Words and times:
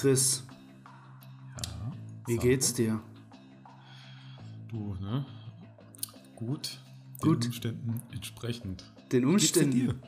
Chris, 0.00 0.44
Ja. 1.62 1.92
wie 2.26 2.34
Sag 2.36 2.42
geht's 2.42 2.72
dir? 2.72 3.02
Du, 4.68 4.94
ne? 4.94 5.26
Gut. 6.36 6.80
Gut. 7.20 7.44
Den 7.44 7.48
Umständen 7.50 8.02
entsprechend. 8.10 8.92
Den 9.12 9.30
Geht's 9.36 9.52
denn 9.52 9.68
Umständen, 9.68 10.02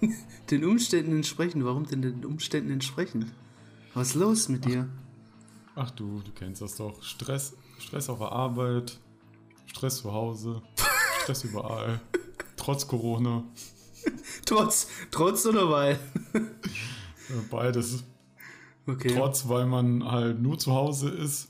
den 0.50 0.64
Umständen 0.64 1.12
entsprechend. 1.12 1.64
Warum 1.64 1.86
denn 1.86 2.02
den 2.02 2.24
Umständen 2.24 2.72
entsprechend? 2.72 3.26
Was 3.94 4.08
ist 4.08 4.14
los 4.16 4.48
mit 4.48 4.64
dir? 4.64 4.88
Ach 5.76 5.92
du, 5.92 6.22
du 6.22 6.32
kennst 6.32 6.60
das 6.60 6.74
doch. 6.74 7.00
Stress, 7.00 7.56
Stress 7.78 8.08
auf 8.08 8.18
der 8.18 8.32
Arbeit, 8.32 8.98
Stress 9.66 9.98
zu 9.98 10.12
Hause, 10.12 10.60
Stress 11.22 11.44
überall. 11.44 12.00
Trotz 12.56 12.84
Corona. 12.88 13.44
Trotz, 14.44 14.88
trotz 15.12 15.46
oder 15.46 15.70
weil? 15.70 16.00
Beides. 17.48 18.02
Okay. 18.86 19.14
Trotz, 19.14 19.48
weil 19.48 19.66
man 19.66 20.04
halt 20.04 20.40
nur 20.40 20.58
zu 20.58 20.72
Hause 20.72 21.10
ist, 21.10 21.48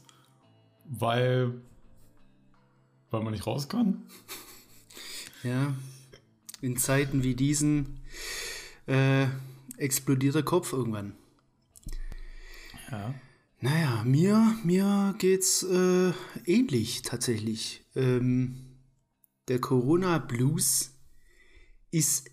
weil, 0.84 1.61
weil 3.11 3.23
man 3.23 3.33
nicht 3.33 3.47
raus 3.47 3.69
kann. 3.69 4.03
Ja. 5.43 5.75
In 6.61 6.77
Zeiten 6.77 7.23
wie 7.23 7.34
diesen 7.34 8.01
äh, 8.87 9.27
explodiert 9.79 10.34
der 10.34 10.43
Kopf 10.43 10.75
irgendwann. 10.75 11.15
Ja. 12.91 13.15
Naja, 13.61 14.05
mir, 14.05 14.55
mir 14.65 15.15
geht's 15.19 15.62
äh, 15.62 16.12
ähnlich 16.45 17.01
tatsächlich. 17.01 17.87
Ähm, 17.95 18.77
der 19.48 19.61
Corona-Blues 19.61 20.94
ist 21.91 22.31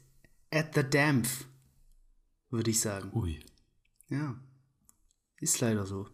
at 0.52 0.76
the 0.76 0.84
Dampf, 0.84 1.46
würde 2.50 2.72
ich 2.72 2.82
sagen. 2.82 3.12
Ui. 3.14 3.40
Ja, 4.10 4.38
ist 5.40 5.60
leider 5.62 5.86
so. 5.86 6.08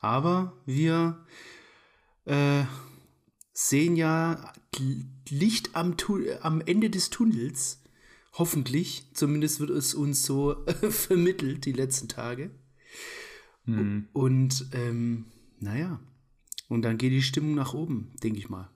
Aber 0.00 0.60
wir 0.66 1.24
äh, 2.24 2.64
sehen 3.52 3.96
ja 3.96 4.52
Licht 5.28 5.74
am, 5.74 5.96
am 6.40 6.60
Ende 6.60 6.90
des 6.90 7.10
Tunnels. 7.10 7.82
Hoffentlich. 8.32 9.10
Zumindest 9.14 9.60
wird 9.60 9.70
es 9.70 9.94
uns 9.94 10.24
so 10.24 10.64
vermittelt 10.90 11.64
die 11.64 11.72
letzten 11.72 12.08
Tage. 12.08 12.50
Hm. 13.64 14.08
Und 14.12 14.66
ähm, 14.72 15.26
naja, 15.58 16.00
und 16.68 16.82
dann 16.82 16.98
geht 16.98 17.12
die 17.12 17.22
Stimmung 17.22 17.54
nach 17.54 17.74
oben, 17.74 18.14
denke 18.22 18.38
ich 18.38 18.48
mal. 18.48 18.70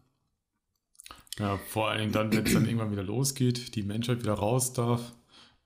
Ja, 1.39 1.59
vor 1.59 1.89
allem 1.89 2.13
dann, 2.13 2.33
wenn 2.33 2.47
es 2.47 2.53
dann 2.53 2.65
irgendwann 2.65 2.93
wieder 2.93 3.03
losgeht, 3.03 3.75
die 3.75 3.83
Menschheit 3.83 4.21
wieder 4.21 4.35
raus 4.35 4.73
darf, 4.73 5.15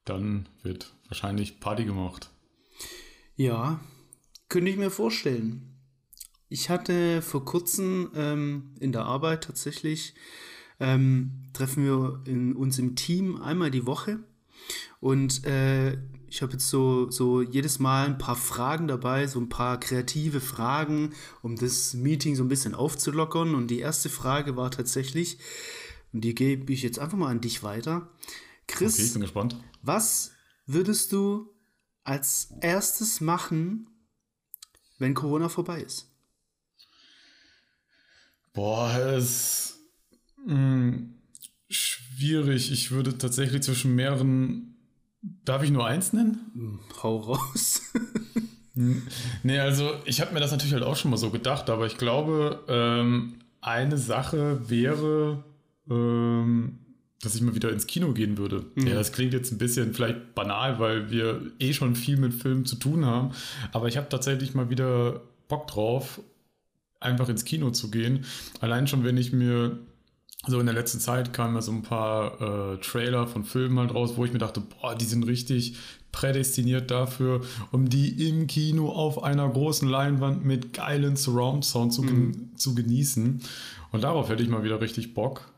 dann 0.04 0.48
wird 0.62 0.94
wahrscheinlich 1.08 1.60
Party 1.60 1.84
gemacht. 1.84 2.30
Ja, 3.36 3.80
könnte 4.48 4.70
ich 4.70 4.76
mir 4.76 4.90
vorstellen. 4.90 5.74
Ich 6.48 6.70
hatte 6.70 7.20
vor 7.22 7.44
kurzem 7.44 8.10
ähm, 8.14 8.74
in 8.80 8.92
der 8.92 9.04
Arbeit 9.04 9.44
tatsächlich, 9.44 10.14
ähm, 10.80 11.42
treffen 11.52 11.84
wir 11.84 12.22
in, 12.24 12.54
uns 12.56 12.78
im 12.78 12.96
Team 12.96 13.40
einmal 13.42 13.70
die 13.70 13.86
Woche. 13.86 14.20
Und 15.00 15.44
äh, 15.44 15.98
ich 16.26 16.42
habe 16.42 16.52
jetzt 16.52 16.68
so, 16.68 17.10
so 17.10 17.42
jedes 17.42 17.78
Mal 17.78 18.06
ein 18.06 18.18
paar 18.18 18.36
Fragen 18.36 18.88
dabei, 18.88 19.26
so 19.26 19.40
ein 19.40 19.48
paar 19.48 19.78
kreative 19.80 20.40
Fragen, 20.40 21.14
um 21.42 21.56
das 21.56 21.94
Meeting 21.94 22.34
so 22.34 22.44
ein 22.44 22.48
bisschen 22.48 22.74
aufzulockern. 22.74 23.54
Und 23.54 23.68
die 23.68 23.78
erste 23.80 24.08
Frage 24.08 24.56
war 24.56 24.70
tatsächlich, 24.70 25.38
und 26.12 26.22
die 26.22 26.34
gebe 26.34 26.72
ich 26.72 26.82
jetzt 26.82 26.98
einfach 26.98 27.18
mal 27.18 27.30
an 27.30 27.40
dich 27.40 27.62
weiter. 27.62 28.08
Chris, 28.66 28.94
Okay, 28.94 29.04
ich 29.04 29.12
bin 29.12 29.22
gespannt. 29.22 29.56
was 29.82 30.32
würdest 30.66 31.12
du 31.12 31.50
als 32.04 32.54
erstes 32.60 33.20
machen, 33.20 33.88
wenn 34.98 35.14
Corona 35.14 35.48
vorbei 35.48 35.80
ist? 35.82 36.10
Boah, 38.52 38.92
es 39.16 39.24
ist 39.24 39.78
mh, 40.46 40.98
schwierig. 41.68 42.72
Ich 42.72 42.90
würde 42.90 43.16
tatsächlich 43.18 43.62
zwischen 43.62 43.94
mehreren. 43.94 44.74
Darf 45.44 45.62
ich 45.62 45.70
nur 45.70 45.86
eins 45.86 46.12
nennen? 46.12 46.50
Hm, 46.54 46.80
Hau 47.02 47.16
raus. 47.18 47.82
Nee, 49.42 49.58
also 49.58 49.90
ich 50.04 50.20
habe 50.20 50.32
mir 50.32 50.38
das 50.38 50.52
natürlich 50.52 50.72
halt 50.72 50.84
auch 50.84 50.94
schon 50.94 51.10
mal 51.10 51.16
so 51.16 51.30
gedacht, 51.30 51.68
aber 51.68 51.86
ich 51.86 51.98
glaube, 51.98 52.62
ähm, 52.68 53.34
eine 53.60 53.98
Sache 53.98 54.70
wäre, 54.70 55.42
ähm, 55.90 56.78
dass 57.22 57.34
ich 57.34 57.40
mal 57.40 57.54
wieder 57.54 57.70
ins 57.70 57.86
Kino 57.86 58.12
gehen 58.12 58.38
würde. 58.38 58.64
Ja, 58.76 58.94
das 58.94 59.12
klingt 59.12 59.32
jetzt 59.32 59.50
ein 59.50 59.58
bisschen 59.58 59.92
vielleicht 59.92 60.34
banal, 60.34 60.78
weil 60.78 61.10
wir 61.10 61.40
eh 61.58 61.72
schon 61.72 61.96
viel 61.96 62.16
mit 62.16 62.34
Filmen 62.34 62.64
zu 62.64 62.76
tun 62.76 63.04
haben, 63.04 63.32
aber 63.72 63.88
ich 63.88 63.96
habe 63.96 64.08
tatsächlich 64.08 64.54
mal 64.54 64.70
wieder 64.70 65.22
Bock 65.48 65.66
drauf, 65.66 66.20
einfach 67.00 67.28
ins 67.28 67.44
Kino 67.44 67.70
zu 67.70 67.90
gehen. 67.90 68.24
Allein 68.60 68.86
schon, 68.86 69.04
wenn 69.04 69.16
ich 69.16 69.32
mir 69.32 69.78
so 70.46 70.60
in 70.60 70.66
der 70.66 70.74
letzten 70.74 71.00
Zeit 71.00 71.32
kamen 71.32 71.56
ja 71.56 71.62
so 71.62 71.72
ein 71.72 71.82
paar 71.82 72.74
äh, 72.74 72.76
Trailer 72.78 73.26
von 73.26 73.44
Filmen 73.44 73.78
halt 73.78 73.92
raus, 73.92 74.12
wo 74.16 74.24
ich 74.24 74.32
mir 74.32 74.38
dachte, 74.38 74.60
boah, 74.60 74.94
die 74.94 75.04
sind 75.04 75.24
richtig 75.24 75.76
prädestiniert 76.12 76.90
dafür, 76.90 77.42
um 77.70 77.88
die 77.88 78.28
im 78.28 78.46
Kino 78.46 78.90
auf 78.90 79.22
einer 79.22 79.48
großen 79.48 79.88
Leinwand 79.88 80.44
mit 80.44 80.72
geilen 80.72 81.16
Surround-Sound 81.16 81.92
zu, 81.92 82.02
gen 82.02 82.52
zu 82.56 82.74
genießen. 82.74 83.42
Und 83.90 84.04
darauf 84.04 84.28
hätte 84.28 84.42
ich 84.42 84.48
mal 84.48 84.62
wieder 84.62 84.80
richtig 84.80 85.14
Bock. 85.14 85.50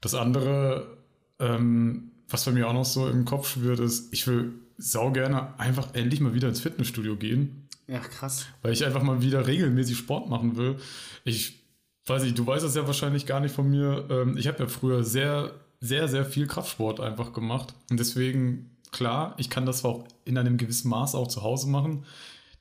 Das 0.00 0.14
andere, 0.14 0.96
ähm, 1.38 2.12
was 2.28 2.44
bei 2.44 2.52
mir 2.52 2.68
auch 2.68 2.72
noch 2.72 2.84
so 2.84 3.08
im 3.08 3.24
Kopf 3.24 3.48
schwirrt, 3.50 3.80
ist, 3.80 4.12
ich 4.12 4.26
will 4.26 4.52
sau 4.78 5.10
gerne 5.10 5.58
einfach 5.58 5.94
endlich 5.94 6.20
mal 6.20 6.32
wieder 6.34 6.48
ins 6.48 6.60
Fitnessstudio 6.60 7.16
gehen 7.16 7.68
Ja, 7.86 7.98
krass. 7.98 8.46
weil 8.62 8.72
ich 8.72 8.84
einfach 8.84 9.02
mal 9.02 9.20
wieder 9.20 9.46
regelmäßig 9.46 9.98
Sport 9.98 10.28
machen 10.30 10.56
will. 10.56 10.76
Ich 11.24 11.62
weiß 12.06 12.22
nicht, 12.22 12.38
du 12.38 12.46
weißt 12.46 12.64
es 12.64 12.74
ja 12.76 12.86
wahrscheinlich 12.86 13.26
gar 13.26 13.40
nicht 13.40 13.54
von 13.54 13.68
mir. 13.70 14.06
Ähm, 14.10 14.36
ich 14.38 14.46
habe 14.48 14.58
ja 14.60 14.66
früher 14.68 15.04
sehr, 15.04 15.52
sehr, 15.80 16.08
sehr 16.08 16.24
viel 16.24 16.46
Kraftsport 16.46 17.00
einfach 17.00 17.32
gemacht. 17.34 17.74
Und 17.90 18.00
deswegen, 18.00 18.70
klar, 18.90 19.34
ich 19.36 19.50
kann 19.50 19.66
das 19.66 19.84
auch 19.84 20.04
in 20.24 20.38
einem 20.38 20.56
gewissen 20.56 20.88
Maß 20.88 21.14
auch 21.14 21.28
zu 21.28 21.42
Hause 21.42 21.68
machen. 21.68 22.04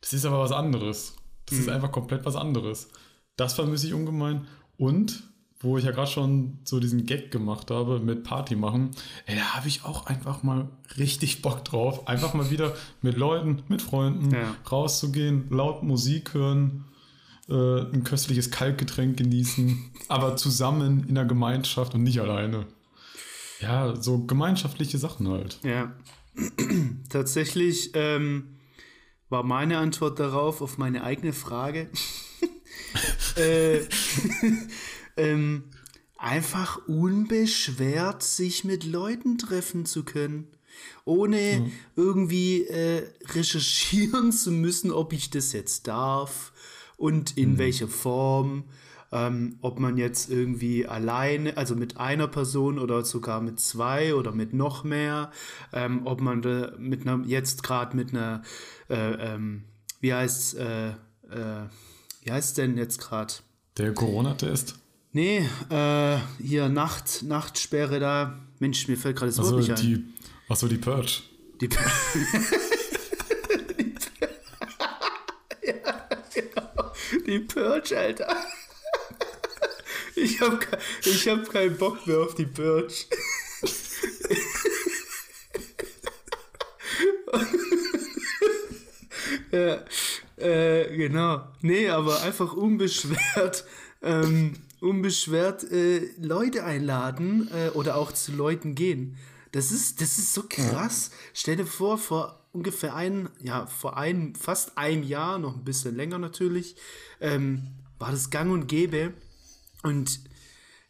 Das 0.01 0.11
ist 0.13 0.25
aber 0.25 0.39
was 0.39 0.51
anderes. 0.51 1.15
Das 1.45 1.57
ist 1.57 1.69
einfach 1.69 1.91
komplett 1.91 2.25
was 2.25 2.35
anderes. 2.35 2.89
Das 3.37 3.53
vermisse 3.53 3.87
ich 3.87 3.93
ungemein. 3.93 4.45
Und 4.77 5.23
wo 5.61 5.77
ich 5.77 5.83
ja 5.83 5.91
gerade 5.91 6.09
schon 6.09 6.59
so 6.63 6.79
diesen 6.79 7.05
Gag 7.05 7.31
gemacht 7.31 7.69
habe 7.69 7.99
mit 7.99 8.23
Party 8.23 8.55
machen, 8.55 8.91
ey, 9.25 9.35
da 9.35 9.55
habe 9.55 9.67
ich 9.67 9.83
auch 9.83 10.05
einfach 10.05 10.41
mal 10.43 10.69
richtig 10.97 11.41
Bock 11.41 11.65
drauf. 11.65 12.07
Einfach 12.07 12.33
mal 12.33 12.49
wieder 12.49 12.75
mit 13.01 13.17
Leuten, 13.17 13.63
mit 13.67 13.81
Freunden 13.81 14.31
Ja. 14.33 14.55
rauszugehen, 14.71 15.47
laut 15.49 15.83
Musik 15.83 16.33
hören, 16.33 16.85
äh, 17.49 17.53
ein 17.93 18.03
köstliches 18.03 18.51
Kaltgetränk 18.51 19.17
genießen, 19.17 19.91
aber 20.07 20.35
zusammen 20.37 21.05
in 21.09 21.15
der 21.15 21.25
Gemeinschaft 21.25 21.93
und 21.93 22.03
nicht 22.03 22.21
alleine. 22.21 22.65
Ja, 23.59 23.95
so 24.01 24.19
gemeinschaftliche 24.25 24.97
Sachen 24.97 25.27
halt. 25.27 25.59
Ja. 25.63 25.91
Tatsächlich 27.09 27.91
ähm, 27.95 28.55
war 29.27 29.43
meine 29.43 29.79
Antwort 29.79 30.19
darauf, 30.19 30.61
auf 30.61 30.77
meine 30.77 31.03
eigene 31.03 31.33
Frage, 31.33 31.89
äh, 33.35 33.79
ähm, 35.19 35.65
einfach 36.17 36.87
unbeschwert 36.87 38.23
sich 38.23 38.63
mit 38.63 38.83
Leuten 38.83 39.37
treffen 39.37 39.85
zu 39.85 40.03
können. 40.03 40.47
Ohne 41.05 41.71
irgendwie 41.95 42.63
äh, 42.63 43.07
recherchieren 43.33 44.31
zu 44.31 44.51
müssen, 44.51 44.91
ob 44.91 45.13
ich 45.13 45.29
das 45.29 45.51
jetzt 45.53 45.87
darf 45.87 46.51
und 46.97 47.37
in 47.37 47.57
welcher 47.57 47.87
Form. 47.87 48.65
Ähm, 49.11 49.57
ob 49.61 49.79
man 49.79 49.97
jetzt 49.97 50.29
irgendwie 50.29 50.85
alleine, 50.85 51.57
also 51.57 51.75
mit 51.75 51.97
einer 51.97 52.27
Person 52.27 52.77
oder 52.77 53.03
sogar 53.03 53.41
mit 53.41 53.59
zwei 53.59 54.13
oder 54.13 54.31
mit 54.31 54.53
noch 54.53 54.83
mehr, 54.83 55.31
ähm, 55.73 56.01
ob 56.05 56.21
man 56.21 56.43
da 56.43 56.73
mit 56.77 57.07
einer, 57.07 57.25
jetzt 57.25 57.63
gerade 57.63 57.97
mit 57.97 58.11
einer, 58.11 58.43
äh, 58.87 59.33
ähm, 59.33 59.63
wie 59.99 60.13
heißt 60.13 60.57
äh, 60.57 60.89
äh, 60.89 61.65
wie 62.21 62.31
heißt 62.31 62.57
denn 62.57 62.77
jetzt 62.77 62.99
gerade? 62.99 63.33
Der 63.77 63.93
Corona-Test. 63.93 64.75
Nee, 65.11 65.47
äh, 65.69 66.17
hier 66.41 66.69
Nacht, 66.69 67.23
Nachtsperre 67.23 67.99
da. 67.99 68.39
Mensch, 68.59 68.87
mir 68.87 68.97
fällt 68.97 69.17
gerade 69.17 69.31
das 69.31 69.37
Wort 69.39 69.47
Also 69.55 69.57
nicht 69.57 69.71
ein. 69.71 69.77
die, 69.81 70.05
achso, 70.51 70.67
die 70.67 70.77
Purge. 70.77 71.21
Die, 71.61 71.69
ja, 75.65 76.09
genau. 76.33 76.91
Die 77.25 77.39
Purge, 77.39 77.97
Alter. 77.97 78.35
Ich 80.15 80.39
hab, 80.41 80.59
ke- 80.59 80.77
ich 81.05 81.27
hab 81.27 81.49
keinen 81.49 81.75
Bock 81.77 82.05
mehr 82.05 82.19
auf 82.19 82.35
die 82.35 82.45
Purge. 82.45 82.93
ja, 89.51 89.83
äh, 90.37 90.95
genau. 90.97 91.47
Nee, 91.61 91.89
aber 91.89 92.21
einfach 92.21 92.53
unbeschwert, 92.53 93.65
ähm, 94.01 94.53
unbeschwert 94.81 95.63
äh, 95.71 96.09
Leute 96.19 96.63
einladen 96.63 97.49
äh, 97.51 97.69
oder 97.69 97.97
auch 97.97 98.11
zu 98.11 98.31
Leuten 98.31 98.75
gehen. 98.75 99.17
Das 99.51 99.71
ist, 99.71 100.01
das 100.01 100.19
ist 100.19 100.33
so 100.33 100.43
krass. 100.47 101.11
Stell 101.33 101.55
dir 101.55 101.65
vor, 101.65 101.97
vor 101.97 102.39
ungefähr 102.51 102.95
ein, 102.95 103.29
ja, 103.41 103.65
vor 103.65 103.97
ein, 103.97 104.35
fast 104.35 104.77
ein 104.77 105.03
Jahr, 105.03 105.39
noch 105.39 105.55
ein 105.55 105.63
bisschen 105.63 105.95
länger 105.95 106.19
natürlich, 106.19 106.75
ähm, 107.19 107.67
war 107.97 108.11
das 108.11 108.29
gang 108.29 108.51
und 108.51 108.67
gäbe. 108.67 109.13
Und 109.83 110.19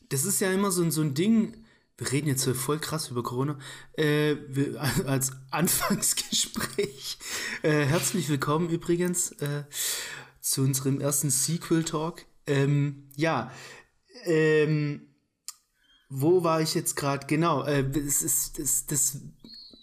das 0.09 0.25
ist 0.25 0.41
ja 0.41 0.51
immer 0.51 0.71
so, 0.71 0.89
so 0.89 1.01
ein 1.01 1.13
Ding, 1.13 1.53
wir 1.97 2.11
reden 2.11 2.27
jetzt 2.27 2.47
voll 2.49 2.79
krass 2.79 3.09
über 3.09 3.23
Corona, 3.23 3.57
äh, 3.93 4.35
wir, 4.47 4.81
als 5.05 5.33
Anfangsgespräch. 5.51 7.17
Äh, 7.61 7.85
herzlich 7.85 8.29
willkommen 8.29 8.69
übrigens 8.69 9.31
äh, 9.33 9.63
zu 10.41 10.61
unserem 10.61 11.01
ersten 11.01 11.29
Sequel-Talk. 11.29 12.25
Ähm, 12.47 13.03
ja, 13.15 13.51
ähm, 14.25 15.09
wo 16.09 16.43
war 16.43 16.61
ich 16.61 16.73
jetzt 16.73 16.95
gerade? 16.95 17.27
Genau, 17.27 17.63
äh, 17.63 17.85
es 17.95 18.21
ist, 18.23 18.59
das, 18.59 18.85
das 18.87 19.21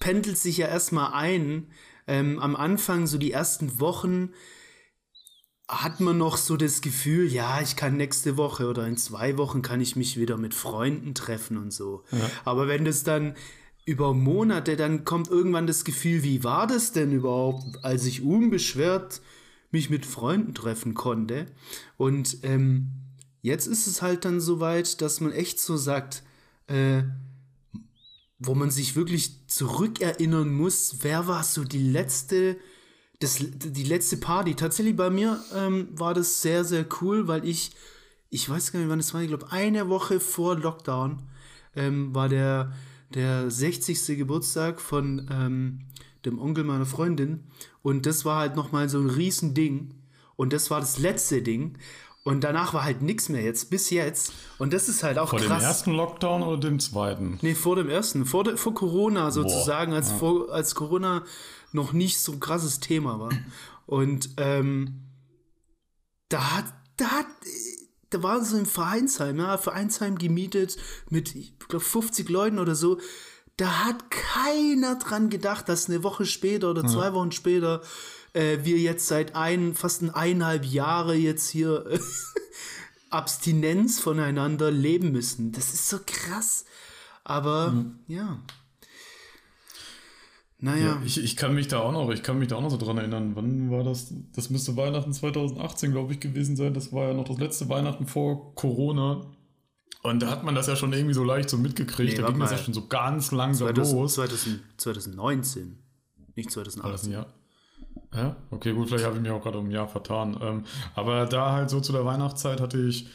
pendelt 0.00 0.38
sich 0.38 0.58
ja 0.58 0.66
erstmal 0.68 1.12
ein. 1.12 1.70
Ähm, 2.08 2.38
am 2.38 2.56
Anfang, 2.56 3.06
so 3.06 3.18
die 3.18 3.32
ersten 3.32 3.80
Wochen, 3.80 4.30
hat 5.68 5.98
man 6.00 6.18
noch 6.18 6.36
so 6.36 6.56
das 6.56 6.80
Gefühl, 6.80 7.26
ja, 7.26 7.60
ich 7.60 7.74
kann 7.74 7.96
nächste 7.96 8.36
Woche 8.36 8.68
oder 8.68 8.86
in 8.86 8.96
zwei 8.96 9.36
Wochen 9.36 9.62
kann 9.62 9.80
ich 9.80 9.96
mich 9.96 10.16
wieder 10.16 10.36
mit 10.36 10.54
Freunden 10.54 11.14
treffen 11.14 11.56
und 11.56 11.72
so. 11.72 12.04
Ja. 12.12 12.30
Aber 12.44 12.68
wenn 12.68 12.84
das 12.84 13.02
dann 13.02 13.34
über 13.84 14.14
Monate, 14.14 14.76
dann 14.76 15.04
kommt 15.04 15.28
irgendwann 15.28 15.66
das 15.66 15.84
Gefühl, 15.84 16.22
wie 16.22 16.44
war 16.44 16.66
das 16.66 16.92
denn 16.92 17.12
überhaupt, 17.12 17.84
als 17.84 18.04
ich 18.04 18.22
unbeschwert 18.22 19.20
mich 19.70 19.90
mit 19.90 20.06
Freunden 20.06 20.54
treffen 20.54 20.94
konnte? 20.94 21.46
Und 21.96 22.38
ähm, 22.44 23.05
Jetzt 23.46 23.68
ist 23.68 23.86
es 23.86 24.02
halt 24.02 24.24
dann 24.24 24.40
so 24.40 24.58
weit, 24.58 25.00
dass 25.00 25.20
man 25.20 25.30
echt 25.30 25.60
so 25.60 25.76
sagt, 25.76 26.24
äh, 26.66 27.04
wo 28.40 28.56
man 28.56 28.72
sich 28.72 28.96
wirklich 28.96 29.46
zurückerinnern 29.46 30.52
muss, 30.52 30.96
wer 31.02 31.28
war 31.28 31.44
so 31.44 31.62
die 31.62 31.78
letzte, 31.78 32.56
das, 33.20 33.38
die 33.38 33.84
letzte 33.84 34.16
Party. 34.16 34.56
Tatsächlich 34.56 34.96
bei 34.96 35.10
mir 35.10 35.40
ähm, 35.54 35.86
war 35.92 36.12
das 36.12 36.42
sehr, 36.42 36.64
sehr 36.64 36.86
cool, 37.00 37.28
weil 37.28 37.44
ich, 37.44 37.70
ich 38.30 38.50
weiß 38.50 38.72
gar 38.72 38.80
nicht, 38.80 38.88
wann 38.88 38.98
es 38.98 39.14
war, 39.14 39.22
ich 39.22 39.28
glaube, 39.28 39.52
eine 39.52 39.88
Woche 39.88 40.18
vor 40.18 40.58
Lockdown 40.58 41.22
ähm, 41.76 42.12
war 42.12 42.28
der, 42.28 42.72
der 43.14 43.48
60. 43.48 44.18
Geburtstag 44.18 44.80
von 44.80 45.24
ähm, 45.30 45.82
dem 46.24 46.40
Onkel 46.40 46.64
meiner 46.64 46.84
Freundin. 46.84 47.44
Und 47.80 48.06
das 48.06 48.24
war 48.24 48.40
halt 48.40 48.56
nochmal 48.56 48.88
so 48.88 48.98
ein 48.98 49.08
Riesending. 49.08 49.94
Und 50.34 50.52
das 50.52 50.68
war 50.72 50.80
das 50.80 50.98
letzte 50.98 51.42
Ding. 51.42 51.78
Und 52.26 52.40
danach 52.42 52.74
war 52.74 52.82
halt 52.82 53.02
nichts 53.02 53.28
mehr 53.28 53.42
jetzt, 53.42 53.70
bis 53.70 53.88
jetzt. 53.90 54.32
Und 54.58 54.72
das 54.72 54.88
ist 54.88 55.04
halt 55.04 55.16
auch 55.16 55.28
vor 55.28 55.38
krass. 55.38 55.46
Vor 55.46 55.58
dem 55.58 55.64
ersten 55.64 55.92
Lockdown 55.92 56.42
oder 56.42 56.58
dem 56.58 56.80
zweiten? 56.80 57.38
Nee, 57.40 57.54
vor 57.54 57.76
dem 57.76 57.88
ersten. 57.88 58.26
Vor, 58.26 58.42
de, 58.42 58.56
vor 58.56 58.74
Corona 58.74 59.30
sozusagen, 59.30 59.92
als, 59.92 60.10
ja. 60.10 60.16
vor, 60.16 60.52
als 60.52 60.74
Corona 60.74 61.22
noch 61.70 61.92
nicht 61.92 62.18
so 62.18 62.32
ein 62.32 62.40
krasses 62.40 62.80
Thema 62.80 63.20
war. 63.20 63.30
Und 63.86 64.30
ähm, 64.38 65.02
da 66.28 66.56
hat, 66.56 66.64
da 66.96 67.06
hat, 67.12 67.26
da 68.10 68.24
war 68.24 68.44
so 68.44 68.56
ein 68.56 68.66
Vereinsheim, 68.66 69.38
ja, 69.38 69.56
Vereinsheim 69.56 70.18
gemietet 70.18 70.76
mit, 71.08 71.36
ich 71.36 71.56
glaube, 71.68 71.84
50 71.84 72.28
Leuten 72.28 72.58
oder 72.58 72.74
so. 72.74 72.98
Da 73.56 73.84
hat 73.84 74.10
keiner 74.10 74.96
dran 74.96 75.30
gedacht, 75.30 75.68
dass 75.68 75.88
eine 75.88 76.02
Woche 76.02 76.26
später 76.26 76.72
oder 76.72 76.84
zwei 76.88 77.06
ja. 77.06 77.14
Wochen 77.14 77.30
später 77.30 77.82
äh, 78.36 78.64
wir 78.64 78.78
jetzt 78.78 79.06
seit 79.08 79.34
ein, 79.34 79.74
fast 79.74 80.02
eineinhalb 80.14 80.64
Jahre 80.64 81.14
jetzt 81.14 81.48
hier 81.48 81.86
äh, 81.86 81.98
Abstinenz 83.10 83.98
voneinander 83.98 84.70
leben 84.70 85.10
müssen. 85.10 85.52
Das 85.52 85.72
ist 85.72 85.88
so 85.88 85.98
krass. 86.04 86.66
Aber 87.24 87.70
mhm. 87.70 87.98
ja. 88.08 88.38
Naja. 90.58 90.86
Ja, 90.86 91.02
ich, 91.04 91.22
ich 91.22 91.36
kann 91.36 91.54
mich 91.54 91.68
da 91.68 91.80
auch 91.80 91.92
noch, 91.92 92.10
ich 92.10 92.22
kann 92.22 92.38
mich 92.38 92.48
da 92.48 92.56
auch 92.56 92.62
noch 92.62 92.70
so 92.70 92.76
dran 92.76 92.98
erinnern. 92.98 93.32
Wann 93.34 93.70
war 93.70 93.84
das? 93.84 94.12
Das 94.34 94.50
müsste 94.50 94.76
Weihnachten 94.76 95.12
2018, 95.12 95.92
glaube 95.92 96.12
ich, 96.12 96.20
gewesen 96.20 96.56
sein. 96.56 96.72
Das 96.74 96.92
war 96.92 97.08
ja 97.08 97.14
noch 97.14 97.24
das 97.24 97.38
letzte 97.38 97.68
Weihnachten 97.68 98.06
vor 98.06 98.54
Corona. 98.54 99.22
Und 100.02 100.22
da 100.22 100.30
hat 100.30 100.44
man 100.44 100.54
das 100.54 100.66
ja 100.66 100.76
schon 100.76 100.92
irgendwie 100.92 101.14
so 101.14 101.24
leicht 101.24 101.50
so 101.50 101.58
mitgekriegt. 101.58 102.16
Nee, 102.16 102.22
da 102.22 102.30
ging 102.30 102.38
das 102.38 102.52
ja 102.52 102.58
schon 102.58 102.74
so 102.74 102.86
ganz 102.86 103.32
langsam 103.32 103.68
2000, 103.68 104.00
los. 104.00 104.14
2000, 104.14 104.60
2019, 104.76 105.78
nicht 106.36 106.50
2018. 106.50 106.82
War 106.84 106.92
das 106.92 107.04
ein 107.04 107.12
Jahr? 107.12 107.35
Ja, 108.14 108.36
okay, 108.50 108.72
gut, 108.72 108.88
vielleicht 108.88 109.04
habe 109.04 109.16
ich 109.16 109.22
mich 109.22 109.30
auch 109.30 109.42
gerade 109.42 109.58
um 109.58 109.66
ein 109.66 109.70
Jahr 109.70 109.88
vertan. 109.88 110.36
Ähm, 110.40 110.64
aber 110.94 111.26
da 111.26 111.52
halt 111.52 111.70
so 111.70 111.80
zu 111.80 111.92
der 111.92 112.04
Weihnachtszeit 112.04 112.60
hatte 112.60 112.78
ich, 112.78 113.06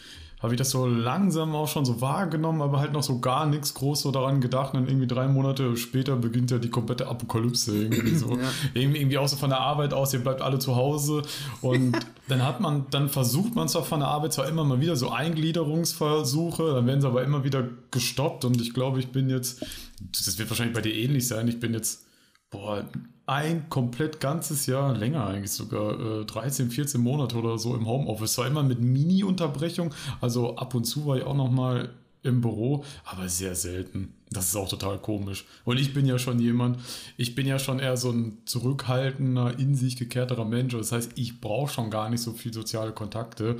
habe 0.42 0.54
ich 0.54 0.58
das 0.58 0.72
so 0.72 0.88
langsam 0.88 1.54
auch 1.56 1.68
schon 1.68 1.86
so 1.86 2.02
wahrgenommen, 2.02 2.62
aber 2.62 2.80
halt 2.80 2.94
noch 2.94 3.04
so 3.04 3.20
gar 3.20 3.46
nichts 3.46 3.76
groß 3.76 4.02
so 4.02 4.12
daran 4.12 4.42
gedacht. 4.42 4.74
Und 4.74 4.82
dann 4.82 4.90
irgendwie 4.90 5.08
drei 5.08 5.28
Monate 5.28 5.78
später 5.78 6.16
beginnt 6.16 6.52
ja 6.52 6.58
die 6.58 6.70
komplette 6.70 7.08
Apokalypse 7.08 7.78
irgendwie 7.78 8.16
so. 8.16 8.32
ja. 8.38 8.50
irgendwie, 8.74 9.18
auch 9.18 9.28
so 9.28 9.38
von 9.38 9.52
der 9.52 9.60
Arbeit 9.60 9.94
aus, 9.94 10.14
ihr 10.14 10.20
bleibt 10.20 10.42
alle 10.42 10.60
zu 10.60 10.76
Hause. 10.76 11.22
Und 11.62 11.98
dann 12.28 12.44
hat 12.44 12.60
man, 12.60 12.86
dann 12.90 13.10
versucht 13.10 13.56
man 13.56 13.68
zwar 13.68 13.84
von 13.84 14.00
der 14.00 14.10
Arbeit 14.10 14.34
zwar 14.34 14.48
immer 14.48 14.64
mal 14.64 14.82
wieder 14.82 14.96
so 14.96 15.10
Eingliederungsversuche, 15.10 16.74
dann 16.74 16.88
werden 16.88 17.02
sie 17.02 17.08
aber 17.08 17.24
immer 17.24 17.44
wieder 17.44 17.68
gestoppt. 17.92 18.44
Und 18.44 18.60
ich 18.60 18.74
glaube, 18.74 19.00
ich 19.00 19.12
bin 19.12 19.30
jetzt, 19.30 19.64
das 20.12 20.38
wird 20.40 20.50
wahrscheinlich 20.50 20.76
bei 20.76 20.82
dir 20.82 20.94
ähnlich 20.94 21.28
sein, 21.28 21.48
ich 21.48 21.60
bin 21.60 21.74
jetzt 21.74 22.06
boah, 22.52 22.86
ein 23.32 23.70
komplett 23.70 24.20
ganzes 24.20 24.66
Jahr, 24.66 24.94
länger 24.94 25.26
eigentlich 25.26 25.52
sogar, 25.52 26.22
äh, 26.22 26.26
13, 26.26 26.70
14 26.70 27.00
Monate 27.00 27.38
oder 27.38 27.58
so 27.58 27.74
im 27.76 27.88
Homeoffice. 27.88 28.38
War 28.38 28.46
immer 28.46 28.62
mit 28.62 28.82
Mini-Unterbrechung. 28.82 29.94
Also 30.20 30.58
ab 30.58 30.76
und 30.76 30.84
zu 30.84 31.06
war 31.06 31.16
ich 31.16 31.24
auch 31.24 31.34
noch 31.34 31.50
mal 31.50 31.94
im 32.24 32.42
Büro, 32.42 32.84
aber 33.06 33.30
sehr 33.30 33.56
selten. 33.56 34.16
Das 34.32 34.50
ist 34.50 34.56
auch 34.58 34.68
total 34.68 35.00
komisch. 35.00 35.46
Und 35.64 35.80
ich 35.80 35.94
bin 35.94 36.06
ja 36.06 36.20
schon 36.20 36.40
jemand, 36.40 36.80
ich 37.16 37.34
bin 37.34 37.48
ja 37.48 37.58
schon 37.58 37.80
eher 37.80 37.96
so 37.96 38.12
ein 38.12 38.40
zurückhaltender, 38.44 39.58
in 39.58 39.76
sich 39.76 39.96
gekehrterer 39.96 40.44
Mensch. 40.44 40.74
Das 40.74 40.92
heißt, 40.92 41.14
ich 41.16 41.40
brauche 41.40 41.72
schon 41.72 41.90
gar 41.90 42.10
nicht 42.10 42.22
so 42.22 42.34
viel 42.34 42.54
soziale 42.54 42.92
Kontakte. 42.92 43.56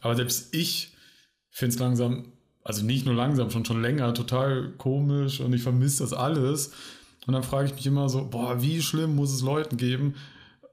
Aber 0.00 0.16
selbst 0.16 0.52
ich 0.52 0.94
finde 1.48 1.74
es 1.74 1.80
langsam, 1.80 2.24
also 2.64 2.84
nicht 2.84 3.06
nur 3.06 3.14
langsam, 3.14 3.52
schon 3.52 3.64
schon 3.64 3.82
länger, 3.82 4.14
total 4.14 4.72
komisch 4.78 5.38
und 5.38 5.52
ich 5.52 5.62
vermisse 5.62 6.02
das 6.02 6.12
alles. 6.12 6.72
Und 7.26 7.34
dann 7.34 7.42
frage 7.42 7.66
ich 7.68 7.74
mich 7.74 7.86
immer 7.86 8.08
so, 8.08 8.28
boah, 8.28 8.60
wie 8.60 8.82
schlimm 8.82 9.14
muss 9.14 9.32
es 9.32 9.42
Leuten 9.42 9.76
geben, 9.76 10.14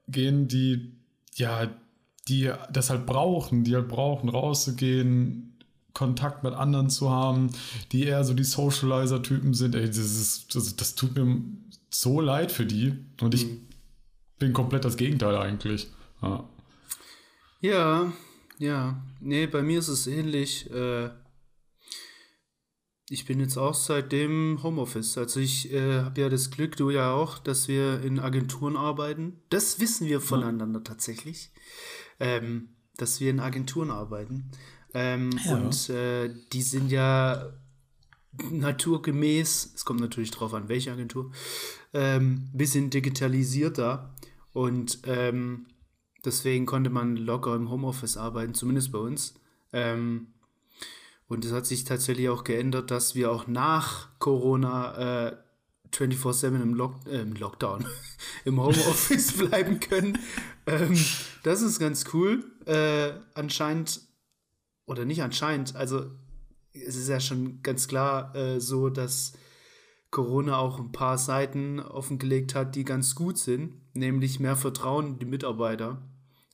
gehen, 0.08 0.48
die, 0.48 0.92
ja, 1.34 1.68
die 2.28 2.52
das 2.72 2.90
halt 2.90 3.06
brauchen, 3.06 3.64
die 3.64 3.74
halt 3.74 3.88
brauchen, 3.88 4.28
rauszugehen, 4.28 5.50
Kontakt 5.92 6.44
mit 6.44 6.54
anderen 6.54 6.88
zu 6.88 7.10
haben, 7.10 7.50
die 7.92 8.04
eher 8.04 8.24
so 8.24 8.34
die 8.34 8.44
Socializer-Typen 8.44 9.54
sind. 9.54 9.74
Ey, 9.74 9.86
das, 9.86 9.98
ist, 9.98 10.54
das, 10.54 10.76
das, 10.76 10.94
tut 10.94 11.16
mir 11.16 11.42
so 11.90 12.20
leid 12.20 12.52
für 12.52 12.66
die. 12.66 12.94
Und 13.20 13.34
ich 13.34 13.46
mhm. 13.46 13.66
bin 14.38 14.52
komplett 14.52 14.84
das 14.84 14.96
Gegenteil 14.96 15.36
eigentlich. 15.36 15.88
Ja. 16.22 16.48
ja, 17.60 18.12
ja. 18.58 19.02
Nee, 19.20 19.46
bei 19.46 19.62
mir 19.62 19.80
ist 19.80 19.88
es 19.88 20.06
ähnlich. 20.06 20.70
Äh, 20.70 21.10
ich 23.12 23.24
bin 23.24 23.40
jetzt 23.40 23.56
auch 23.56 23.74
seitdem 23.74 24.62
Homeoffice. 24.62 25.18
Also 25.18 25.40
ich 25.40 25.72
äh, 25.72 26.02
habe 26.02 26.20
ja 26.20 26.28
das 26.28 26.52
Glück, 26.52 26.76
du 26.76 26.90
ja 26.90 27.10
auch, 27.10 27.38
dass 27.38 27.66
wir 27.66 28.02
in 28.02 28.20
Agenturen 28.20 28.76
arbeiten. 28.76 29.42
Das 29.50 29.80
wissen 29.80 30.06
wir 30.06 30.20
voneinander 30.20 30.78
ja. 30.78 30.84
tatsächlich, 30.84 31.50
ähm, 32.20 32.68
dass 32.96 33.20
wir 33.20 33.30
in 33.30 33.40
Agenturen 33.40 33.90
arbeiten. 33.90 34.52
Ähm, 34.94 35.30
ja. 35.44 35.56
Und 35.56 35.90
äh, 35.90 36.32
die 36.52 36.62
sind 36.62 36.92
ja 36.92 37.52
naturgemäß, 38.48 39.72
es 39.74 39.84
kommt 39.84 39.98
natürlich 39.98 40.30
drauf 40.30 40.54
an, 40.54 40.68
welche 40.68 40.92
Agentur, 40.92 41.32
ähm, 41.92 42.48
bisschen 42.52 42.90
digitalisierter. 42.90 44.14
Und 44.52 45.00
ähm, 45.06 45.66
deswegen 46.24 46.64
konnte 46.64 46.90
man 46.90 47.16
locker 47.16 47.56
im 47.56 47.70
Homeoffice 47.70 48.16
arbeiten, 48.16 48.54
zumindest 48.54 48.92
bei 48.92 49.00
uns. 49.00 49.34
Ähm, 49.72 50.28
und 51.30 51.44
es 51.44 51.52
hat 51.52 51.64
sich 51.64 51.84
tatsächlich 51.84 52.28
auch 52.28 52.42
geändert, 52.42 52.90
dass 52.90 53.14
wir 53.14 53.30
auch 53.30 53.46
nach 53.46 54.08
Corona 54.18 55.28
äh, 55.28 55.36
24-7 55.94 56.60
im, 56.60 56.74
Lock, 56.74 57.06
äh, 57.06 57.20
im 57.20 57.34
Lockdown, 57.34 57.86
im 58.44 58.60
Homeoffice 58.60 59.32
bleiben 59.38 59.78
können. 59.78 60.18
Ähm, 60.66 60.98
das 61.44 61.62
ist 61.62 61.78
ganz 61.78 62.06
cool. 62.12 62.44
Äh, 62.66 63.12
anscheinend, 63.34 64.00
oder 64.86 65.04
nicht 65.04 65.22
anscheinend, 65.22 65.76
also 65.76 66.10
es 66.72 66.96
ist 66.96 67.08
ja 67.08 67.20
schon 67.20 67.62
ganz 67.62 67.86
klar 67.86 68.34
äh, 68.34 68.60
so, 68.60 68.90
dass 68.90 69.34
Corona 70.10 70.58
auch 70.58 70.80
ein 70.80 70.90
paar 70.90 71.16
Seiten 71.16 71.78
offengelegt 71.78 72.56
hat, 72.56 72.74
die 72.74 72.84
ganz 72.84 73.14
gut 73.14 73.38
sind, 73.38 73.76
nämlich 73.94 74.40
mehr 74.40 74.56
Vertrauen 74.56 75.06
in 75.06 75.18
die 75.20 75.26
Mitarbeiter. 75.26 76.02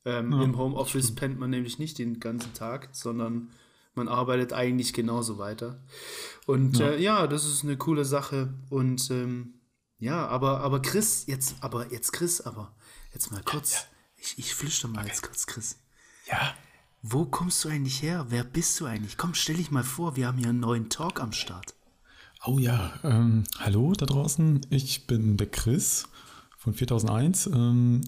Ähm, 0.04 0.32
ja, 0.32 0.42
Im 0.42 0.58
Homeoffice 0.58 1.14
pennt 1.14 1.40
man 1.40 1.48
nämlich 1.48 1.78
nicht 1.78 1.98
den 1.98 2.20
ganzen 2.20 2.52
Tag, 2.52 2.90
sondern 2.92 3.48
man 3.96 4.08
arbeitet 4.08 4.52
eigentlich 4.52 4.92
genauso 4.92 5.38
weiter. 5.38 5.82
Und 6.46 6.78
ja, 6.78 6.90
äh, 6.90 7.02
ja 7.02 7.26
das 7.26 7.44
ist 7.44 7.64
eine 7.64 7.76
coole 7.76 8.04
Sache. 8.04 8.54
Und 8.70 9.10
ähm, 9.10 9.54
ja, 9.98 10.26
aber, 10.26 10.60
aber 10.60 10.80
Chris, 10.80 11.24
jetzt, 11.26 11.56
aber 11.60 11.90
jetzt 11.92 12.12
Chris, 12.12 12.40
aber 12.40 12.74
jetzt 13.12 13.30
mal 13.30 13.42
kurz. 13.42 13.72
Ja, 13.72 13.78
ja. 13.80 13.86
Ich, 14.18 14.38
ich 14.38 14.54
flüster 14.54 14.88
mal 14.88 15.00
okay. 15.00 15.08
jetzt 15.08 15.22
kurz, 15.22 15.46
Chris. 15.46 15.78
Ja. 16.28 16.54
Wo 17.02 17.24
kommst 17.24 17.64
du 17.64 17.68
eigentlich 17.68 18.02
her? 18.02 18.26
Wer 18.28 18.44
bist 18.44 18.80
du 18.80 18.86
eigentlich? 18.86 19.16
Komm, 19.16 19.34
stell 19.34 19.56
dich 19.56 19.70
mal 19.70 19.84
vor, 19.84 20.16
wir 20.16 20.26
haben 20.26 20.38
hier 20.38 20.48
einen 20.48 20.60
neuen 20.60 20.88
Talk 20.90 21.20
am 21.20 21.32
Start. 21.32 21.74
Oh 22.44 22.58
ja, 22.58 22.92
ähm, 23.02 23.44
hallo 23.58 23.92
da 23.92 24.06
draußen. 24.06 24.66
Ich 24.70 25.06
bin 25.06 25.36
der 25.36 25.50
Chris 25.50 26.08
von 26.66 26.74
4001. 26.74 27.46
Ähm, 27.54 28.00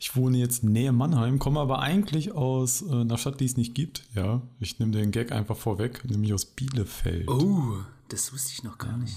ich 0.00 0.16
wohne 0.16 0.36
jetzt 0.36 0.64
näher 0.64 0.90
Mannheim, 0.92 1.38
komme 1.38 1.60
aber 1.60 1.78
eigentlich 1.78 2.32
aus 2.32 2.82
äh, 2.82 2.90
einer 2.92 3.16
Stadt, 3.18 3.38
die 3.40 3.44
es 3.44 3.56
nicht 3.56 3.72
gibt. 3.76 4.02
Ja, 4.16 4.42
ich 4.58 4.80
nehme 4.80 4.90
den 4.90 5.12
Gag 5.12 5.30
einfach 5.30 5.56
vorweg, 5.56 6.04
nämlich 6.10 6.34
aus 6.34 6.44
Bielefeld. 6.44 7.28
Oh, 7.28 7.76
das 8.08 8.32
wusste 8.32 8.50
ich 8.52 8.64
noch 8.64 8.78
gar 8.78 8.96
nicht. 8.96 9.14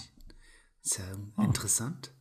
Ist 0.83 0.99
ja 0.99 1.03
Ah. 1.37 1.43
interessant. 1.43 2.11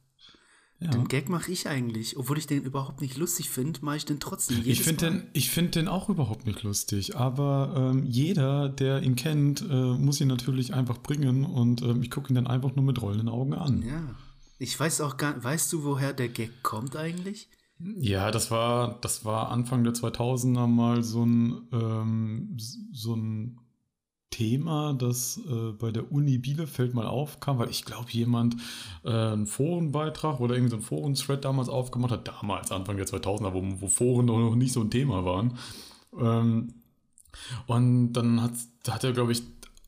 ja. 0.81 0.91
Den 0.93 1.09
Gag 1.09 1.29
mache 1.29 1.53
ich 1.53 1.69
eigentlich. 1.69 2.17
Obwohl 2.17 2.39
ich 2.39 2.47
den 2.47 2.63
überhaupt 2.63 3.03
nicht 3.03 3.19
lustig 3.19 3.51
finde, 3.51 3.81
mache 3.83 3.99
ich 3.99 4.05
den 4.07 4.19
trotzdem. 4.19 4.59
Ich 4.61 4.65
jedes 4.65 4.85
finde 4.85 5.11
Mal. 5.11 5.19
den, 5.19 5.29
ich 5.35 5.51
find 5.51 5.75
den 5.75 5.89
auch 5.89 6.09
überhaupt 6.09 6.47
nicht 6.47 6.63
lustig, 6.63 7.17
aber 7.17 7.75
ähm, 7.77 8.07
jeder, 8.07 8.71
der 8.71 9.03
ihn 9.03 9.15
kennt, 9.15 9.61
äh, 9.61 9.75
muss 9.75 10.21
ihn 10.23 10.29
natürlich 10.29 10.73
einfach 10.73 10.97
bringen 11.03 11.45
und 11.45 11.83
ähm, 11.83 12.03
ich 12.03 12.11
gucke 12.11 12.33
ihn 12.33 12.35
dann 12.37 12.47
einfach 12.47 12.75
nur 12.77 12.85
mit 12.87 13.03
rollenden 13.03 13.29
Augen 13.29 13.53
an. 13.53 13.83
Ja. 13.83 14.15
Ich 14.63 14.79
weiß 14.79 15.01
auch 15.01 15.17
gar 15.17 15.43
weißt 15.43 15.73
du, 15.73 15.83
woher 15.83 16.13
der 16.13 16.29
Gag 16.29 16.63
kommt 16.63 16.95
eigentlich? 16.95 17.49
Ja, 17.99 18.31
das 18.31 18.53
war, 18.53 19.01
das 19.01 19.25
war 19.25 19.51
Anfang 19.51 19.83
der 19.83 19.93
2000er 19.93 20.69
mal 20.69 21.03
so 21.03 21.27
ein, 21.27 21.67
ähm, 21.73 22.57
so 22.93 23.17
ein 23.17 23.59
Thema, 24.31 24.95
das 24.95 25.41
äh, 25.49 25.73
bei 25.73 25.91
der 25.91 26.13
Uni 26.13 26.39
Bielefeld 26.39 26.95
mal 26.95 27.09
aufkam, 27.09 27.59
weil 27.59 27.71
ich 27.71 27.85
glaube, 27.85 28.13
jemand 28.13 28.55
äh, 29.05 29.11
einen 29.11 29.47
Forenbeitrag 29.47 30.39
oder 30.39 30.55
irgendwie 30.55 30.71
so 30.71 30.77
einen 30.77 30.85
Foren-Thread 30.85 31.45
damals 31.45 31.69
aufgemacht 31.69 32.13
hat, 32.13 32.29
damals, 32.29 32.71
Anfang 32.71 32.97
der 32.97 33.07
2000er, 33.07 33.53
wo, 33.53 33.81
wo 33.81 33.89
Foren 33.89 34.27
noch 34.27 34.55
nicht 34.55 34.73
so 34.73 34.81
ein 34.81 34.93
Thema 34.93 35.25
waren. 35.25 35.59
Ähm, 36.17 36.75
und 37.67 38.13
dann 38.13 38.41
hat, 38.41 38.53
hat 38.89 39.03
er, 39.03 39.13
glaube 39.13 39.33
ich, 39.33 39.43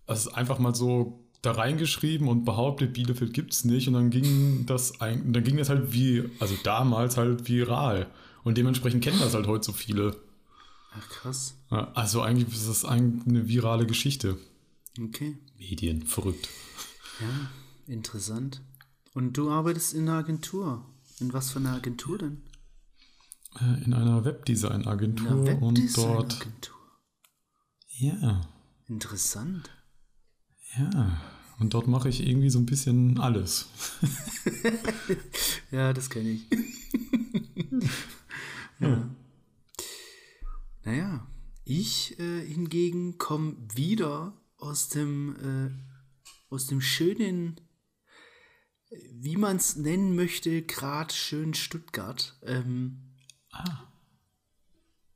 das 0.06 0.26
einfach 0.26 0.58
mal 0.58 0.74
so 0.74 1.23
da 1.46 1.52
reingeschrieben 1.52 2.28
und 2.28 2.44
behauptet, 2.44 2.92
Bielefeld 2.92 3.32
gibt's 3.32 3.64
nicht. 3.64 3.88
Und 3.88 3.94
dann 3.94 4.10
ging 4.10 4.66
das 4.66 5.00
ein, 5.00 5.32
dann 5.32 5.44
ging 5.44 5.56
das 5.56 5.68
halt 5.68 5.92
wie, 5.92 6.28
also 6.40 6.54
damals 6.64 7.16
halt 7.16 7.48
viral. 7.48 8.06
Und 8.42 8.58
dementsprechend 8.58 9.02
kennen 9.02 9.18
das 9.20 9.34
halt 9.34 9.46
heute 9.46 9.64
so 9.64 9.72
viele. 9.72 10.16
Ach 10.96 11.08
krass. 11.08 11.56
Also 11.70 12.22
eigentlich 12.22 12.52
ist 12.54 12.68
das 12.68 12.84
eine 12.84 13.48
virale 13.48 13.86
Geschichte. 13.86 14.36
Okay. 15.00 15.36
Medien, 15.58 16.06
verrückt. 16.06 16.48
Ja, 17.20 17.50
interessant. 17.92 18.60
Und 19.12 19.36
du 19.36 19.50
arbeitest 19.50 19.94
in 19.94 20.08
einer 20.08 20.18
Agentur. 20.18 20.84
In 21.20 21.32
was 21.32 21.50
für 21.50 21.58
einer 21.58 21.74
Agentur 21.74 22.18
denn? 22.18 22.42
Äh, 23.60 23.64
In 23.64 23.70
einer 23.70 23.84
In 23.84 23.94
einer 23.94 24.24
Webdesign-Agentur 24.24 25.62
und 25.62 25.78
dort. 25.96 26.32
Webdesign-Agentur. 26.34 26.74
Ja, 27.96 28.40
Interessant. 28.88 29.70
ja. 30.76 31.20
Und 31.64 31.72
dort 31.72 31.88
mache 31.88 32.10
ich 32.10 32.26
irgendwie 32.26 32.50
so 32.50 32.58
ein 32.58 32.66
bisschen 32.66 33.18
alles. 33.18 33.68
Ja, 35.70 35.92
das 35.92 36.08
kenne 36.10 36.30
ich. 36.30 36.42
ja. 38.78 39.10
Naja, 40.84 41.26
ich 41.64 42.18
äh, 42.20 42.46
hingegen 42.46 43.18
komme 43.18 43.56
wieder 43.74 44.40
aus 44.56 44.88
dem, 44.88 45.34
äh, 45.36 45.70
aus 46.48 46.68
dem 46.68 46.80
schönen, 46.80 47.60
wie 49.10 49.36
man 49.36 49.56
es 49.56 49.74
nennen 49.74 50.14
möchte, 50.14 50.62
gerade 50.62 51.12
schön 51.12 51.54
Stuttgart. 51.54 52.38
Ähm, 52.42 53.14
Ah. 53.54 53.88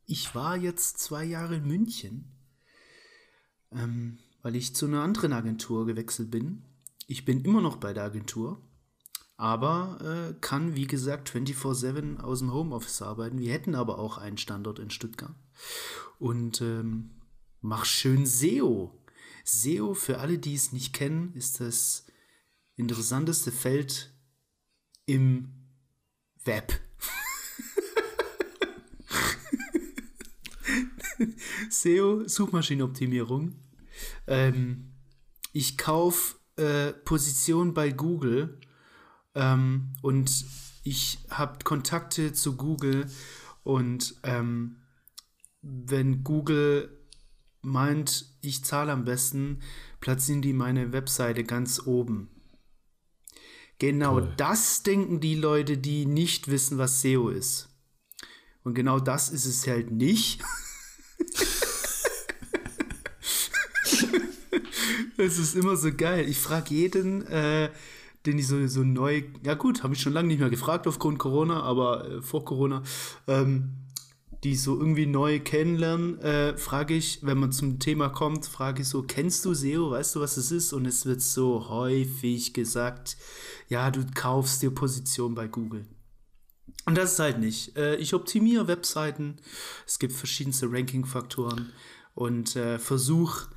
Ich 0.06 0.34
war 0.34 0.56
jetzt 0.56 0.98
zwei 0.98 1.24
Jahre 1.24 1.56
in 1.56 1.66
München, 1.66 2.32
ähm, 3.72 4.18
weil 4.48 4.56
ich 4.56 4.74
zu 4.74 4.86
einer 4.86 5.02
anderen 5.02 5.34
Agentur 5.34 5.84
gewechselt 5.84 6.30
bin. 6.30 6.62
Ich 7.06 7.26
bin 7.26 7.44
immer 7.44 7.60
noch 7.60 7.76
bei 7.76 7.92
der 7.92 8.04
Agentur, 8.04 8.62
aber 9.36 9.98
äh, 10.00 10.32
kann, 10.40 10.74
wie 10.74 10.86
gesagt, 10.86 11.28
24-7 11.28 12.20
aus 12.20 12.38
dem 12.38 12.54
Homeoffice 12.54 13.02
arbeiten. 13.02 13.40
Wir 13.40 13.52
hätten 13.52 13.74
aber 13.74 13.98
auch 13.98 14.16
einen 14.16 14.38
Standort 14.38 14.78
in 14.78 14.88
Stuttgart. 14.88 15.34
Und 16.18 16.62
ähm, 16.62 17.10
mach 17.60 17.84
schön 17.84 18.24
SEO. 18.24 18.98
SEO, 19.44 19.92
für 19.92 20.16
alle, 20.16 20.38
die 20.38 20.54
es 20.54 20.72
nicht 20.72 20.94
kennen, 20.94 21.34
ist 21.34 21.60
das 21.60 22.06
interessanteste 22.76 23.52
Feld 23.52 24.14
im 25.04 25.52
Web. 26.42 26.72
SEO, 31.68 32.26
Suchmaschinenoptimierung. 32.26 33.67
Ähm, 34.28 34.92
ich 35.52 35.78
kaufe 35.78 36.36
äh, 36.56 36.92
Positionen 36.92 37.74
bei 37.74 37.90
Google 37.90 38.60
ähm, 39.34 39.94
und 40.02 40.44
ich 40.84 41.18
habe 41.30 41.64
Kontakte 41.64 42.32
zu 42.32 42.56
Google 42.56 43.06
und 43.62 44.14
ähm, 44.22 44.76
wenn 45.62 46.24
Google 46.24 46.90
meint, 47.62 48.26
ich 48.40 48.64
zahle 48.64 48.92
am 48.92 49.04
besten, 49.04 49.60
platzieren 50.00 50.42
die 50.42 50.52
meine 50.52 50.92
Webseite 50.92 51.44
ganz 51.44 51.86
oben. 51.86 52.30
Genau 53.78 54.20
Toll. 54.20 54.34
das 54.36 54.82
denken 54.82 55.20
die 55.20 55.36
Leute, 55.36 55.78
die 55.78 56.06
nicht 56.06 56.48
wissen, 56.48 56.78
was 56.78 57.00
SEO 57.00 57.28
ist. 57.28 57.68
Und 58.64 58.74
genau 58.74 58.98
das 59.00 59.30
ist 59.30 59.44
es 59.44 59.66
halt 59.66 59.90
nicht. 59.90 60.42
Es 65.18 65.36
ist 65.36 65.56
immer 65.56 65.76
so 65.76 65.92
geil. 65.92 66.28
Ich 66.28 66.38
frage 66.38 66.72
jeden, 66.72 67.26
äh, 67.26 67.70
den 68.24 68.38
ich 68.38 68.46
so, 68.46 68.64
so 68.68 68.84
neu, 68.84 69.24
ja 69.44 69.54
gut, 69.54 69.82
habe 69.82 69.94
ich 69.94 70.00
schon 70.00 70.12
lange 70.12 70.28
nicht 70.28 70.38
mehr 70.38 70.48
gefragt 70.48 70.86
aufgrund 70.86 71.18
Corona, 71.18 71.60
aber 71.62 72.08
äh, 72.08 72.22
vor 72.22 72.44
Corona, 72.44 72.84
ähm, 73.26 73.70
die 74.44 74.54
so 74.54 74.78
irgendwie 74.78 75.06
neu 75.06 75.40
kennenlernen, 75.40 76.20
äh, 76.20 76.56
frage 76.56 76.94
ich, 76.94 77.18
wenn 77.22 77.38
man 77.38 77.50
zum 77.50 77.80
Thema 77.80 78.10
kommt, 78.10 78.46
frage 78.46 78.82
ich 78.82 78.88
so, 78.88 79.02
kennst 79.02 79.44
du 79.44 79.54
SEO, 79.54 79.90
weißt 79.90 80.14
du, 80.14 80.20
was 80.20 80.36
es 80.36 80.52
ist? 80.52 80.72
Und 80.72 80.86
es 80.86 81.04
wird 81.04 81.20
so 81.20 81.68
häufig 81.68 82.54
gesagt, 82.54 83.16
ja, 83.68 83.90
du 83.90 84.06
kaufst 84.14 84.62
dir 84.62 84.70
Position 84.70 85.34
bei 85.34 85.48
Google. 85.48 85.84
Und 86.86 86.96
das 86.96 87.14
ist 87.14 87.18
halt 87.18 87.40
nicht. 87.40 87.76
Äh, 87.76 87.96
ich 87.96 88.14
optimiere 88.14 88.68
Webseiten, 88.68 89.38
es 89.84 89.98
gibt 89.98 90.12
verschiedenste 90.12 90.70
Ranking-Faktoren 90.70 91.72
und 92.14 92.54
äh, 92.54 92.78
versuche 92.78 93.48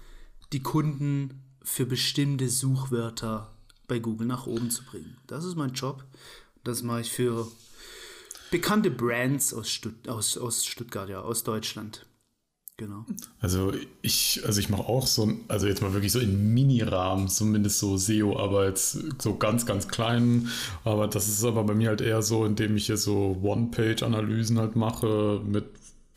die 0.54 0.64
Kunden 0.64 1.51
für 1.64 1.86
bestimmte 1.86 2.50
Suchwörter 2.50 3.52
bei 3.88 4.00
Google 4.00 4.28
nach 4.28 4.48
oben 4.48 4.72
zu 4.72 4.84
bringen. 4.84 5.18
Das 5.28 5.44
ist 5.44 5.56
mein 5.56 5.74
Job. 5.74 6.04
Das 6.64 6.84
mache 6.84 7.02
ich 7.02 7.12
für 7.12 7.48
bekannte 8.52 8.92
Brands 8.92 9.54
aus, 9.54 9.70
Stutt 9.70 10.08
aus, 10.08 10.38
aus 10.38 10.66
Stuttgart, 10.66 11.10
ja, 11.10 11.22
aus 11.22 11.44
Deutschland. 11.44 12.06
Genau. 12.78 13.06
Also 13.40 13.74
ich, 14.02 14.42
also 14.44 14.60
ich 14.60 14.70
mache 14.70 14.84
auch 14.84 15.06
so, 15.06 15.32
also 15.48 15.68
jetzt 15.68 15.84
mal 15.84 15.94
wirklich 15.94 16.12
so 16.12 16.20
in 16.20 16.54
Mini-Rahmen, 16.54 17.28
zumindest 17.28 17.78
so 17.78 17.96
SEO-Arbeit, 17.96 18.80
so 18.80 19.36
ganz, 19.38 19.68
ganz 19.68 19.88
klein. 19.88 20.50
Aber 20.84 21.08
das 21.08 21.28
ist 21.28 21.44
aber 21.44 21.64
bei 21.64 21.76
mir 21.76 21.90
halt 21.90 22.02
eher 22.02 22.24
so, 22.24 22.44
indem 22.44 22.76
ich 22.78 22.88
hier 22.88 22.98
so 22.98 23.38
One-Page-Analysen 23.44 24.58
halt 24.58 24.76
mache 24.76 25.42
mit 25.46 25.66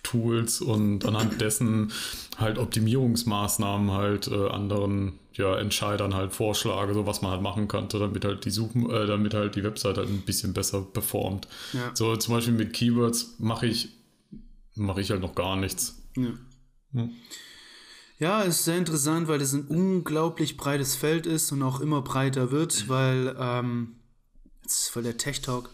Tools 0.05 0.61
und 0.61 1.05
anhand 1.05 1.41
dessen 1.41 1.93
halt 2.39 2.59
Optimierungsmaßnahmen 2.59 3.91
halt 3.91 4.29
äh, 4.29 4.49
anderen 4.49 5.19
ja, 5.33 5.59
Entscheidern 5.59 6.15
halt 6.15 6.33
vorschlage, 6.33 6.95
so 6.95 7.07
was 7.07 7.23
man 7.23 7.33
halt 7.33 7.43
machen 7.43 7.67
könnte, 7.67 7.99
damit 7.99 8.25
halt 8.25 8.45
die 8.45 8.51
Suchen, 8.51 8.89
äh, 8.89 9.07
damit 9.07 9.35
halt 9.35 9.57
die 9.57 9.65
Website 9.65 9.99
halt 9.99 10.09
ein 10.09 10.21
bisschen 10.21 10.53
besser 10.53 10.83
performt. 10.83 11.49
Ja. 11.73 11.91
So 11.95 12.15
zum 12.17 12.35
Beispiel 12.35 12.55
mit 12.55 12.73
Keywords 12.73 13.35
mache 13.39 13.67
ich, 13.67 13.89
mache 14.77 15.01
ich 15.01 15.11
halt 15.11 15.21
noch 15.21 15.35
gar 15.35 15.57
nichts. 15.57 16.01
Ja. 16.17 16.33
Ja. 16.93 17.09
Ja, 18.21 18.43
ist 18.43 18.65
sehr 18.65 18.79
interessant, 18.79 19.27
weil 19.27 19.41
es 19.41 19.53
ein 19.53 19.67
unglaublich 19.67 20.57
breites 20.57 20.95
Feld 20.95 21.27
ist 21.27 21.51
und 21.51 21.63
auch 21.63 21.81
immer 21.81 22.01
breiter 22.01 22.53
wird, 22.53 22.89
weil, 22.89 23.35
ähm, 23.39 23.97
jetzt 24.63 24.83
ist 24.83 24.89
voll 24.91 25.03
der 25.03 25.17
Tech-Talk, 25.17 25.69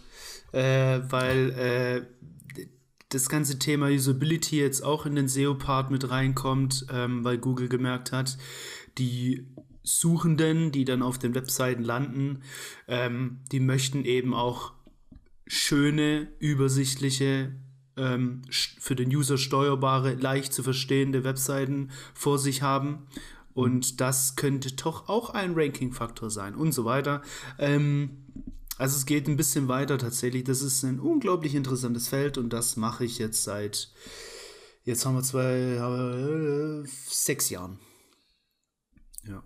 äh, 0.52 1.00
weil 1.10 1.50
äh, 1.50 2.06
das 3.10 3.28
ganze 3.28 3.58
Thema 3.58 3.88
Usability 3.88 4.60
jetzt 4.60 4.82
auch 4.82 5.04
in 5.04 5.16
den 5.16 5.28
SEO-Part 5.28 5.90
mit 5.90 6.10
reinkommt, 6.10 6.86
ähm, 6.90 7.24
weil 7.24 7.38
Google 7.38 7.68
gemerkt 7.68 8.12
hat, 8.12 8.38
die 8.98 9.46
Suchenden, 9.82 10.72
die 10.72 10.84
dann 10.84 11.02
auf 11.02 11.18
den 11.18 11.34
Webseiten 11.34 11.82
landen, 11.82 12.42
ähm, 12.86 13.40
die 13.50 13.60
möchten 13.60 14.04
eben 14.04 14.32
auch 14.32 14.72
schöne, 15.46 16.28
übersichtliche, 16.38 17.52
ähm, 17.96 18.42
für 18.48 18.94
den 18.94 19.14
User 19.14 19.38
steuerbare, 19.38 20.14
leicht 20.14 20.52
zu 20.52 20.62
verstehende 20.62 21.24
Webseiten 21.24 21.90
vor 22.14 22.38
sich 22.38 22.62
haben. 22.62 23.06
Und 23.52 24.00
das 24.00 24.36
könnte 24.36 24.72
doch 24.72 25.08
auch 25.08 25.30
ein 25.30 25.54
Ranking-Faktor 25.54 26.30
sein 26.30 26.54
und 26.54 26.70
so 26.70 26.84
weiter. 26.84 27.22
Ähm, 27.58 28.24
also 28.80 28.96
es 28.96 29.04
geht 29.04 29.28
ein 29.28 29.36
bisschen 29.36 29.68
weiter 29.68 29.98
tatsächlich. 29.98 30.44
Das 30.44 30.62
ist 30.62 30.82
ein 30.84 31.00
unglaublich 31.00 31.54
interessantes 31.54 32.08
Feld 32.08 32.38
und 32.38 32.50
das 32.50 32.76
mache 32.76 33.04
ich 33.04 33.18
jetzt 33.18 33.44
seit, 33.44 33.92
jetzt 34.84 35.04
haben 35.04 35.16
wir 35.16 35.22
zwei, 35.22 35.54
äh, 35.54 36.88
sechs 37.08 37.50
Jahren. 37.50 37.78
Ja. 39.28 39.42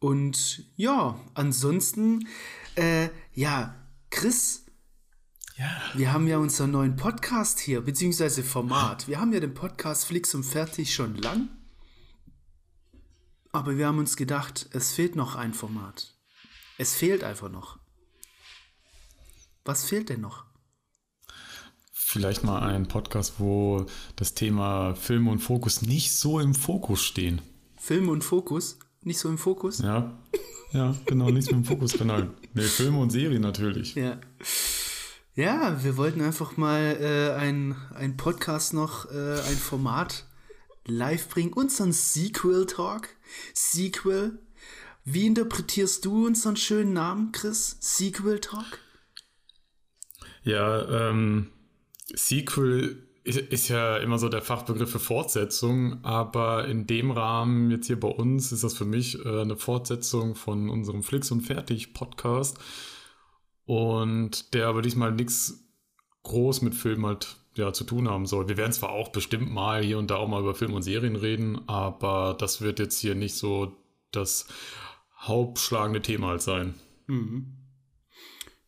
Und 0.00 0.64
ja, 0.74 1.18
ansonsten, 1.34 2.26
äh, 2.74 3.08
ja, 3.32 3.74
Chris, 4.10 4.66
Ja. 5.56 5.70
wir 5.94 6.12
haben 6.12 6.26
ja 6.26 6.38
unseren 6.38 6.72
neuen 6.72 6.96
Podcast 6.96 7.60
hier, 7.60 7.80
beziehungsweise 7.82 8.42
Format. 8.42 9.06
Wir 9.06 9.20
haben 9.20 9.32
ja 9.32 9.38
den 9.38 9.54
Podcast 9.54 10.06
Flix 10.06 10.34
und 10.34 10.42
Fertig 10.42 10.92
schon 10.92 11.14
lang. 11.14 11.48
Aber 13.52 13.78
wir 13.78 13.86
haben 13.86 13.98
uns 14.00 14.16
gedacht, 14.16 14.68
es 14.72 14.90
fehlt 14.92 15.14
noch 15.14 15.36
ein 15.36 15.54
Format. 15.54 16.13
Es 16.76 16.94
fehlt 16.94 17.22
einfach 17.22 17.50
noch. 17.50 17.78
Was 19.64 19.84
fehlt 19.84 20.08
denn 20.08 20.20
noch? 20.20 20.44
Vielleicht 21.92 22.44
mal 22.44 22.62
ein 22.62 22.86
Podcast, 22.86 23.34
wo 23.38 23.86
das 24.16 24.34
Thema 24.34 24.94
Film 24.94 25.28
und 25.28 25.38
Fokus 25.38 25.82
nicht 25.82 26.12
so 26.12 26.38
im 26.40 26.54
Fokus 26.54 27.02
stehen. 27.02 27.40
Film 27.76 28.08
und 28.08 28.22
Fokus? 28.22 28.78
Nicht 29.02 29.18
so 29.18 29.28
im 29.28 29.38
Fokus? 29.38 29.78
Ja. 29.78 30.18
Ja, 30.72 30.94
genau, 31.06 31.30
nicht 31.30 31.48
so 31.48 31.54
im 31.54 31.64
Fokuskanal. 31.64 32.34
Nee, 32.52 32.62
Filme 32.62 32.98
und 32.98 33.10
Serien 33.10 33.42
natürlich. 33.42 33.94
Ja. 33.94 34.18
Ja, 35.36 35.82
wir 35.82 35.96
wollten 35.96 36.20
einfach 36.20 36.56
mal 36.56 36.96
äh, 37.00 37.32
ein, 37.32 37.76
ein 37.94 38.16
Podcast 38.16 38.74
noch, 38.74 39.10
äh, 39.10 39.40
ein 39.40 39.56
Format 39.56 40.26
live 40.86 41.28
bringen. 41.28 41.52
Unseren 41.52 41.92
Sequel-Talk. 41.92 43.08
Sequel. 43.52 44.38
Wie 45.04 45.26
interpretierst 45.26 46.04
du 46.06 46.26
unseren 46.26 46.56
schönen 46.56 46.94
Namen, 46.94 47.30
Chris? 47.32 47.76
Sequel-Talk? 47.80 48.78
Ja, 50.42 51.10
ähm, 51.10 51.50
Sequel 52.14 53.06
ist, 53.22 53.38
ist 53.38 53.68
ja 53.68 53.98
immer 53.98 54.18
so 54.18 54.30
der 54.30 54.40
Fachbegriff 54.40 54.90
für 54.90 54.98
Fortsetzung, 54.98 56.02
aber 56.04 56.66
in 56.68 56.86
dem 56.86 57.10
Rahmen 57.10 57.70
jetzt 57.70 57.86
hier 57.86 58.00
bei 58.00 58.08
uns 58.08 58.50
ist 58.50 58.64
das 58.64 58.74
für 58.74 58.86
mich 58.86 59.22
äh, 59.24 59.42
eine 59.42 59.56
Fortsetzung 59.56 60.36
von 60.36 60.70
unserem 60.70 61.02
Flix 61.02 61.30
und 61.30 61.42
Fertig 61.42 61.92
Podcast 61.92 62.58
und 63.66 64.54
der 64.54 64.68
aber 64.68 64.80
diesmal 64.80 65.12
nichts 65.12 65.64
groß 66.22 66.62
mit 66.62 66.74
Film 66.74 67.04
halt 67.04 67.36
ja, 67.56 67.74
zu 67.74 67.84
tun 67.84 68.08
haben 68.08 68.24
soll. 68.24 68.48
Wir 68.48 68.56
werden 68.56 68.72
zwar 68.72 68.90
auch 68.90 69.08
bestimmt 69.08 69.50
mal 69.50 69.82
hier 69.82 69.98
und 69.98 70.10
da 70.10 70.16
auch 70.16 70.28
mal 70.28 70.40
über 70.40 70.54
Film 70.54 70.72
und 70.72 70.82
Serien 70.82 71.16
reden, 71.16 71.60
aber 71.68 72.34
das 72.38 72.62
wird 72.62 72.78
jetzt 72.78 72.98
hier 73.00 73.14
nicht 73.14 73.36
so 73.36 73.76
das 74.10 74.46
hauptschlagende 75.26 76.02
Thema 76.02 76.28
halt 76.28 76.42
sein. 76.42 76.74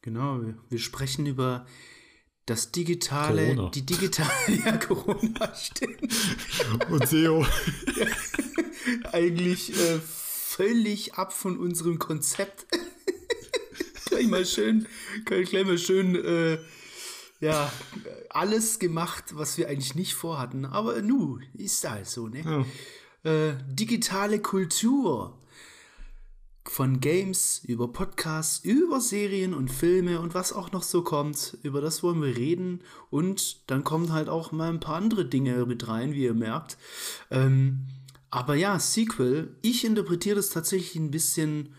Genau, 0.02 0.40
wir, 0.42 0.56
wir 0.68 0.78
sprechen 0.78 1.26
über 1.26 1.66
das 2.46 2.70
digitale, 2.70 3.54
Corona. 3.54 3.70
die 3.70 3.84
digitale, 3.84 4.30
ja, 4.64 4.76
Corona, 4.76 5.54
stimmt. 5.54 6.00
Und 6.90 7.08
SEO. 7.08 7.44
Eigentlich 9.12 9.76
äh, 9.76 9.98
völlig 9.98 11.14
ab 11.14 11.32
von 11.32 11.58
unserem 11.58 11.98
Konzept. 11.98 12.66
gleich 14.04 14.28
mal 14.28 14.46
schön, 14.46 14.86
gleich 15.24 15.52
mal 15.52 15.76
schön, 15.76 16.14
äh, 16.14 16.58
ja, 17.40 17.70
alles 18.30 18.78
gemacht, 18.78 19.24
was 19.32 19.58
wir 19.58 19.68
eigentlich 19.68 19.94
nicht 19.96 20.14
vorhatten. 20.14 20.64
Aber 20.64 21.02
nu, 21.02 21.40
ist 21.54 21.88
halt 21.88 22.06
so, 22.06 22.28
ne? 22.28 22.64
Äh, 23.24 23.54
digitale 23.66 24.38
Kultur. 24.38 25.42
Von 26.68 27.00
Games 27.00 27.62
über 27.64 27.88
Podcasts, 27.88 28.58
über 28.64 29.00
Serien 29.00 29.54
und 29.54 29.70
Filme 29.70 30.20
und 30.20 30.34
was 30.34 30.52
auch 30.52 30.72
noch 30.72 30.82
so 30.82 31.02
kommt. 31.02 31.56
Über 31.62 31.80
das 31.80 32.02
wollen 32.02 32.20
wir 32.20 32.36
reden. 32.36 32.82
Und 33.10 33.70
dann 33.70 33.84
kommen 33.84 34.12
halt 34.12 34.28
auch 34.28 34.52
mal 34.52 34.70
ein 34.70 34.80
paar 34.80 34.96
andere 34.96 35.24
Dinge 35.24 35.64
mit 35.66 35.88
rein, 35.88 36.12
wie 36.12 36.24
ihr 36.24 36.34
merkt. 36.34 36.76
Ähm, 37.30 37.86
aber 38.30 38.54
ja, 38.54 38.78
Sequel, 38.78 39.56
ich 39.62 39.84
interpretiere 39.84 40.36
das 40.36 40.50
tatsächlich 40.50 40.96
ein 40.96 41.10
bisschen 41.10 41.74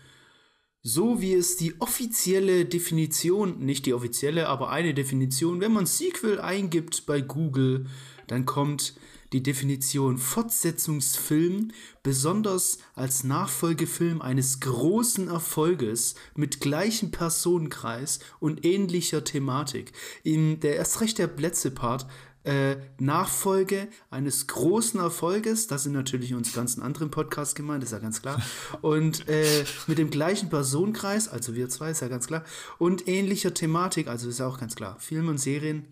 so, 0.82 1.20
wie 1.20 1.34
es 1.34 1.56
die 1.56 1.80
offizielle 1.80 2.64
Definition, 2.64 3.58
nicht 3.58 3.86
die 3.86 3.94
offizielle, 3.94 4.48
aber 4.48 4.70
eine 4.70 4.94
Definition, 4.94 5.60
wenn 5.60 5.72
man 5.72 5.86
Sequel 5.86 6.40
eingibt 6.40 7.04
bei 7.06 7.20
Google, 7.20 7.86
dann 8.26 8.46
kommt 8.46 8.94
die 9.32 9.42
Definition 9.42 10.18
Fortsetzungsfilm, 10.18 11.72
besonders 12.02 12.78
als 12.94 13.24
Nachfolgefilm 13.24 14.22
eines 14.22 14.60
großen 14.60 15.28
Erfolges 15.28 16.14
mit 16.34 16.60
gleichem 16.60 17.10
Personenkreis 17.10 18.20
und 18.40 18.64
ähnlicher 18.64 19.24
Thematik. 19.24 19.92
In 20.22 20.60
der 20.60 20.76
erst 20.76 21.00
recht 21.00 21.18
der 21.18 21.26
Plätze-Part 21.26 22.06
äh, 22.48 22.78
Nachfolge 22.98 23.88
eines 24.10 24.46
großen 24.46 24.98
Erfolges, 24.98 25.66
das 25.66 25.82
sind 25.82 25.92
natürlich 25.92 26.32
uns 26.32 26.54
ganzen 26.54 26.82
anderen 26.82 27.10
Podcasts 27.10 27.54
gemeint, 27.54 27.84
ist 27.84 27.92
ja 27.92 27.98
ganz 27.98 28.22
klar, 28.22 28.40
und 28.80 29.28
äh, 29.28 29.66
mit 29.86 29.98
dem 29.98 30.08
gleichen 30.08 30.48
Personenkreis, 30.48 31.28
also 31.28 31.54
wir 31.54 31.68
zwei, 31.68 31.90
ist 31.90 32.00
ja 32.00 32.08
ganz 32.08 32.26
klar, 32.26 32.44
und 32.78 33.06
ähnlicher 33.06 33.52
Thematik, 33.52 34.08
also 34.08 34.30
ist 34.30 34.38
ja 34.38 34.46
auch 34.46 34.58
ganz 34.58 34.74
klar, 34.76 34.98
Filme 34.98 35.30
und 35.30 35.38
Serien, 35.38 35.88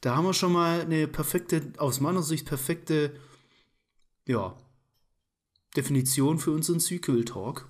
da 0.00 0.16
haben 0.16 0.24
wir 0.24 0.32
schon 0.32 0.52
mal 0.52 0.80
eine 0.80 1.06
perfekte, 1.06 1.74
aus 1.76 2.00
meiner 2.00 2.22
Sicht 2.22 2.46
perfekte, 2.46 3.12
ja, 4.26 4.56
Definition 5.76 6.38
für 6.38 6.50
unseren 6.50 6.80
Sequel-Talk. 6.80 7.68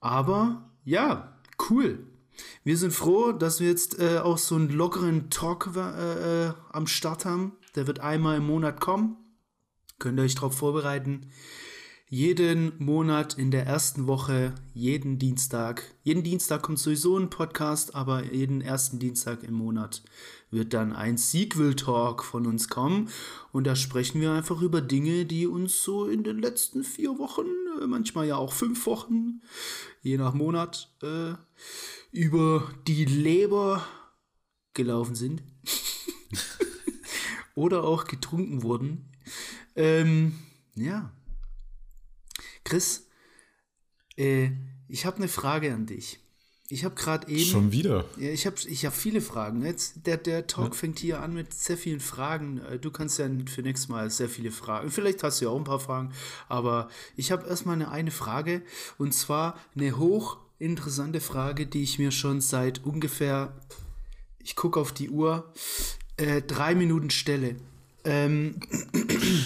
Aber 0.00 0.70
ja, 0.82 1.38
cool. 1.68 2.11
Wir 2.64 2.76
sind 2.76 2.92
froh, 2.92 3.32
dass 3.32 3.60
wir 3.60 3.68
jetzt 3.68 3.98
äh, 3.98 4.18
auch 4.18 4.38
so 4.38 4.54
einen 4.54 4.70
lockeren 4.70 5.30
Talk 5.30 5.70
äh, 5.76 6.46
äh, 6.46 6.52
am 6.70 6.86
Start 6.86 7.24
haben. 7.24 7.52
Der 7.74 7.86
wird 7.86 8.00
einmal 8.00 8.36
im 8.36 8.46
Monat 8.46 8.80
kommen. 8.80 9.16
Könnt 9.98 10.18
ihr 10.18 10.24
euch 10.24 10.34
darauf 10.34 10.56
vorbereiten. 10.56 11.30
Jeden 12.14 12.74
Monat 12.76 13.38
in 13.38 13.50
der 13.50 13.64
ersten 13.64 14.06
Woche, 14.06 14.54
jeden 14.74 15.18
Dienstag. 15.18 15.82
Jeden 16.02 16.22
Dienstag 16.22 16.60
kommt 16.60 16.78
sowieso 16.78 17.16
ein 17.16 17.30
Podcast, 17.30 17.94
aber 17.94 18.22
jeden 18.30 18.60
ersten 18.60 18.98
Dienstag 18.98 19.42
im 19.42 19.54
Monat 19.54 20.02
wird 20.50 20.74
dann 20.74 20.92
ein 20.92 21.16
Sequel-Talk 21.16 22.22
von 22.22 22.46
uns 22.46 22.68
kommen. 22.68 23.08
Und 23.50 23.66
da 23.66 23.74
sprechen 23.74 24.20
wir 24.20 24.32
einfach 24.32 24.60
über 24.60 24.82
Dinge, 24.82 25.24
die 25.24 25.46
uns 25.46 25.82
so 25.82 26.06
in 26.06 26.22
den 26.22 26.38
letzten 26.38 26.84
vier 26.84 27.18
Wochen, 27.18 27.46
äh, 27.80 27.86
manchmal 27.86 28.26
ja 28.26 28.36
auch 28.36 28.52
fünf 28.52 28.84
Wochen, 28.84 29.40
je 30.02 30.18
nach 30.18 30.34
Monat, 30.34 30.90
äh, 31.02 31.32
über 32.12 32.70
die 32.86 33.04
Leber 33.04 33.84
gelaufen 34.74 35.14
sind. 35.14 35.42
Oder 37.54 37.84
auch 37.84 38.04
getrunken 38.04 38.62
wurden. 38.62 39.10
Ähm, 39.74 40.38
ja. 40.74 41.12
Chris, 42.64 43.06
äh, 44.16 44.50
ich 44.88 45.04
habe 45.04 45.16
eine 45.16 45.28
Frage 45.28 45.74
an 45.74 45.86
dich. 45.86 46.20
Ich 46.68 46.86
habe 46.86 46.94
gerade 46.94 47.28
eben. 47.28 47.44
Schon 47.44 47.70
wieder. 47.72 48.06
Ja, 48.16 48.30
ich 48.30 48.46
habe 48.46 48.56
ich 48.66 48.86
hab 48.86 48.94
viele 48.94 49.20
Fragen. 49.20 49.62
Jetzt, 49.62 50.06
der, 50.06 50.16
der 50.16 50.46
Talk 50.46 50.74
fängt 50.74 50.98
hier 50.98 51.20
an 51.20 51.34
mit 51.34 51.52
sehr 51.52 51.76
vielen 51.76 52.00
Fragen. 52.00 52.62
Äh, 52.62 52.78
Du 52.78 52.90
kannst 52.90 53.18
ja 53.18 53.28
für 53.46 53.60
nächstes 53.60 53.90
Mal 53.90 54.08
sehr 54.10 54.30
viele 54.30 54.50
Fragen. 54.50 54.90
Vielleicht 54.90 55.22
hast 55.22 55.40
du 55.40 55.46
ja 55.46 55.50
auch 55.50 55.58
ein 55.58 55.64
paar 55.64 55.80
Fragen. 55.80 56.12
Aber 56.48 56.88
ich 57.14 57.30
habe 57.30 57.46
erstmal 57.46 57.74
eine, 57.74 57.90
eine 57.90 58.10
Frage. 58.10 58.62
Und 58.96 59.12
zwar 59.12 59.58
eine 59.76 59.98
hochinteressante 60.62 61.20
Frage, 61.20 61.66
die 61.66 61.82
ich 61.82 61.98
mir 61.98 62.12
schon 62.12 62.40
seit 62.40 62.84
ungefähr, 62.84 63.52
ich 64.38 64.54
gucke 64.54 64.78
auf 64.78 64.92
die 64.92 65.10
Uhr, 65.10 65.52
äh, 66.16 66.40
drei 66.40 66.76
Minuten 66.76 67.10
stelle. 67.10 67.56
Ähm, 68.04 68.60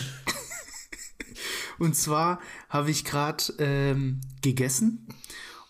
und 1.78 1.96
zwar 1.96 2.38
habe 2.68 2.90
ich 2.90 3.06
gerade 3.06 3.44
ähm, 3.58 4.20
gegessen 4.42 5.08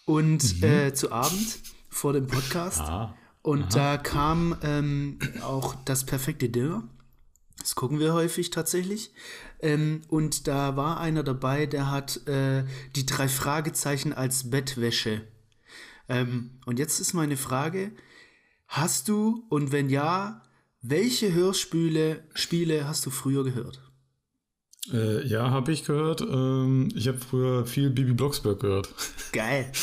und 0.05 0.65
äh, 0.65 0.93
zu 0.95 1.13
Abend 1.13 1.61
vor 1.91 2.13
dem 2.13 2.27
Podcast. 2.27 2.81
Ah. 2.81 3.15
Und 3.43 3.77
da 3.77 3.99
kam 3.99 4.57
ähm, 4.63 5.21
auch 5.43 5.77
das 5.85 6.05
perfekte 6.05 6.49
Dinner. 6.49 6.83
Das 7.61 7.77
gucken 7.77 8.01
wir 8.01 8.15
häufig 8.15 8.51
tatsächlich. 8.51 9.13
Ähm, 9.61 10.03
und 10.09 10.49
da 10.49 10.77
war 10.77 10.99
einer 10.99 11.23
dabei, 11.23 11.67
der 11.67 11.93
hat 11.93 12.27
äh, 12.27 12.65
die 12.97 13.07
drei 13.07 13.29
Fragezeichen 13.29 14.13
als 14.13 14.51
Bettwäsche. 14.51 15.23
Ähm, 16.09 16.59
und 16.67 16.79
jetzt 16.79 17.01
ist 17.01 17.15
meine 17.15 17.37
Frage: 17.37 17.93
Hast 18.69 19.09
du 19.09 19.45
und 19.49 19.73
wenn 19.73 19.89
ja, 19.89 20.43
welche 20.83 21.33
Hörspiele 21.33 22.25
Spiele 22.35 22.87
hast 22.87 23.07
du 23.07 23.11
früher 23.11 23.45
gehört? 23.45 23.81
Äh, 24.93 25.27
ja, 25.27 25.51
habe 25.51 25.73
ich 25.73 25.85
gehört. 25.85 26.21
Ähm, 26.21 26.89
ich 26.95 27.09
habe 27.09 27.19
früher 27.19 27.67
viel 27.67 27.91
Bibi 27.91 28.13
Blocksberg 28.13 28.61
gehört. 28.61 28.89
Geil. 29.33 29.71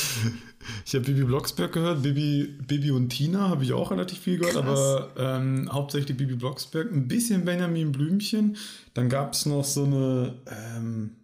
Ich 0.85 0.95
habe 0.95 1.03
Bibi 1.03 1.25
Blocksberg 1.25 1.73
gehört, 1.73 2.03
Bibi, 2.03 2.57
Bibi 2.65 2.91
und 2.91 3.09
Tina 3.09 3.49
habe 3.49 3.65
ich 3.65 3.73
auch 3.73 3.91
relativ 3.91 4.19
viel 4.19 4.37
gehört, 4.37 4.55
Krass. 4.55 4.65
aber 4.65 5.09
ähm, 5.17 5.69
hauptsächlich 5.69 6.15
Bibi 6.15 6.35
Blocksberg, 6.35 6.91
ein 6.91 7.09
bisschen 7.09 7.43
Benjamin 7.43 7.91
Blümchen. 7.91 8.55
Dann 8.93 9.09
gab 9.09 9.33
es 9.33 9.45
noch 9.45 9.65
so 9.65 9.83
eine, 9.83 10.35
ähm, 10.47 11.17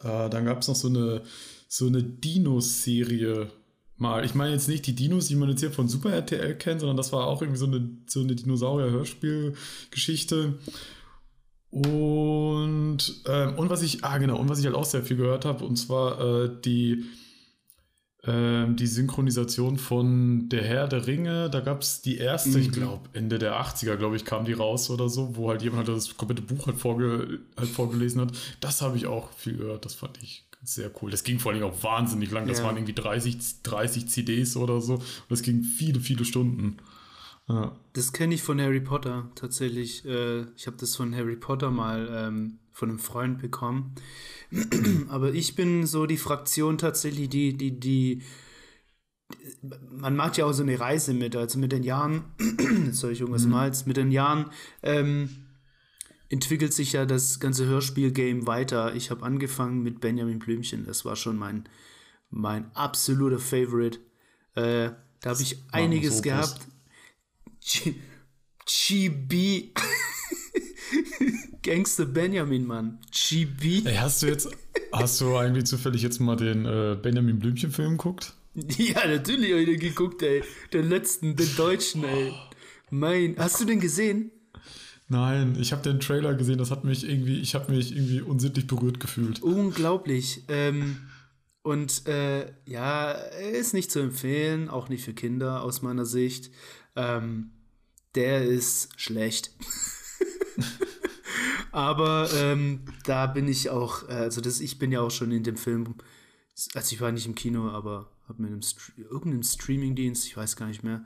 äh, 0.00 0.30
dann 0.30 0.46
gab 0.46 0.62
es 0.62 0.68
noch 0.68 0.76
so 0.76 0.88
eine, 0.88 1.22
so 1.68 1.86
eine 1.86 2.02
Dinos-Serie 2.02 3.48
mal. 3.98 4.24
Ich 4.24 4.34
meine 4.34 4.52
jetzt 4.52 4.68
nicht 4.68 4.86
die 4.86 4.94
Dinos, 4.94 5.26
die 5.28 5.36
man 5.36 5.48
jetzt 5.48 5.60
hier 5.60 5.72
von 5.72 5.88
Super 5.88 6.12
RTL 6.12 6.54
kennt, 6.56 6.80
sondern 6.80 6.96
das 6.96 7.12
war 7.12 7.26
auch 7.26 7.42
irgendwie 7.42 7.58
so 7.58 7.66
eine, 7.66 7.88
so 8.06 8.20
eine 8.20 8.34
Dinosaurier-Hörspielgeschichte. 8.34 10.54
Und, 11.70 12.98
ähm, 13.26 13.54
und 13.56 13.70
was 13.70 13.82
ich, 13.82 14.04
ah 14.04 14.18
genau, 14.18 14.38
und 14.38 14.48
was 14.48 14.58
ich 14.58 14.66
halt 14.66 14.76
auch 14.76 14.84
sehr 14.84 15.02
viel 15.02 15.16
gehört 15.16 15.44
habe, 15.44 15.64
und 15.64 15.76
zwar 15.76 16.20
äh, 16.20 16.50
die 16.64 17.04
ähm, 18.26 18.74
die 18.74 18.86
Synchronisation 18.86 19.78
von 19.78 20.48
Der 20.48 20.64
Herr 20.64 20.88
der 20.88 21.06
Ringe. 21.06 21.48
Da 21.48 21.60
gab 21.60 21.82
es 21.82 22.02
die 22.02 22.18
erste, 22.18 22.50
mhm. 22.50 22.58
ich 22.58 22.72
glaube, 22.72 23.08
Ende 23.12 23.38
der 23.38 23.60
80er, 23.60 23.96
glaube 23.96 24.16
ich, 24.16 24.24
kam 24.24 24.44
die 24.44 24.52
raus 24.52 24.90
oder 24.90 25.08
so, 25.08 25.36
wo 25.36 25.48
halt 25.48 25.62
jemand 25.62 25.86
halt 25.86 25.96
das 25.96 26.16
komplette 26.16 26.42
Buch 26.42 26.66
halt, 26.66 26.76
vorge 26.76 27.40
halt 27.56 27.68
vorgelesen 27.68 28.20
hat. 28.20 28.32
Das 28.60 28.82
habe 28.82 28.96
ich 28.96 29.06
auch 29.06 29.30
viel 29.32 29.56
gehört. 29.56 29.84
Das 29.84 29.94
fand 29.94 30.20
ich 30.22 30.45
sehr 30.68 30.90
cool. 31.00 31.10
Das 31.10 31.24
ging 31.24 31.38
vor 31.38 31.52
allem 31.52 31.62
auch 31.62 31.82
wahnsinnig 31.82 32.30
lang. 32.30 32.46
Das 32.46 32.58
ja. 32.58 32.64
waren 32.64 32.76
irgendwie 32.76 32.94
30, 32.94 33.62
30 33.62 34.08
CDs 34.08 34.56
oder 34.56 34.80
so. 34.80 34.94
Und 34.94 35.04
das 35.28 35.42
ging 35.42 35.62
viele, 35.62 36.00
viele 36.00 36.24
Stunden. 36.24 36.78
Ja. 37.48 37.76
Das 37.92 38.12
kenne 38.12 38.34
ich 38.34 38.42
von 38.42 38.60
Harry 38.60 38.80
Potter 38.80 39.30
tatsächlich. 39.34 40.04
Äh, 40.04 40.42
ich 40.56 40.66
habe 40.66 40.76
das 40.78 40.96
von 40.96 41.14
Harry 41.14 41.36
Potter 41.36 41.70
mal 41.70 42.08
ähm, 42.10 42.58
von 42.72 42.90
einem 42.90 42.98
Freund 42.98 43.38
bekommen. 43.38 43.94
Aber 45.08 45.32
ich 45.32 45.54
bin 45.54 45.86
so 45.86 46.06
die 46.06 46.16
Fraktion 46.16 46.78
tatsächlich, 46.78 47.28
die, 47.28 47.56
die, 47.56 47.78
die, 47.78 48.22
man 49.90 50.16
macht 50.16 50.36
ja 50.36 50.44
auch 50.46 50.52
so 50.52 50.62
eine 50.62 50.78
Reise 50.78 51.14
mit, 51.14 51.36
also 51.36 51.58
mit 51.58 51.72
den 51.72 51.84
Jahren, 51.84 52.24
soll 52.90 53.12
ich 53.12 53.20
irgendwas 53.20 53.44
mhm. 53.44 53.52
mal, 53.52 53.72
mit 53.86 53.96
den 53.96 54.10
Jahren 54.10 54.50
ähm, 54.82 55.45
entwickelt 56.28 56.72
sich 56.72 56.92
ja 56.92 57.06
das 57.06 57.40
ganze 57.40 57.66
Hörspiel-Game 57.66 58.46
weiter. 58.46 58.94
Ich 58.94 59.10
habe 59.10 59.24
angefangen 59.24 59.82
mit 59.82 60.00
Benjamin 60.00 60.38
Blümchen, 60.38 60.84
das 60.84 61.04
war 61.04 61.16
schon 61.16 61.36
mein, 61.36 61.68
mein 62.30 62.74
absoluter 62.74 63.38
Favorite. 63.38 63.98
Äh, 64.54 64.90
da 65.20 65.30
habe 65.30 65.42
ich 65.42 65.58
einiges 65.72 66.22
gehabt. 66.22 66.60
Chibi. 68.66 69.72
Gangster 71.62 72.06
Benjamin, 72.06 72.66
Mann. 72.66 73.00
Chibi. 73.10 73.82
Ey, 73.84 73.96
hast 73.96 74.22
du 74.22 74.26
jetzt, 74.26 74.48
hast 74.92 75.20
du 75.20 75.36
eigentlich 75.36 75.66
zufällig 75.66 76.02
jetzt 76.02 76.20
mal 76.20 76.36
den 76.36 76.64
äh, 76.64 76.96
Benjamin 77.00 77.38
Blümchen-Film 77.38 77.92
geguckt? 77.92 78.34
Ja, 78.78 79.06
natürlich 79.06 79.50
habe 79.50 79.60
ich 79.62 79.68
den 79.68 79.80
geguckt, 79.80 80.22
ey. 80.22 80.42
Den 80.72 80.88
letzten, 80.88 81.36
den 81.36 81.54
deutschen, 81.56 82.04
ey. 82.04 82.32
Mein, 82.90 83.36
hast 83.36 83.60
du 83.60 83.64
den 83.64 83.80
gesehen? 83.80 84.30
Nein, 85.08 85.56
ich 85.60 85.72
habe 85.72 85.82
den 85.82 86.00
Trailer 86.00 86.34
gesehen, 86.34 86.58
das 86.58 86.70
hat 86.70 86.84
mich 86.84 87.08
irgendwie, 87.08 87.40
ich 87.40 87.54
habe 87.54 87.72
mich 87.72 87.94
irgendwie 87.94 88.20
unsittlich 88.20 88.66
berührt 88.66 88.98
gefühlt. 88.98 89.42
Unglaublich. 89.42 90.42
Ähm, 90.48 90.96
und 91.62 92.06
äh, 92.06 92.52
ja, 92.64 93.12
ist 93.12 93.74
nicht 93.74 93.90
zu 93.90 94.00
empfehlen, 94.00 94.68
auch 94.68 94.88
nicht 94.88 95.04
für 95.04 95.14
Kinder 95.14 95.62
aus 95.62 95.82
meiner 95.82 96.04
Sicht. 96.04 96.50
Ähm, 96.96 97.50
der 98.16 98.44
ist 98.44 98.88
schlecht. 98.96 99.52
Aber 101.72 102.28
ähm, 102.34 102.80
da 103.04 103.26
bin 103.26 103.48
ich 103.48 103.70
auch, 103.70 104.08
äh, 104.08 104.12
also 104.12 104.40
das, 104.40 104.60
ich 104.60 104.78
bin 104.78 104.92
ja 104.92 105.02
auch 105.02 105.10
schon 105.10 105.30
in 105.30 105.42
dem 105.42 105.56
Film, 105.56 105.94
also 106.74 106.94
ich 106.94 107.00
war 107.00 107.12
nicht 107.12 107.26
im 107.26 107.34
Kino, 107.34 107.68
aber 107.68 108.10
habe 108.28 108.42
mir 108.42 108.48
in 108.48 108.62
irgendeinem 108.96 109.42
Streamingdienst, 109.42 110.26
ich 110.26 110.36
weiß 110.36 110.56
gar 110.56 110.68
nicht 110.68 110.82
mehr, 110.82 111.04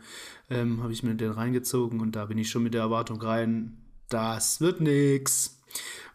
ähm, 0.48 0.80
habe 0.80 0.92
ich 0.92 1.02
mir 1.02 1.16
den 1.16 1.32
reingezogen 1.32 2.00
und 2.00 2.14
da 2.14 2.26
bin 2.26 2.38
ich 2.38 2.50
schon 2.50 2.62
mit 2.62 2.74
der 2.74 2.82
Erwartung 2.82 3.20
rein, 3.20 3.78
das 4.11 4.61
wird 4.61 4.81
nix. 4.81 5.57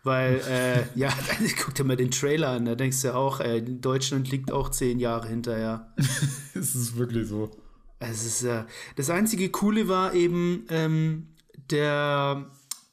Weil, 0.04 0.36
äh, 0.50 0.98
ja, 0.98 1.10
guck 1.64 1.74
dir 1.74 1.84
mal 1.84 1.98
den 1.98 2.12
Trailer 2.12 2.50
an, 2.50 2.66
da 2.66 2.76
denkst 2.76 3.02
du 3.02 3.08
ja 3.10 3.16
auch, 3.16 3.40
äh, 3.40 3.62
Deutschland 3.62 4.30
liegt 4.30 4.52
auch 4.52 4.70
zehn 4.70 5.00
Jahre 5.00 5.28
hinterher. 5.28 5.94
es 6.54 6.76
ist 6.76 6.96
wirklich 6.98 7.28
so. 7.28 7.52
Es 8.00 8.26
ist, 8.26 8.44
äh, 8.44 8.66
das 8.96 9.10
einzige 9.10 9.50
Coole 9.50 9.88
war 9.88 10.14
eben 10.14 10.66
ähm, 10.70 11.28
der, 11.72 12.52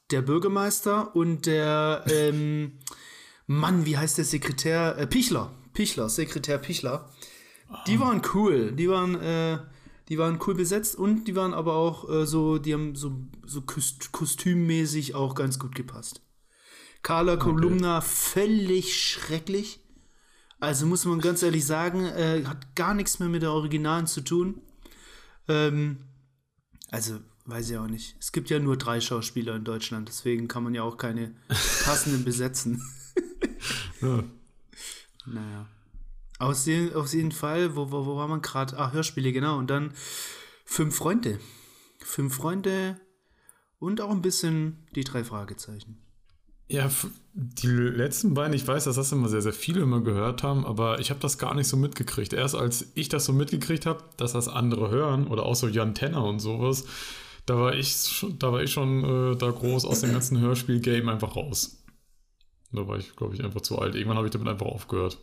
der 0.09 0.21
Bürgermeister 0.21 1.15
und 1.15 1.45
der 1.45 2.03
ähm, 2.09 2.79
Mann, 3.45 3.85
wie 3.85 3.97
heißt 3.97 4.17
der 4.17 4.25
Sekretär? 4.25 4.97
Äh, 4.97 5.05
Pichler. 5.05 5.51
Pichler, 5.73 6.09
Sekretär 6.09 6.57
Pichler. 6.57 7.09
Die 7.87 7.99
waren 7.99 8.21
cool. 8.33 8.71
Die 8.71 8.89
waren, 8.89 9.19
äh, 9.19 9.57
die 10.09 10.17
waren 10.17 10.39
cool 10.45 10.55
besetzt 10.55 10.95
und 10.95 11.25
die 11.25 11.35
waren 11.35 11.53
aber 11.53 11.75
auch 11.75 12.09
äh, 12.09 12.25
so, 12.25 12.57
die 12.57 12.73
haben 12.73 12.95
so, 12.95 13.13
so 13.45 13.61
Küst 13.61 14.11
kostümmäßig 14.11 15.15
auch 15.15 15.35
ganz 15.35 15.59
gut 15.59 15.75
gepasst. 15.75 16.21
Carla 17.01 17.35
Kolumna 17.35 17.97
okay. 17.97 18.07
völlig 18.07 18.97
schrecklich. 18.97 19.79
Also 20.59 20.85
muss 20.85 21.03
man 21.03 21.19
ganz 21.19 21.43
ehrlich 21.43 21.65
sagen, 21.65 22.05
äh, 22.05 22.43
hat 22.45 22.75
gar 22.75 22.93
nichts 22.93 23.19
mehr 23.19 23.27
mit 23.27 23.41
der 23.41 23.51
Originalen 23.51 24.07
zu 24.07 24.21
tun. 24.21 24.61
Ähm, 25.49 25.97
also 26.89 27.19
weiß 27.45 27.69
ich 27.69 27.77
auch 27.77 27.87
nicht. 27.87 28.15
Es 28.19 28.31
gibt 28.31 28.49
ja 28.49 28.59
nur 28.59 28.77
drei 28.77 29.01
Schauspieler 29.01 29.55
in 29.55 29.65
Deutschland, 29.65 30.07
deswegen 30.07 30.47
kann 30.47 30.63
man 30.63 30.73
ja 30.73 30.83
auch 30.83 30.97
keine 30.97 31.35
passenden 31.83 32.23
besetzen. 32.23 32.81
ja. 34.01 34.23
Naja. 35.25 35.69
Aus 36.39 36.65
jeden, 36.65 36.95
auf 36.95 37.13
jeden 37.13 37.31
Fall, 37.31 37.75
wo, 37.75 37.91
wo, 37.91 38.05
wo 38.05 38.15
war 38.15 38.27
man 38.27 38.41
gerade? 38.41 38.77
Ah, 38.77 38.91
Hörspiele, 38.91 39.31
genau. 39.31 39.57
Und 39.57 39.69
dann 39.69 39.93
fünf 40.65 40.95
Freunde. 40.95 41.39
Fünf 41.99 42.35
Freunde 42.35 42.99
und 43.79 44.01
auch 44.01 44.11
ein 44.11 44.21
bisschen 44.21 44.87
die 44.95 45.03
drei 45.03 45.23
Fragezeichen. 45.23 45.97
Ja, 46.69 46.89
die 47.33 47.67
letzten 47.67 48.33
beiden, 48.33 48.53
ich 48.53 48.67
weiß, 48.67 48.85
dass 48.85 48.95
das 48.95 49.11
immer 49.11 49.27
sehr, 49.27 49.41
sehr 49.41 49.53
viele 49.53 49.81
immer 49.81 50.01
gehört 50.01 50.43
haben, 50.43 50.65
aber 50.65 50.99
ich 50.99 51.09
habe 51.09 51.19
das 51.19 51.37
gar 51.37 51.53
nicht 51.53 51.67
so 51.67 51.77
mitgekriegt. 51.77 52.33
Erst 52.33 52.55
als 52.55 52.91
ich 52.95 53.09
das 53.09 53.25
so 53.25 53.33
mitgekriegt 53.33 53.85
habe, 53.85 54.03
dass 54.17 54.33
das 54.33 54.47
andere 54.47 54.89
hören 54.89 55.27
oder 55.27 55.43
auch 55.43 55.55
so 55.55 55.67
Jan 55.67 55.93
Tenner 55.93 56.23
und 56.23 56.39
sowas, 56.39 56.85
da 57.45 57.57
war 57.57 57.75
ich 57.75 58.25
da 58.39 58.51
war 58.51 58.63
ich 58.63 58.71
schon 58.71 59.03
äh, 59.03 59.35
da 59.35 59.51
groß 59.51 59.85
aus 59.85 60.01
dem 60.01 60.13
ganzen 60.13 60.39
Hörspiel-Game 60.39 61.09
einfach 61.09 61.35
raus. 61.35 61.83
Da 62.71 62.87
war 62.87 62.97
ich, 62.97 63.15
glaube 63.15 63.35
ich, 63.35 63.43
einfach 63.43 63.61
zu 63.61 63.77
alt. 63.77 63.95
Irgendwann 63.95 64.17
habe 64.17 64.27
ich 64.27 64.33
damit 64.33 64.47
einfach 64.47 64.65
aufgehört. 64.65 65.19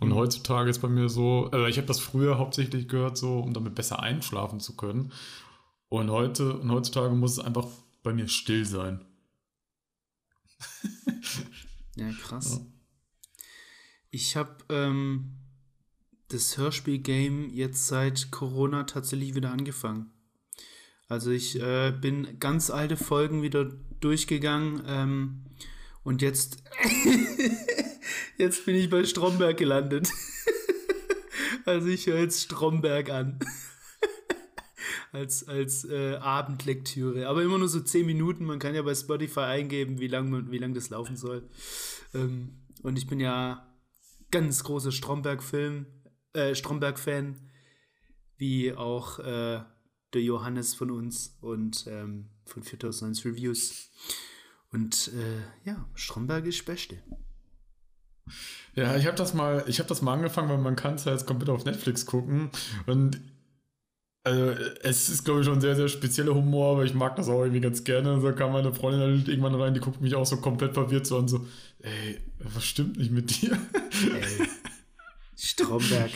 Und 0.00 0.10
mhm. 0.10 0.14
heutzutage 0.14 0.70
ist 0.70 0.80
bei 0.80 0.88
mir 0.88 1.08
so, 1.08 1.50
äh, 1.52 1.68
ich 1.68 1.76
habe 1.76 1.86
das 1.86 2.00
früher 2.00 2.38
hauptsächlich 2.38 2.88
gehört, 2.88 3.16
so, 3.16 3.40
um 3.40 3.52
damit 3.52 3.74
besser 3.74 4.00
einschlafen 4.00 4.60
zu 4.60 4.76
können. 4.76 5.12
Und 5.88 6.10
heute 6.10 6.58
und 6.58 6.70
heutzutage 6.70 7.14
muss 7.14 7.32
es 7.32 7.38
einfach 7.40 7.66
bei 8.02 8.12
mir 8.12 8.28
still 8.28 8.64
sein. 8.64 9.04
ja, 11.96 12.10
krass. 12.22 12.60
Ja. 12.60 12.66
Ich 14.10 14.36
habe 14.36 14.56
ähm, 14.68 15.38
das 16.28 16.56
Hörspiel-Game 16.56 17.50
jetzt 17.50 17.86
seit 17.86 18.30
Corona 18.30 18.84
tatsächlich 18.84 19.34
wieder 19.34 19.50
angefangen. 19.50 20.10
Also 21.08 21.30
ich 21.30 21.60
äh, 21.60 21.90
bin 21.90 22.38
ganz 22.38 22.70
alte 22.70 22.96
Folgen 22.96 23.42
wieder 23.42 23.64
durchgegangen 24.00 24.82
ähm, 24.86 25.44
und 26.04 26.20
jetzt, 26.22 26.62
jetzt 28.38 28.64
bin 28.64 28.74
ich 28.74 28.88
bei 28.88 29.04
Stromberg 29.04 29.56
gelandet. 29.56 30.10
also 31.64 31.88
ich 31.88 32.06
höre 32.06 32.20
jetzt 32.20 32.42
Stromberg 32.42 33.10
an. 33.10 33.38
als 35.12 35.46
als 35.46 35.84
äh, 35.84 36.16
Abendlektüre. 36.16 37.28
Aber 37.28 37.42
immer 37.42 37.58
nur 37.58 37.68
so 37.68 37.80
10 37.80 38.06
Minuten. 38.06 38.44
Man 38.44 38.58
kann 38.58 38.74
ja 38.74 38.82
bei 38.82 38.94
Spotify 38.94 39.40
eingeben, 39.40 39.98
wie 39.98 40.08
lange 40.08 40.50
wie 40.50 40.58
lang 40.58 40.74
das 40.74 40.90
laufen 40.90 41.16
soll. 41.16 41.48
Ähm, 42.14 42.66
und 42.82 42.96
ich 42.96 43.06
bin 43.06 43.20
ja 43.20 43.68
ganz 44.30 44.62
großer 44.64 44.92
Stromberg-Film, 44.92 45.86
äh, 46.32 46.54
Stromberg-Fan, 46.54 47.50
wie 48.36 48.72
auch 48.72 49.18
äh, 49.18 49.60
der 50.14 50.22
Johannes 50.22 50.74
von 50.74 50.90
uns 50.90 51.36
und 51.40 51.86
ähm, 51.88 52.30
von 52.44 52.62
4001 52.62 53.24
Reviews. 53.24 53.90
Und 54.70 55.08
äh, 55.14 55.68
ja, 55.68 55.88
Stromberg 55.94 56.46
ist 56.46 56.64
Beste. 56.64 57.02
Ja, 58.74 58.96
ich 58.96 59.06
habe 59.06 59.16
das 59.16 59.34
mal, 59.34 59.64
ich 59.66 59.78
habe 59.78 59.88
das 59.88 60.02
mal 60.02 60.14
angefangen, 60.14 60.48
weil 60.48 60.58
man 60.58 60.76
kann 60.76 60.94
es 60.94 61.04
ja 61.04 61.12
jetzt 61.12 61.26
komplett 61.26 61.48
auf 61.48 61.64
Netflix 61.64 62.06
gucken 62.06 62.50
und 62.86 63.20
also 64.24 64.50
es 64.82 65.08
ist, 65.08 65.24
glaube 65.24 65.40
ich, 65.40 65.46
schon 65.46 65.60
sehr, 65.60 65.74
sehr 65.74 65.88
spezieller 65.88 66.34
Humor, 66.34 66.72
aber 66.72 66.84
ich 66.84 66.92
mag 66.92 67.16
das 67.16 67.28
auch 67.28 67.42
irgendwie 67.42 67.60
ganz 67.60 67.84
gerne. 67.84 68.20
Da 68.20 68.32
kam 68.32 68.52
meine 68.52 68.74
Freundin 68.74 69.00
halt 69.00 69.28
irgendwann 69.28 69.54
rein, 69.54 69.74
die 69.74 69.80
guckt 69.80 70.00
mich 70.00 70.14
auch 70.14 70.26
so 70.26 70.36
komplett 70.38 70.74
verwirrt 70.74 71.06
so 71.06 71.18
an, 71.18 71.28
so, 71.28 71.46
ey, 71.80 72.20
was 72.38 72.64
stimmt 72.64 72.98
nicht 72.98 73.10
mit 73.10 73.40
dir? 73.40 73.58
Ey, 74.02 74.48
Stromberg. 75.36 76.10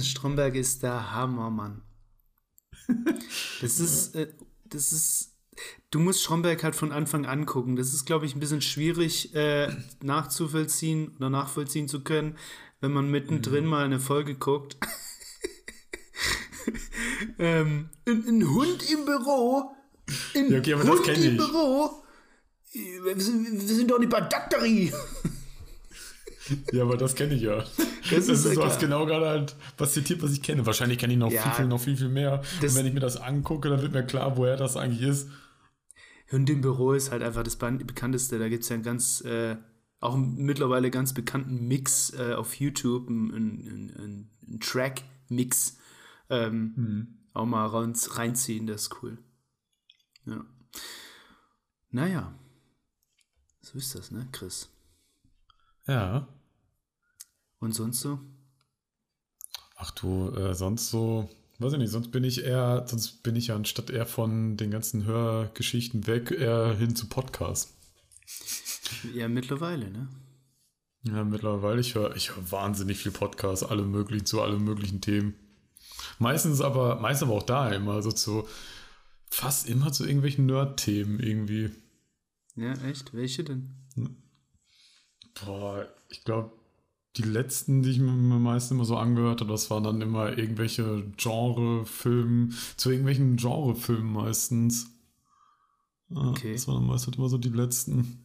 Stromberg 0.00 0.54
ist 0.54 0.82
der 0.82 1.12
Hammer, 1.12 1.50
Mann. 1.50 1.82
Das 3.60 3.80
ist, 3.80 4.14
äh, 4.14 4.28
das 4.64 4.92
ist, 4.92 5.31
du 5.90 5.98
musst 5.98 6.22
Stromberg 6.22 6.62
halt 6.64 6.74
von 6.74 6.92
Anfang 6.92 7.26
an 7.26 7.46
gucken. 7.46 7.76
Das 7.76 7.92
ist, 7.92 8.04
glaube 8.04 8.26
ich, 8.26 8.34
ein 8.34 8.40
bisschen 8.40 8.62
schwierig 8.62 9.34
äh, 9.34 9.68
nachzuvollziehen 10.02 11.14
oder 11.16 11.30
nachvollziehen 11.30 11.88
zu 11.88 12.02
können, 12.02 12.36
wenn 12.80 12.92
man 12.92 13.10
mittendrin 13.10 13.64
mhm. 13.64 13.70
mal 13.70 13.84
eine 13.84 14.00
Folge 14.00 14.34
guckt. 14.34 14.76
ähm, 17.38 17.90
ein, 18.06 18.24
ein, 18.28 18.48
Hund 18.48 18.90
im 18.90 19.04
Büro. 19.04 19.74
Ein 20.34 20.50
ja, 20.50 20.58
okay, 20.58 20.74
aber 20.74 20.84
Hund 20.84 20.98
das 20.98 21.06
kenne 21.06 21.18
ich. 21.18 21.26
im 21.26 21.36
Büro. 21.36 21.90
Wir 22.72 23.20
sind, 23.20 23.52
wir 23.52 23.76
sind 23.76 23.90
doch 23.90 23.98
nicht 23.98 24.10
bei 24.10 24.22
Dakterie. 24.22 24.92
Ja, 26.72 26.82
aber 26.82 26.96
das 26.96 27.14
kenne 27.14 27.34
ich 27.34 27.42
ja. 27.42 27.64
Das, 28.10 28.26
das 28.26 28.44
ist, 28.44 28.56
was 28.56 28.78
genau 28.78 29.06
gerade 29.06 29.28
halt 29.28 29.56
was 29.78 29.92
zitiert, 29.92 30.22
was 30.22 30.32
ich 30.32 30.42
kenne. 30.42 30.66
Wahrscheinlich 30.66 30.98
kenne 30.98 31.12
ich 31.12 31.18
noch 31.18 31.30
ja, 31.30 31.42
viel, 31.42 31.52
viel, 31.52 31.66
noch 31.66 31.80
viel, 31.80 31.96
viel 31.96 32.08
mehr. 32.08 32.42
Und 32.60 32.74
wenn 32.74 32.86
ich 32.86 32.92
mir 32.92 33.00
das 33.00 33.16
angucke, 33.16 33.68
dann 33.68 33.80
wird 33.80 33.92
mir 33.92 34.04
klar, 34.04 34.36
woher 34.36 34.56
das 34.56 34.76
eigentlich 34.76 35.02
ist. 35.02 35.28
Hund 36.32 36.50
im 36.50 36.60
Büro 36.60 36.92
ist 36.92 37.10
halt 37.10 37.22
einfach 37.22 37.42
das 37.42 37.56
bekannteste. 37.56 38.38
Da 38.38 38.48
gibt 38.48 38.62
es 38.62 38.68
ja 38.68 38.76
ein 38.76 38.82
ganz, 38.82 39.20
äh, 39.22 39.56
auch 40.00 40.14
einen 40.14 40.36
mittlerweile 40.36 40.90
ganz 40.90 41.14
bekannten 41.14 41.68
Mix 41.68 42.12
äh, 42.14 42.34
auf 42.34 42.54
YouTube, 42.54 43.08
ein, 43.08 44.30
ein, 44.48 44.58
Track-Mix, 44.60 45.78
ähm, 46.28 46.72
mhm. 46.76 47.18
auch 47.32 47.46
mal 47.46 47.66
rein, 47.66 47.94
reinziehen, 47.96 48.66
das 48.66 48.82
ist 48.82 49.02
cool. 49.02 49.18
Ja. 50.26 50.44
Naja, 51.90 52.34
so 53.60 53.78
ist 53.78 53.94
das, 53.94 54.10
ne, 54.10 54.28
Chris? 54.32 54.68
Ja. 55.86 56.28
Und 57.60 57.72
sonst 57.72 58.00
so? 58.00 58.18
Ach 59.76 59.90
du, 59.92 60.30
äh, 60.30 60.54
sonst 60.54 60.90
so, 60.90 61.28
weiß 61.62 61.74
ich 61.74 61.78
nicht, 61.78 61.90
sonst 61.90 62.10
bin 62.10 62.24
ich 62.24 62.44
eher, 62.44 62.84
sonst 62.86 63.22
bin 63.22 63.36
ich 63.36 63.48
ja 63.48 63.56
anstatt 63.56 63.90
eher 63.90 64.06
von 64.06 64.56
den 64.56 64.70
ganzen 64.70 65.04
Hörgeschichten 65.04 66.06
weg, 66.06 66.30
eher 66.30 66.74
hin 66.76 66.96
zu 66.96 67.08
Podcasts. 67.08 67.74
Ja, 69.14 69.26
mittlerweile, 69.26 69.90
ne? 69.90 70.08
Ja, 71.04 71.24
mittlerweile, 71.24 71.80
ich 71.80 71.94
höre 71.94 72.14
ich 72.14 72.36
hör 72.36 72.52
wahnsinnig 72.52 72.98
viel 72.98 73.10
Podcasts, 73.10 73.64
alle 73.64 73.82
möglichen, 73.84 74.26
zu 74.26 74.42
allen 74.42 74.62
möglichen 74.62 75.00
Themen. 75.00 75.34
Meistens 76.18 76.60
aber, 76.60 77.00
meistens 77.00 77.28
aber 77.28 77.38
auch 77.38 77.42
da 77.42 77.70
immer, 77.70 78.02
so 78.02 78.12
zu, 78.12 78.46
fast 79.30 79.68
immer 79.68 79.92
zu 79.92 80.04
irgendwelchen 80.04 80.46
Nerd-Themen 80.46 81.20
irgendwie. 81.20 81.70
Ja, 82.54 82.74
echt? 82.84 83.14
Welche 83.14 83.44
denn? 83.44 83.74
Boah, 85.44 85.88
ich 86.08 86.22
glaube, 86.24 86.52
die 87.16 87.22
letzten, 87.22 87.82
die 87.82 87.90
ich 87.90 87.98
mir 87.98 88.12
meistens 88.12 88.72
immer 88.72 88.84
so 88.84 88.96
angehört 88.96 89.40
habe, 89.40 89.50
das 89.50 89.70
waren 89.70 89.84
dann 89.84 90.00
immer 90.00 90.36
irgendwelche 90.38 91.04
Genre-Filme, 91.16 92.50
zu 92.76 92.90
irgendwelchen 92.90 93.36
Genre-Filmen 93.36 94.12
meistens. 94.12 94.90
Okay. 96.14 96.54
Das 96.54 96.68
waren 96.68 96.76
dann 96.76 96.86
meistens 96.86 97.16
immer 97.16 97.28
so 97.28 97.38
die 97.38 97.50
letzten. 97.50 98.24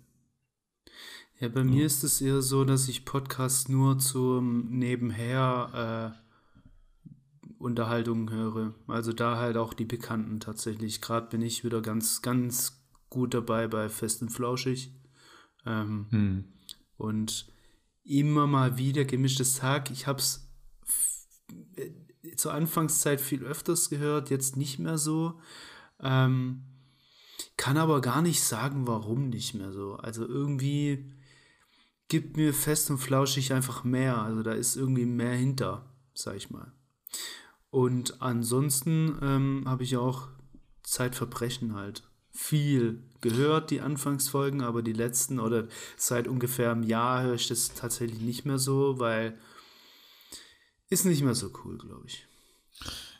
Ja, 1.39 1.49
bei 1.49 1.59
ja. 1.59 1.65
mir 1.65 1.85
ist 1.85 2.03
es 2.03 2.21
eher 2.21 2.41
so, 2.41 2.63
dass 2.63 2.87
ich 2.87 3.05
Podcasts 3.05 3.69
nur 3.69 3.99
zum 3.99 4.69
Nebenher 4.69 6.15
äh, 6.15 6.27
Unterhaltungen 7.59 8.29
höre. 8.29 8.73
Also 8.87 9.13
da 9.13 9.37
halt 9.37 9.57
auch 9.57 9.73
die 9.73 9.85
Bekannten 9.85 10.39
tatsächlich. 10.39 11.01
Gerade 11.01 11.27
bin 11.27 11.41
ich 11.41 11.63
wieder 11.63 11.81
ganz, 11.81 12.21
ganz 12.21 12.81
gut 13.09 13.33
dabei 13.33 13.67
bei 13.67 13.89
Fest 13.89 14.21
und 14.21 14.29
Flauschig. 14.29 14.93
Ähm, 15.65 16.07
hm. 16.09 16.43
Und 16.97 17.47
immer 18.07 18.47
mal 18.47 18.77
wieder 18.77 19.05
gemischtes 19.05 19.61
Hack. 19.61 19.91
Ich 19.91 20.07
habe 20.07 20.19
es 20.19 20.49
zur 22.35 22.53
Anfangszeit 22.53 23.19
viel 23.21 23.43
öfters 23.43 23.89
gehört, 23.89 24.29
jetzt 24.29 24.57
nicht 24.57 24.79
mehr 24.79 24.97
so. 24.97 25.39
Ähm, 25.99 26.63
kann 27.57 27.77
aber 27.77 28.01
gar 28.01 28.21
nicht 28.21 28.41
sagen, 28.41 28.87
warum 28.87 29.29
nicht 29.29 29.53
mehr 29.53 29.71
so. 29.71 29.95
Also 29.95 30.27
irgendwie 30.27 31.11
gibt 32.07 32.37
mir 32.37 32.53
fest 32.53 32.89
und 32.89 32.99
flauschig 32.99 33.53
einfach 33.53 33.83
mehr. 33.83 34.21
Also 34.21 34.43
da 34.43 34.53
ist 34.53 34.75
irgendwie 34.75 35.05
mehr 35.05 35.33
hinter, 35.33 35.85
sag 36.13 36.35
ich 36.35 36.49
mal. 36.49 36.71
Und 37.69 38.21
ansonsten 38.21 39.17
ähm, 39.21 39.63
habe 39.65 39.83
ich 39.83 39.97
auch 39.97 40.29
Zeitverbrechen 40.83 41.75
halt 41.75 42.06
viel 42.37 43.01
gehört, 43.21 43.71
die 43.71 43.81
Anfangsfolgen, 43.81 44.61
aber 44.61 44.83
die 44.83 44.93
letzten 44.93 45.39
oder 45.39 45.67
seit 45.97 46.27
ungefähr 46.27 46.71
einem 46.71 46.83
Jahr 46.83 47.23
höre 47.23 47.33
ich 47.33 47.47
das 47.47 47.73
tatsächlich 47.73 48.21
nicht 48.21 48.45
mehr 48.45 48.59
so, 48.59 48.99
weil 48.99 49.37
ist 50.89 51.05
nicht 51.05 51.23
mehr 51.23 51.33
so 51.33 51.51
cool, 51.65 51.77
glaube 51.79 52.03
ich. 52.05 52.25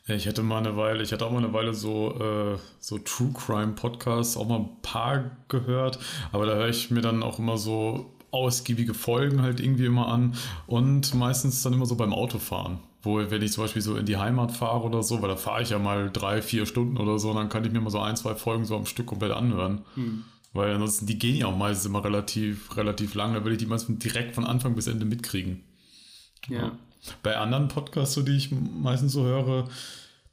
Ja, 0.06 0.14
ich 0.14 0.28
hatte 0.28 0.42
mal 0.42 0.58
eine 0.58 0.76
Weile, 0.76 1.02
ich 1.02 1.12
hatte 1.12 1.26
auch 1.26 1.32
mal 1.32 1.38
eine 1.38 1.52
Weile 1.52 1.74
so, 1.74 2.14
äh, 2.14 2.58
so 2.78 2.98
True 2.98 3.32
Crime 3.34 3.72
Podcasts, 3.72 4.36
auch 4.36 4.46
mal 4.46 4.60
ein 4.60 4.82
paar 4.82 5.36
gehört, 5.48 5.98
aber 6.30 6.46
da 6.46 6.54
höre 6.54 6.68
ich 6.68 6.90
mir 6.90 7.02
dann 7.02 7.22
auch 7.22 7.40
immer 7.40 7.58
so 7.58 8.14
ausgiebige 8.30 8.94
Folgen 8.94 9.42
halt 9.42 9.58
irgendwie 9.58 9.86
immer 9.86 10.08
an 10.08 10.36
und 10.66 11.12
meistens 11.14 11.62
dann 11.62 11.72
immer 11.72 11.86
so 11.86 11.96
beim 11.96 12.12
Autofahren. 12.12 12.78
Wo, 13.02 13.18
wenn 13.18 13.42
ich 13.42 13.52
zum 13.52 13.64
Beispiel 13.64 13.82
so 13.82 13.96
in 13.96 14.06
die 14.06 14.16
Heimat 14.16 14.52
fahre 14.52 14.84
oder 14.84 15.02
so, 15.02 15.22
weil 15.22 15.28
da 15.28 15.36
fahre 15.36 15.62
ich 15.62 15.70
ja 15.70 15.78
mal 15.78 16.10
drei, 16.12 16.42
vier 16.42 16.66
Stunden 16.66 16.96
oder 16.96 17.18
so, 17.18 17.32
dann 17.32 17.48
kann 17.48 17.64
ich 17.64 17.72
mir 17.72 17.80
mal 17.80 17.90
so 17.90 18.00
ein, 18.00 18.16
zwei 18.16 18.34
Folgen 18.34 18.64
so 18.64 18.76
am 18.76 18.86
Stück 18.86 19.06
komplett 19.06 19.32
anhören. 19.32 19.82
Hm. 19.94 20.24
Weil 20.52 20.72
ansonsten, 20.72 21.06
die 21.06 21.18
gehen 21.18 21.36
ja 21.36 21.46
auch 21.46 21.56
meistens 21.56 21.86
immer 21.86 22.04
relativ, 22.04 22.76
relativ 22.76 23.14
lang, 23.14 23.34
da 23.34 23.44
will 23.44 23.52
ich 23.52 23.58
die 23.58 23.66
meistens 23.66 24.00
direkt 24.00 24.34
von 24.34 24.44
Anfang 24.44 24.74
bis 24.74 24.88
Ende 24.88 25.04
mitkriegen. 25.04 25.62
Ja. 26.48 26.58
ja. 26.58 26.72
Bei 27.22 27.36
anderen 27.36 27.68
Podcasts, 27.68 28.14
so 28.14 28.22
die 28.22 28.36
ich 28.36 28.50
meistens 28.50 29.12
so 29.12 29.22
höre, 29.24 29.68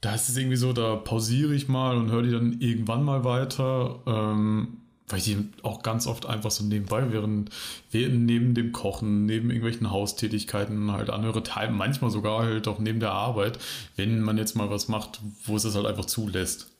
da 0.01 0.13
ist 0.13 0.29
es 0.29 0.37
irgendwie 0.37 0.55
so, 0.55 0.73
da 0.73 0.95
pausiere 0.95 1.53
ich 1.53 1.67
mal 1.67 1.97
und 1.97 2.11
höre 2.11 2.23
die 2.23 2.31
dann 2.31 2.59
irgendwann 2.59 3.03
mal 3.03 3.23
weiter. 3.23 3.99
Ähm, 4.05 4.77
weil 5.07 5.19
ich 5.19 5.25
die 5.25 5.49
auch 5.61 5.83
ganz 5.83 6.07
oft 6.07 6.25
einfach 6.25 6.51
so 6.51 6.63
nebenbei, 6.63 7.11
während, 7.11 7.51
während 7.91 8.25
neben 8.25 8.55
dem 8.55 8.71
Kochen, 8.71 9.25
neben 9.25 9.49
irgendwelchen 9.49 9.91
Haustätigkeiten 9.91 10.91
halt 10.91 11.09
anhöre, 11.09 11.43
teilen, 11.43 11.75
manchmal 11.75 12.09
sogar 12.09 12.43
halt 12.43 12.67
auch 12.67 12.79
neben 12.79 12.99
der 12.99 13.11
Arbeit, 13.11 13.59
wenn 13.95 14.21
man 14.21 14.37
jetzt 14.37 14.55
mal 14.55 14.69
was 14.69 14.87
macht, 14.87 15.21
wo 15.43 15.55
es 15.55 15.63
das 15.63 15.75
halt 15.75 15.85
einfach 15.85 16.05
zulässt. 16.05 16.71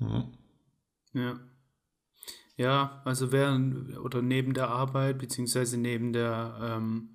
Ja. 0.00 0.28
Ja, 1.12 1.40
ja 2.56 3.02
also 3.04 3.30
während 3.30 3.96
oder 3.98 4.20
neben 4.20 4.52
der 4.54 4.68
Arbeit, 4.70 5.18
beziehungsweise 5.18 5.78
neben 5.78 6.12
der, 6.12 6.58
ähm, 6.60 7.10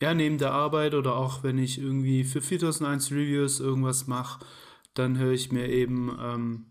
ja, 0.00 0.14
neben 0.14 0.38
der 0.38 0.52
Arbeit 0.52 0.94
oder 0.94 1.16
auch 1.16 1.42
wenn 1.42 1.58
ich 1.58 1.78
irgendwie 1.78 2.24
für 2.24 2.40
4001 2.40 3.10
Reviews 3.10 3.60
irgendwas 3.60 4.06
mache, 4.06 4.46
dann 4.94 5.18
höre 5.18 5.32
ich 5.32 5.52
mir 5.52 5.68
eben 5.68 6.16
ähm, 6.20 6.66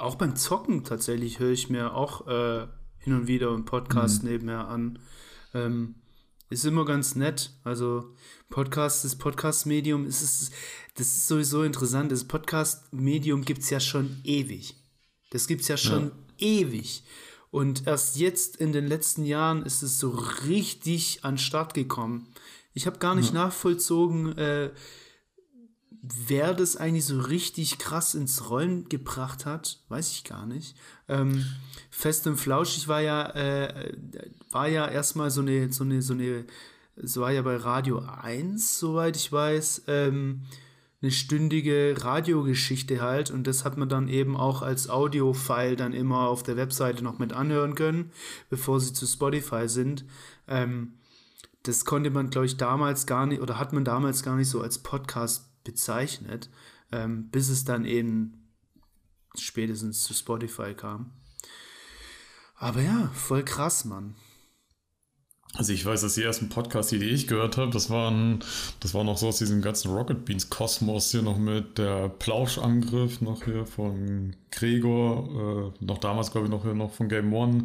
auch 0.00 0.16
beim 0.16 0.36
Zocken 0.36 0.84
tatsächlich 0.84 1.38
höre 1.38 1.52
ich 1.52 1.70
mir 1.70 1.94
auch 1.94 2.26
äh, 2.26 2.66
hin 2.98 3.14
und 3.14 3.26
wieder 3.26 3.50
einen 3.50 3.64
Podcast 3.64 4.22
mhm. 4.22 4.30
nebenher 4.30 4.68
an. 4.68 4.98
Ähm, 5.54 5.96
ist 6.50 6.64
immer 6.64 6.84
ganz 6.84 7.14
nett. 7.14 7.52
Also 7.64 8.14
Podcast, 8.48 9.04
das 9.04 9.16
Podcast-Medium 9.16 10.06
ist 10.06 10.22
es, 10.22 10.50
das 10.96 11.06
ist 11.06 11.28
sowieso 11.28 11.62
interessant. 11.62 12.10
Das 12.10 12.24
Podcast-Medium 12.24 13.44
gibt 13.44 13.62
es 13.62 13.70
ja 13.70 13.80
schon 13.80 14.20
ewig. 14.24 14.74
Das 15.30 15.46
gibt 15.46 15.62
es 15.62 15.68
ja 15.68 15.76
schon 15.76 16.10
ja. 16.38 16.46
ewig. 16.46 17.04
Und 17.50 17.86
erst 17.86 18.16
jetzt 18.16 18.56
in 18.56 18.72
den 18.72 18.86
letzten 18.86 19.24
Jahren 19.24 19.64
ist 19.64 19.82
es 19.82 19.98
so 19.98 20.10
richtig 20.48 21.24
an 21.24 21.38
Start 21.38 21.74
gekommen. 21.74 22.28
Ich 22.74 22.86
habe 22.86 22.98
gar 22.98 23.14
nicht 23.14 23.34
ja. 23.34 23.44
nachvollzogen, 23.44 24.36
äh, 24.38 24.70
wer 26.02 26.54
das 26.54 26.76
eigentlich 26.76 27.04
so 27.04 27.20
richtig 27.20 27.78
krass 27.78 28.14
ins 28.14 28.48
Rollen 28.48 28.88
gebracht 28.88 29.44
hat, 29.44 29.80
weiß 29.88 30.12
ich 30.12 30.24
gar 30.24 30.46
nicht. 30.46 30.76
Ähm, 31.08 31.44
Fest 31.90 32.26
und 32.26 32.36
Flauschig 32.36 32.88
war 32.88 33.00
ja, 33.00 33.26
äh, 33.30 33.92
war 34.50 34.68
ja 34.68 34.86
erstmal 34.88 35.30
so 35.30 35.40
eine, 35.40 35.72
so 35.72 35.84
eine, 35.84 36.00
so 36.00 36.14
eine, 36.14 36.44
so 36.96 37.20
war 37.20 37.32
ja 37.32 37.42
bei 37.42 37.56
Radio 37.56 37.98
1, 37.98 38.78
soweit 38.78 39.16
ich 39.16 39.30
weiß, 39.30 39.84
ähm, 39.88 40.42
eine 41.02 41.10
stündige 41.10 41.94
Radiogeschichte 41.98 43.00
halt 43.00 43.30
und 43.30 43.46
das 43.46 43.64
hat 43.64 43.78
man 43.78 43.88
dann 43.88 44.08
eben 44.08 44.36
auch 44.36 44.62
als 44.62 44.90
Audio-File 44.90 45.76
dann 45.76 45.92
immer 45.92 46.28
auf 46.28 46.42
der 46.42 46.56
Webseite 46.56 47.02
noch 47.02 47.18
mit 47.18 47.32
anhören 47.32 47.74
können, 47.74 48.12
bevor 48.50 48.80
sie 48.80 48.92
zu 48.92 49.06
Spotify 49.06 49.66
sind. 49.66 50.04
Ähm, 50.46 50.94
das 51.62 51.84
konnte 51.84 52.10
man, 52.10 52.30
glaube 52.30 52.46
ich, 52.46 52.56
damals 52.56 53.06
gar 53.06 53.26
nicht 53.26 53.40
oder 53.40 53.58
hat 53.58 53.72
man 53.72 53.84
damals 53.84 54.22
gar 54.22 54.36
nicht 54.36 54.48
so 54.48 54.60
als 54.60 54.78
Podcast 54.78 55.49
bezeichnet, 55.64 56.50
ähm, 56.92 57.28
bis 57.30 57.48
es 57.48 57.64
dann 57.64 57.84
eben 57.84 58.48
spätestens 59.36 60.02
zu 60.02 60.14
Spotify 60.14 60.74
kam. 60.74 61.12
Aber 62.56 62.82
ja, 62.82 63.10
voll 63.14 63.44
krass, 63.44 63.84
Mann. 63.84 64.14
Also 65.54 65.72
ich 65.72 65.84
weiß, 65.84 66.02
dass 66.02 66.14
die 66.14 66.22
ersten 66.22 66.48
Podcasts, 66.48 66.90
die 66.90 66.98
ich 66.98 67.26
gehört 67.26 67.56
habe, 67.56 67.72
das 67.72 67.90
waren, 67.90 68.38
das 68.78 68.94
war 68.94 69.02
noch 69.02 69.18
so 69.18 69.28
aus 69.28 69.38
diesem 69.38 69.62
ganzen 69.62 69.90
Rocket 69.90 70.24
Beans 70.24 70.48
Kosmos 70.48 71.10
hier 71.10 71.22
noch 71.22 71.38
mit 71.38 71.76
der 71.78 72.08
Plauschangriff 72.08 73.20
noch 73.20 73.44
hier 73.44 73.66
von 73.66 74.36
Gregor, 74.52 75.72
äh, 75.80 75.84
noch 75.84 75.98
damals 75.98 76.30
glaube 76.30 76.46
ich 76.46 76.50
noch, 76.52 76.64
noch 76.64 76.92
von 76.92 77.08
Game 77.08 77.32
One 77.32 77.64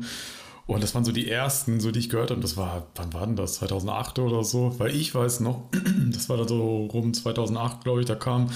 und 0.68 0.82
das 0.82 0.96
waren 0.96 1.06
so 1.06 1.12
die 1.12 1.30
ersten, 1.30 1.80
so 1.80 1.92
die 1.92 2.00
ich 2.00 2.10
gehört 2.10 2.32
habe. 2.32 2.42
Das 2.42 2.58
war, 2.58 2.88
wann 2.96 3.14
war 3.14 3.26
denn 3.28 3.36
das? 3.36 3.56
2008 3.56 4.18
oder 4.18 4.44
so? 4.44 4.74
Weil 4.80 4.96
ich 4.96 5.14
weiß 5.14 5.42
noch, 5.42 5.70
das 6.12 6.28
war 6.28 6.38
da 6.38 6.48
so 6.48 6.86
rum 6.88 7.14
2008, 7.14 7.84
glaube 7.84 8.02
ich, 8.02 8.08
da 8.08 8.16
kam, 8.16 8.50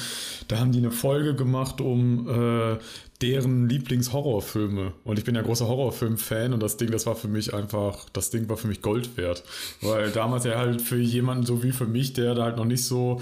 da 0.47 0.57
haben 0.57 0.71
die 0.71 0.79
eine 0.79 0.91
Folge 0.91 1.35
gemacht 1.35 1.81
um 1.81 2.27
äh, 2.27 2.77
deren 3.21 3.69
Lieblingshorrorfilme. 3.69 4.93
Und 5.03 5.19
ich 5.19 5.25
bin 5.25 5.35
ja 5.35 5.43
großer 5.43 5.67
Horrorfilm-Fan 5.67 6.53
und 6.53 6.63
das 6.63 6.77
Ding, 6.77 6.89
das 6.89 7.05
war 7.05 7.15
für 7.15 7.27
mich 7.27 7.53
einfach, 7.53 8.09
das 8.11 8.31
Ding 8.31 8.49
war 8.49 8.57
für 8.57 8.67
mich 8.67 8.81
Gold 8.81 9.15
wert. 9.15 9.43
Weil 9.81 10.09
damals 10.09 10.45
ja 10.45 10.57
halt 10.57 10.81
für 10.81 10.97
jemanden 10.97 11.45
so 11.45 11.61
wie 11.61 11.71
für 11.71 11.85
mich, 11.85 12.13
der 12.13 12.33
da 12.33 12.45
halt 12.45 12.57
noch 12.57 12.65
nicht 12.65 12.85
so 12.85 13.21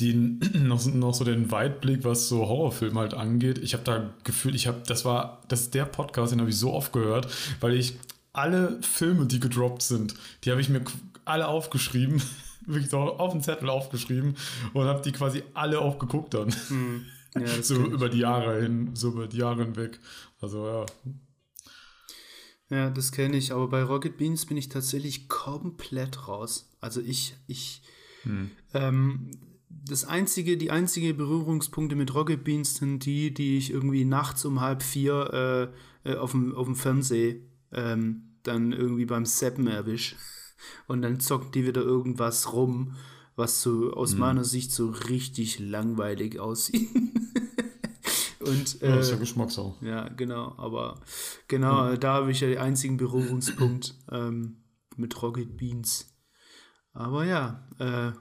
die 0.00 0.14
noch, 0.54 0.84
noch 0.86 1.14
so 1.14 1.22
den 1.22 1.52
Weitblick, 1.52 2.02
was 2.02 2.28
so 2.28 2.48
Horrorfilme 2.48 2.98
halt 2.98 3.14
angeht. 3.14 3.58
Ich 3.58 3.72
habe 3.74 3.84
da 3.84 4.10
gefühlt, 4.24 4.56
ich 4.56 4.66
habe, 4.66 4.82
das 4.84 5.04
war, 5.04 5.42
das 5.46 5.62
ist 5.62 5.74
der 5.74 5.84
Podcast, 5.84 6.32
den 6.32 6.40
habe 6.40 6.50
ich 6.50 6.58
so 6.58 6.72
oft 6.72 6.92
gehört, 6.92 7.28
weil 7.60 7.74
ich 7.74 7.94
alle 8.36 8.78
Filme, 8.82 9.26
die 9.26 9.40
gedroppt 9.40 9.82
sind, 9.82 10.14
die 10.44 10.50
habe 10.50 10.60
ich 10.60 10.68
mir 10.68 10.82
alle 11.24 11.48
aufgeschrieben, 11.48 12.22
wirklich 12.66 12.90
so 12.90 12.98
auf 12.98 13.32
den 13.32 13.42
Zettel 13.42 13.70
aufgeschrieben 13.70 14.36
und 14.74 14.86
habe 14.86 15.02
die 15.02 15.12
quasi 15.12 15.42
alle 15.54 15.80
auch 15.80 15.98
geguckt 15.98 16.34
dann. 16.34 16.54
Hm. 16.68 17.06
Ja, 17.34 17.46
so 17.62 17.76
über 17.76 18.08
die 18.08 18.18
Jahre 18.18 18.60
hin, 18.60 18.90
so 18.94 19.08
über 19.08 19.26
die 19.26 19.38
Jahre 19.38 19.64
hinweg. 19.64 19.98
Also 20.40 20.66
ja. 20.66 20.86
Ja, 22.68 22.90
das 22.90 23.12
kenne 23.12 23.36
ich, 23.36 23.52
aber 23.52 23.68
bei 23.68 23.82
Rocket 23.82 24.16
Beans 24.16 24.44
bin 24.44 24.56
ich 24.56 24.68
tatsächlich 24.68 25.28
komplett 25.28 26.26
raus. 26.26 26.68
Also 26.80 27.00
ich, 27.00 27.36
ich, 27.46 27.80
hm. 28.22 28.50
ähm, 28.74 29.30
das 29.68 30.04
einzige, 30.04 30.56
die 30.56 30.72
einzige 30.72 31.14
Berührungspunkte 31.14 31.94
mit 31.94 32.12
Rocket 32.12 32.42
Beans 32.42 32.74
sind 32.74 33.04
die, 33.06 33.32
die 33.32 33.56
ich 33.56 33.70
irgendwie 33.70 34.04
nachts 34.04 34.44
um 34.44 34.60
halb 34.60 34.82
vier 34.82 35.72
äh, 36.04 36.10
äh 36.10 36.16
auf, 36.16 36.32
dem, 36.32 36.54
auf 36.54 36.66
dem 36.66 36.74
Fernseh 36.74 37.40
ähm, 37.72 38.36
dann 38.42 38.72
irgendwie 38.72 39.06
beim 39.06 39.26
Seppen 39.26 39.66
erwisch. 39.66 40.16
Und 40.86 41.02
dann 41.02 41.20
zockt 41.20 41.54
die 41.54 41.66
wieder 41.66 41.82
irgendwas 41.82 42.52
rum, 42.52 42.96
was 43.36 43.62
so 43.62 43.92
aus 43.92 44.12
hm. 44.12 44.20
meiner 44.20 44.44
Sicht 44.44 44.72
so 44.72 44.90
richtig 44.90 45.58
langweilig 45.58 46.40
aussieht. 46.40 46.88
Und, 48.40 48.80
äh, 48.82 48.90
ja, 48.90 48.96
ist 48.96 49.10
ja 49.10 49.16
Geschmackssache. 49.16 49.74
Ja, 49.80 50.08
genau, 50.08 50.54
aber 50.56 51.00
genau, 51.48 51.90
ja. 51.90 51.96
da 51.96 52.14
habe 52.14 52.30
ich 52.30 52.40
ja 52.40 52.48
den 52.48 52.58
einzigen 52.58 52.96
Berührungspunkt 52.96 53.94
ähm, 54.10 54.58
mit 54.96 55.20
Rocket 55.20 55.56
Beans. 55.56 56.14
Aber 56.92 57.24
ja, 57.24 57.68
äh, 57.78 58.12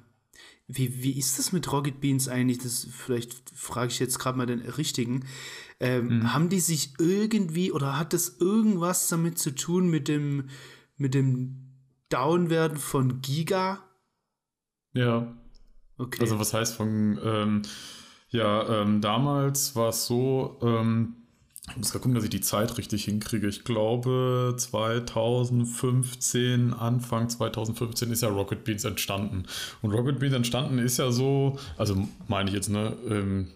wie, 0.67 1.03
wie 1.03 1.17
ist 1.17 1.37
das 1.37 1.51
mit 1.51 1.71
Rocket 1.71 2.01
Beans 2.01 2.27
eigentlich? 2.27 2.57
Das 2.57 2.87
vielleicht 2.91 3.51
frage 3.51 3.91
ich 3.91 3.99
jetzt 3.99 4.17
gerade 4.17 4.37
mal 4.37 4.47
den 4.47 4.61
richtigen. 4.61 5.25
Ähm, 5.85 6.19
mhm. 6.19 6.33
Haben 6.33 6.49
die 6.49 6.59
sich 6.59 6.93
irgendwie 6.99 7.71
oder 7.71 7.97
hat 7.97 8.13
das 8.13 8.37
irgendwas 8.39 9.07
damit 9.07 9.37
zu 9.37 9.53
tun 9.53 9.89
mit 9.89 10.07
dem 10.07 10.49
mit 10.97 11.13
dem 11.13 11.73
Downwerden 12.09 12.77
von 12.77 13.21
Giga? 13.21 13.83
Ja. 14.93 15.35
Okay. 15.97 16.21
Also 16.21 16.39
was 16.39 16.53
heißt 16.53 16.75
von 16.75 17.19
ähm, 17.23 17.61
ja, 18.29 18.81
ähm, 18.81 19.01
damals 19.01 19.75
war 19.75 19.89
es 19.89 20.07
so, 20.07 20.57
ähm, 20.61 21.15
ich 21.69 21.77
muss 21.77 21.91
gerade 21.91 22.03
gucken, 22.03 22.15
dass 22.15 22.23
ich 22.23 22.29
die 22.29 22.41
Zeit 22.41 22.77
richtig 22.77 23.05
hinkriege. 23.05 23.47
Ich 23.47 23.63
glaube, 23.63 24.55
2015, 24.57 26.73
Anfang 26.73 27.29
2015 27.29 28.11
ist 28.11 28.21
ja 28.21 28.29
Rocket 28.29 28.63
Beans 28.63 28.83
entstanden. 28.83 29.45
Und 29.81 29.91
Rocket 29.91 30.19
Beans 30.19 30.35
entstanden 30.35 30.77
ist 30.79 30.97
ja 30.97 31.11
so, 31.11 31.57
also 31.77 32.07
meine 32.27 32.49
ich 32.49 32.55
jetzt, 32.55 32.69
ne, 32.69 32.95
ähm, 33.09 33.47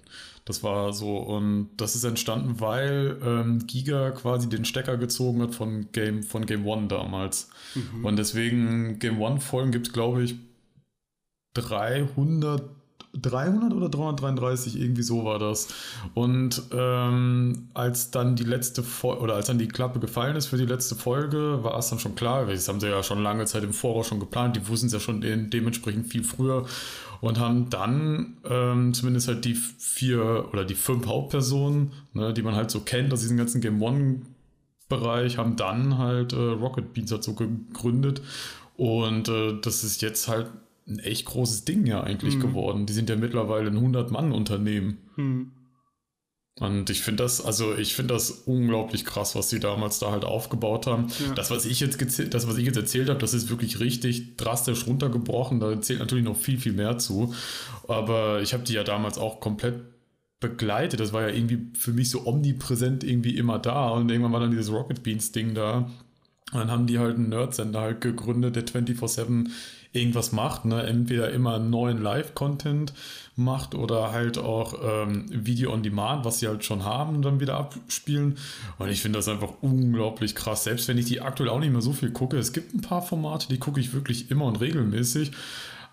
das 0.49 0.63
war 0.63 0.93
so, 0.93 1.17
und 1.17 1.69
das 1.77 1.93
ist 1.93 2.03
entstanden, 2.05 2.59
weil 2.59 3.19
ähm, 3.23 3.67
Giga 3.67 4.09
quasi 4.09 4.49
den 4.49 4.65
Stecker 4.65 4.97
gezogen 4.97 5.43
hat 5.43 5.53
von 5.53 5.91
Game, 5.91 6.23
von 6.23 6.47
Game 6.47 6.65
One 6.65 6.87
damals. 6.87 7.51
Mhm. 7.75 8.03
Und 8.03 8.15
deswegen 8.15 8.97
Game 8.97 9.21
One-Folgen 9.21 9.71
gibt 9.71 9.89
es, 9.89 9.93
glaube 9.93 10.23
ich, 10.23 10.37
300 11.53 12.63
300 13.13 13.73
oder 13.73 13.89
333, 13.89 14.79
irgendwie 14.79 15.01
so 15.01 15.25
war 15.25 15.39
das. 15.39 15.67
Und 16.13 16.61
ähm, 16.71 17.69
als 17.73 18.11
dann 18.11 18.35
die 18.35 18.43
letzte 18.43 18.83
Folge, 18.83 19.21
oder 19.21 19.35
als 19.35 19.47
dann 19.47 19.57
die 19.57 19.67
Klappe 19.67 19.99
gefallen 19.99 20.35
ist 20.35 20.47
für 20.47 20.57
die 20.57 20.65
letzte 20.65 20.95
Folge, 20.95 21.63
war 21.63 21.77
es 21.77 21.89
dann 21.89 21.99
schon 21.99 22.15
klar, 22.15 22.45
das 22.45 22.67
haben 22.67 22.79
sie 22.79 22.87
ja 22.87 23.01
schon 23.01 23.23
lange 23.23 23.45
Zeit 23.45 23.63
im 23.63 23.73
Voraus 23.73 24.07
schon 24.07 24.19
geplant, 24.19 24.55
die 24.55 24.67
wussten 24.67 24.87
es 24.87 24.93
ja 24.93 24.99
schon 24.99 25.21
de 25.21 25.35
dementsprechend 25.47 26.07
viel 26.07 26.23
früher 26.23 26.65
und 27.21 27.39
haben 27.39 27.69
dann 27.69 28.37
ähm, 28.49 28.93
zumindest 28.93 29.27
halt 29.27 29.45
die 29.45 29.55
vier 29.55 30.49
oder 30.51 30.65
die 30.65 30.75
fünf 30.75 31.05
Hauptpersonen, 31.05 31.91
ne, 32.13 32.33
die 32.33 32.41
man 32.41 32.55
halt 32.55 32.71
so 32.71 32.81
kennt 32.81 33.11
aus 33.13 33.21
diesem 33.21 33.37
ganzen 33.37 33.61
Game 33.61 33.81
One 33.81 34.21
Bereich, 34.87 35.37
haben 35.37 35.55
dann 35.55 35.99
halt 35.99 36.33
äh, 36.33 36.35
Rocket 36.35 36.93
Beans 36.93 37.11
dazu 37.11 37.35
gegründet 37.35 38.21
und 38.75 39.29
äh, 39.29 39.59
das 39.61 39.83
ist 39.83 40.01
jetzt 40.01 40.27
halt 40.27 40.47
ein 40.87 40.99
echt 40.99 41.25
großes 41.25 41.65
Ding 41.65 41.85
ja 41.85 42.01
eigentlich 42.01 42.37
mhm. 42.37 42.41
geworden. 42.41 42.85
Die 42.85 42.93
sind 42.93 43.09
ja 43.09 43.15
mittlerweile 43.15 43.69
ein 43.69 43.77
100-Mann-Unternehmen. 43.77 44.97
Mhm. 45.15 45.51
Und 46.59 46.89
ich 46.89 47.01
finde 47.01 47.23
das, 47.23 47.43
also 47.43 47.75
ich 47.75 47.95
finde 47.95 48.13
das 48.13 48.31
unglaublich 48.31 49.05
krass, 49.05 49.35
was 49.35 49.49
sie 49.49 49.59
damals 49.59 49.99
da 49.99 50.11
halt 50.11 50.25
aufgebaut 50.25 50.87
haben. 50.87 51.07
Ja. 51.25 51.33
Das, 51.33 51.51
was 51.51 51.65
ich 51.65 51.79
jetzt 51.79 51.99
das, 52.33 52.47
was 52.47 52.57
ich 52.57 52.65
jetzt 52.65 52.75
erzählt 52.75 53.09
habe, 53.09 53.19
das 53.19 53.33
ist 53.33 53.49
wirklich 53.49 53.79
richtig 53.79 54.35
drastisch 54.35 54.85
runtergebrochen. 54.85 55.61
Da 55.61 55.79
zählt 55.81 55.99
natürlich 55.99 56.25
noch 56.25 56.35
viel, 56.35 56.59
viel 56.59 56.73
mehr 56.73 56.97
zu. 56.97 57.33
Aber 57.87 58.41
ich 58.41 58.53
habe 58.53 58.63
die 58.63 58.73
ja 58.73 58.83
damals 58.83 59.17
auch 59.17 59.39
komplett 59.39 59.75
begleitet. 60.41 60.99
Das 60.99 61.13
war 61.13 61.21
ja 61.21 61.29
irgendwie 61.29 61.71
für 61.77 61.93
mich 61.93 62.09
so 62.09 62.25
omnipräsent 62.25 63.05
irgendwie 63.05 63.37
immer 63.37 63.57
da. 63.57 63.89
Und 63.89 64.11
irgendwann 64.11 64.33
war 64.33 64.39
dann 64.41 64.51
dieses 64.51 64.71
Rocket 64.71 65.01
Beans 65.01 65.31
Ding 65.31 65.53
da. 65.53 65.89
Und 66.51 66.59
dann 66.59 66.71
haben 66.71 66.87
die 66.87 66.99
halt 66.99 67.15
einen 67.15 67.29
Nerdsender 67.29 67.81
halt 67.81 68.01
gegründet, 68.01 68.55
der 68.55 68.65
24-7 68.65 69.49
irgendwas 69.91 70.31
macht. 70.31 70.65
Ne? 70.65 70.83
Entweder 70.83 71.31
immer 71.31 71.59
neuen 71.59 72.01
Live-Content 72.01 72.93
macht 73.35 73.73
oder 73.73 74.11
halt 74.11 74.37
auch 74.37 74.75
ähm, 74.83 75.25
Video 75.29 75.73
on 75.73 75.81
Demand, 75.81 76.25
was 76.25 76.39
sie 76.39 76.47
halt 76.47 76.63
schon 76.63 76.83
haben 76.83 77.21
dann 77.21 77.39
wieder 77.39 77.55
abspielen. 77.57 78.37
Und 78.77 78.89
ich 78.89 79.01
finde 79.01 79.19
das 79.19 79.27
einfach 79.27 79.53
unglaublich 79.61 80.35
krass. 80.35 80.63
Selbst 80.63 80.87
wenn 80.87 80.97
ich 80.97 81.05
die 81.05 81.21
aktuell 81.21 81.49
auch 81.49 81.59
nicht 81.59 81.71
mehr 81.71 81.81
so 81.81 81.93
viel 81.93 82.11
gucke. 82.11 82.37
Es 82.37 82.53
gibt 82.53 82.73
ein 82.73 82.81
paar 82.81 83.01
Formate, 83.01 83.47
die 83.47 83.59
gucke 83.59 83.79
ich 83.79 83.93
wirklich 83.93 84.29
immer 84.29 84.45
und 84.45 84.59
regelmäßig. 84.59 85.31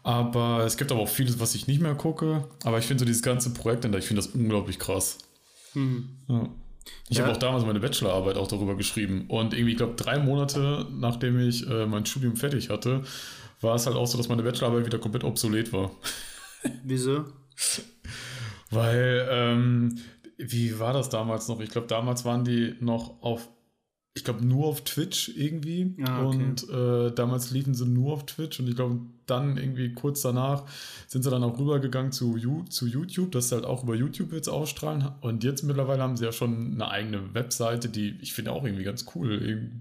Aber 0.03 0.65
es 0.65 0.77
gibt 0.77 0.93
aber 0.93 1.01
auch 1.01 1.09
vieles, 1.09 1.41
was 1.41 1.55
ich 1.55 1.67
nicht 1.67 1.81
mehr 1.81 1.95
gucke. 1.95 2.45
Aber 2.65 2.79
ich 2.79 2.87
finde 2.87 3.01
so 3.01 3.05
dieses 3.07 3.23
ganze 3.23 3.51
Projekt, 3.51 3.85
ich 3.85 4.05
finde 4.05 4.23
das 4.23 4.29
unglaublich 4.29 4.79
krass. 4.79 5.19
Hm. 5.73 6.09
Ja. 6.29 6.49
Ich 7.09 7.19
ja. 7.19 7.25
habe 7.25 7.35
auch 7.35 7.39
damals 7.39 7.65
meine 7.65 7.81
Bachelorarbeit 7.81 8.37
auch 8.37 8.49
darüber 8.49 8.77
geschrieben. 8.77 9.25
Und 9.29 9.53
irgendwie, 9.53 9.73
ich 9.73 9.77
glaube, 9.77 9.95
drei 9.97 10.19
Monate 10.19 10.87
nachdem 10.93 11.41
ich 11.41 11.69
äh, 11.69 11.87
mein 11.87 12.07
Studium 12.07 12.37
fertig 12.37 12.71
hatte, 12.71 13.03
war 13.61 13.75
es 13.75 13.87
halt 13.87 13.97
auch 13.97 14.07
so, 14.07 14.19
dass 14.19 14.29
meine 14.29 14.43
Bachelorarbeit 14.43 14.87
wieder 14.87 14.99
komplett 14.99 15.25
obsolet 15.25 15.73
war. 15.73 15.91
Wieso? 16.85 17.25
Weil, 18.71 19.27
ähm, 19.31 19.99
wie 20.39 20.79
war 20.79 20.93
das 20.93 21.09
damals 21.09 21.49
noch? 21.49 21.61
Ich 21.61 21.71
glaube, 21.71 21.87
damals 21.87 22.25
waren 22.25 22.45
die 22.45 22.75
noch 22.81 23.23
auf 23.23 23.49
ich 24.17 24.25
glaube, 24.25 24.47
nur 24.47 24.67
auf 24.67 24.83
Twitch 24.83 25.29
irgendwie. 25.37 25.95
Ah, 26.03 26.25
okay. 26.25 26.37
Und 26.37 26.71
äh, 26.71 27.13
damals 27.13 27.51
liefen 27.51 27.75
sie 27.75 27.85
nur 27.85 28.15
auf 28.15 28.25
Twitch 28.25 28.59
und 28.59 28.67
ich 28.67 28.75
glaube, 28.75 29.01
dann 29.27 29.57
irgendwie 29.57 29.93
kurz 29.93 30.23
danach 30.23 30.65
sind 31.07 31.23
sie 31.23 31.31
dann 31.31 31.43
auch 31.43 31.59
rübergegangen 31.59 32.13
zu, 32.13 32.37
zu 32.69 32.87
YouTube, 32.87 33.33
dass 33.33 33.49
sie 33.49 33.55
halt 33.55 33.65
auch 33.65 33.83
über 33.83 33.95
YouTube 33.95 34.33
jetzt 34.33 34.49
ausstrahlen. 34.49 35.09
Und 35.21 35.45
jetzt 35.45 35.63
mittlerweile 35.63 36.03
haben 36.03 36.17
sie 36.17 36.25
ja 36.25 36.33
schon 36.33 36.75
eine 36.75 36.89
eigene 36.89 37.35
Webseite, 37.35 37.89
die 37.89 38.17
ich 38.21 38.33
finde 38.33 38.53
auch 38.53 38.65
irgendwie 38.65 38.85
ganz 38.85 39.07
cool 39.15 39.33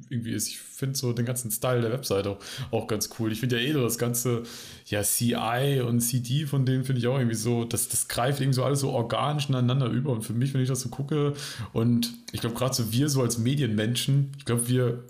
irgendwie 0.09 0.31
ist. 0.31 0.47
Ich 0.47 0.59
finde 0.59 0.97
so 0.97 1.13
den 1.13 1.25
ganzen 1.25 1.51
Style 1.51 1.81
der 1.81 1.91
Webseite 1.91 2.31
auch, 2.31 2.39
auch 2.71 2.87
ganz 2.87 3.09
cool. 3.19 3.31
Ich 3.31 3.39
finde 3.39 3.59
ja 3.59 3.67
eh 3.67 3.73
so 3.73 3.81
das 3.81 3.97
ganze 3.97 4.43
ja, 4.87 5.03
CI 5.03 5.81
und 5.85 6.01
CD 6.01 6.45
von 6.45 6.65
denen 6.65 6.83
finde 6.83 6.99
ich 6.99 7.07
auch 7.07 7.17
irgendwie 7.17 7.35
so, 7.35 7.63
das, 7.63 7.87
das 7.87 8.07
greift 8.07 8.41
irgendwie 8.41 8.55
so 8.55 8.63
alles 8.63 8.79
so 8.79 8.89
organisch 8.89 9.49
ineinander 9.49 9.87
über. 9.87 10.11
Und 10.11 10.23
für 10.23 10.33
mich, 10.33 10.53
wenn 10.53 10.61
ich 10.61 10.69
das 10.69 10.81
so 10.81 10.89
gucke 10.89 11.33
und 11.73 12.13
ich 12.31 12.41
glaube 12.41 12.55
gerade 12.55 12.73
so 12.73 12.91
wir 12.91 13.09
so 13.09 13.21
als 13.21 13.37
Medienmenschen, 13.37 14.31
ich 14.37 14.45
glaube 14.45 14.67
wir 14.67 15.03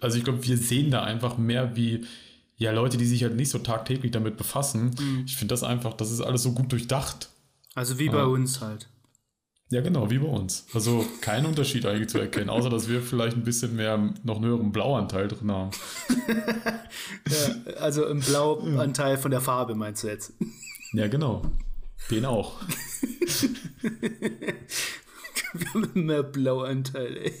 also 0.00 0.18
ich 0.18 0.24
glaube, 0.24 0.46
wir 0.46 0.58
sehen 0.58 0.90
da 0.90 1.02
einfach 1.02 1.38
mehr 1.38 1.76
wie, 1.76 2.04
ja, 2.64 2.72
Leute, 2.72 2.96
die 2.96 3.04
sich 3.04 3.22
halt 3.22 3.36
nicht 3.36 3.50
so 3.50 3.58
tagtäglich 3.58 4.10
damit 4.10 4.38
befassen. 4.38 4.94
Mhm. 4.98 5.24
Ich 5.26 5.36
finde 5.36 5.52
das 5.52 5.62
einfach, 5.62 5.92
das 5.92 6.10
ist 6.10 6.22
alles 6.22 6.42
so 6.42 6.52
gut 6.52 6.72
durchdacht. 6.72 7.28
Also 7.74 7.98
wie 7.98 8.08
bei 8.08 8.18
ja. 8.18 8.24
uns 8.24 8.62
halt. 8.62 8.88
Ja, 9.68 9.82
genau, 9.82 10.10
wie 10.10 10.18
bei 10.18 10.28
uns. 10.28 10.64
Also 10.72 11.04
kein 11.20 11.44
Unterschied 11.44 11.84
eigentlich 11.84 12.08
zu 12.08 12.18
erkennen, 12.18 12.48
außer 12.48 12.70
dass 12.70 12.88
wir 12.88 13.02
vielleicht 13.02 13.36
ein 13.36 13.44
bisschen 13.44 13.76
mehr 13.76 14.14
noch 14.22 14.36
einen 14.36 14.46
höheren 14.46 14.72
Blauanteil 14.72 15.28
drin 15.28 15.52
haben. 15.52 15.72
ja, 17.28 17.72
also 17.80 18.06
ein 18.06 18.20
Blauanteil 18.20 19.18
von 19.18 19.30
der 19.30 19.42
Farbe 19.42 19.74
meinst 19.74 20.02
du 20.02 20.08
jetzt? 20.08 20.32
Ja, 20.96 21.08
genau. 21.08 21.42
Den 22.08 22.24
auch. 22.24 22.60
wir 25.52 25.74
haben 25.74 26.06
mehr 26.06 26.22
Blauanteil, 26.22 27.16
ey. 27.16 27.34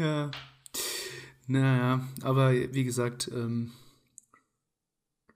ja. 0.00 0.32
Naja, 1.50 2.06
aber 2.22 2.52
wie 2.52 2.84
gesagt, 2.84 3.28
ähm, 3.34 3.72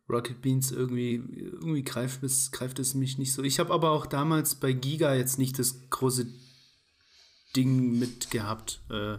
Rocket 0.08 0.40
Beans 0.40 0.70
irgendwie, 0.70 1.14
irgendwie 1.16 1.82
greift 1.82 2.22
es, 2.22 2.52
greift 2.52 2.78
es 2.78 2.94
mich 2.94 3.18
nicht 3.18 3.32
so. 3.32 3.42
Ich 3.42 3.58
habe 3.58 3.74
aber 3.74 3.90
auch 3.90 4.06
damals 4.06 4.54
bei 4.54 4.72
Giga 4.72 5.12
jetzt 5.12 5.40
nicht 5.40 5.58
das 5.58 5.90
große 5.90 6.28
Ding 7.56 7.98
mitgehabt. 7.98 8.80
Äh, 8.90 9.16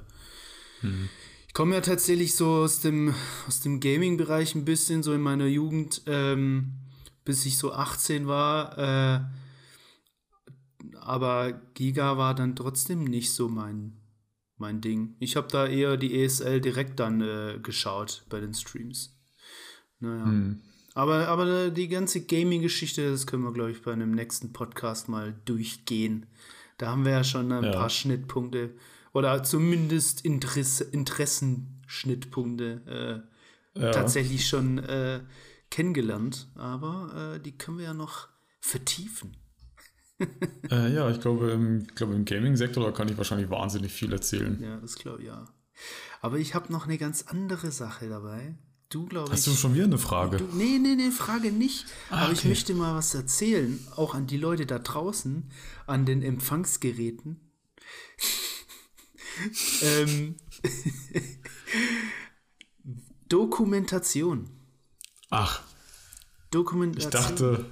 mhm. 0.84 1.10
Ich 1.48 1.54
komme 1.54 1.76
ja 1.76 1.82
tatsächlich 1.82 2.34
so 2.34 2.48
aus 2.64 2.80
dem, 2.80 3.14
aus 3.46 3.60
dem 3.60 3.82
Gaming-Bereich 3.82 4.56
ein 4.56 4.64
bisschen, 4.64 5.04
so 5.04 5.12
in 5.12 5.22
meiner 5.22 5.48
Jugend, 5.48 6.02
ähm, 6.06 6.76
bis 7.26 7.46
ich 7.46 7.58
so 7.58 7.74
18 7.74 8.26
war. 8.26 8.78
Äh, 8.78 9.20
aber 11.02 11.60
Giga 11.74 12.18
war 12.18 12.36
dann 12.36 12.56
trotzdem 12.56 13.04
nicht 13.04 13.34
so 13.34 13.50
mein, 13.50 13.98
mein 14.58 14.82
Ding. 14.82 15.16
Ich 15.20 15.36
habe 15.36 15.48
da 15.50 15.68
eher 15.68 15.98
die 15.98 16.22
ESL 16.22 16.62
direkt 16.62 17.00
dann 17.00 17.22
äh, 17.22 17.60
geschaut 17.62 18.26
bei 18.30 18.40
den 18.40 18.54
Streams. 18.54 19.20
Naja. 20.00 20.26
Hm. 20.26 20.62
Aber, 20.94 21.28
aber 21.28 21.72
die 21.72 21.90
ganze 21.90 22.26
Gaming-Geschichte, 22.26 23.12
das 23.12 23.28
können 23.28 23.44
wir, 23.44 23.52
glaube 23.52 23.72
ich, 23.72 23.82
bei 23.82 23.92
einem 23.92 24.12
nächsten 24.12 24.54
Podcast 24.54 25.10
mal 25.10 25.36
durchgehen. 25.44 26.28
Da 26.78 26.88
haben 26.88 27.04
wir 27.04 27.12
ja 27.12 27.26
schon 27.26 27.52
ein 27.52 27.66
ja. 27.66 27.72
paar 27.72 27.90
Schnittpunkte 27.90 28.76
oder 29.14 29.44
zumindest 29.44 30.24
Interesse, 30.24 30.86
Interessenschnittpunkte 30.86 33.26
äh, 33.76 33.82
ja. 33.82 33.92
tatsächlich 33.92 34.48
schon 34.48 34.80
äh, 34.80 35.20
kennengelernt. 35.70 36.48
Aber 36.56 37.36
äh, 37.36 37.42
die 37.42 37.58
können 37.58 37.78
wir 37.78 37.86
ja 37.86 37.94
noch 37.94 38.30
vertiefen. 38.62 39.36
Äh, 40.72 40.94
ja, 40.94 41.10
ich 41.10 41.20
glaube, 41.20 41.52
im, 41.52 41.88
glaube, 41.88 42.16
im 42.16 42.26
Gaming-Sektor 42.26 42.94
kann 42.94 43.10
ich 43.10 43.18
wahrscheinlich 43.18 43.50
wahnsinnig 43.50 43.92
viel 43.92 44.12
erzählen. 44.14 44.62
Ja, 44.62 44.78
das 44.78 44.96
glaube 44.96 45.22
ich, 45.22 45.28
ja. 45.28 45.46
Aber 46.22 46.38
ich 46.38 46.56
habe 46.56 46.72
noch 46.72 46.86
eine 46.86 46.98
ganz 46.98 47.24
andere 47.24 47.72
Sache 47.72 48.08
dabei. 48.08 48.56
Du, 48.90 49.08
glaube 49.08 49.28
ich. 49.28 49.34
Hast 49.34 49.48
du 49.48 49.52
schon 49.52 49.74
wieder 49.74 49.86
eine 49.86 49.98
Frage? 49.98 50.38
Du, 50.38 50.46
nee, 50.54 50.80
nee, 50.80 50.96
nee, 50.96 51.12
Frage 51.12 51.52
nicht. 51.52 51.86
Ah, 52.10 52.18
Aber 52.18 52.26
okay. 52.26 52.34
ich 52.34 52.46
möchte 52.46 52.74
mal 52.74 52.96
was 52.96 53.14
erzählen, 53.14 53.80
auch 53.96 54.14
an 54.14 54.28
die 54.28 54.38
Leute 54.38 54.66
da 54.66 54.80
draußen, 54.80 55.52
an 55.88 56.06
den 56.06 56.22
Empfangsgeräten. 56.22 57.42
ähm, 59.82 60.36
Dokumentation. 63.28 64.50
Ach. 65.30 65.62
Dokumentation. 66.52 67.12
Ich 67.12 67.28
dachte, 67.28 67.66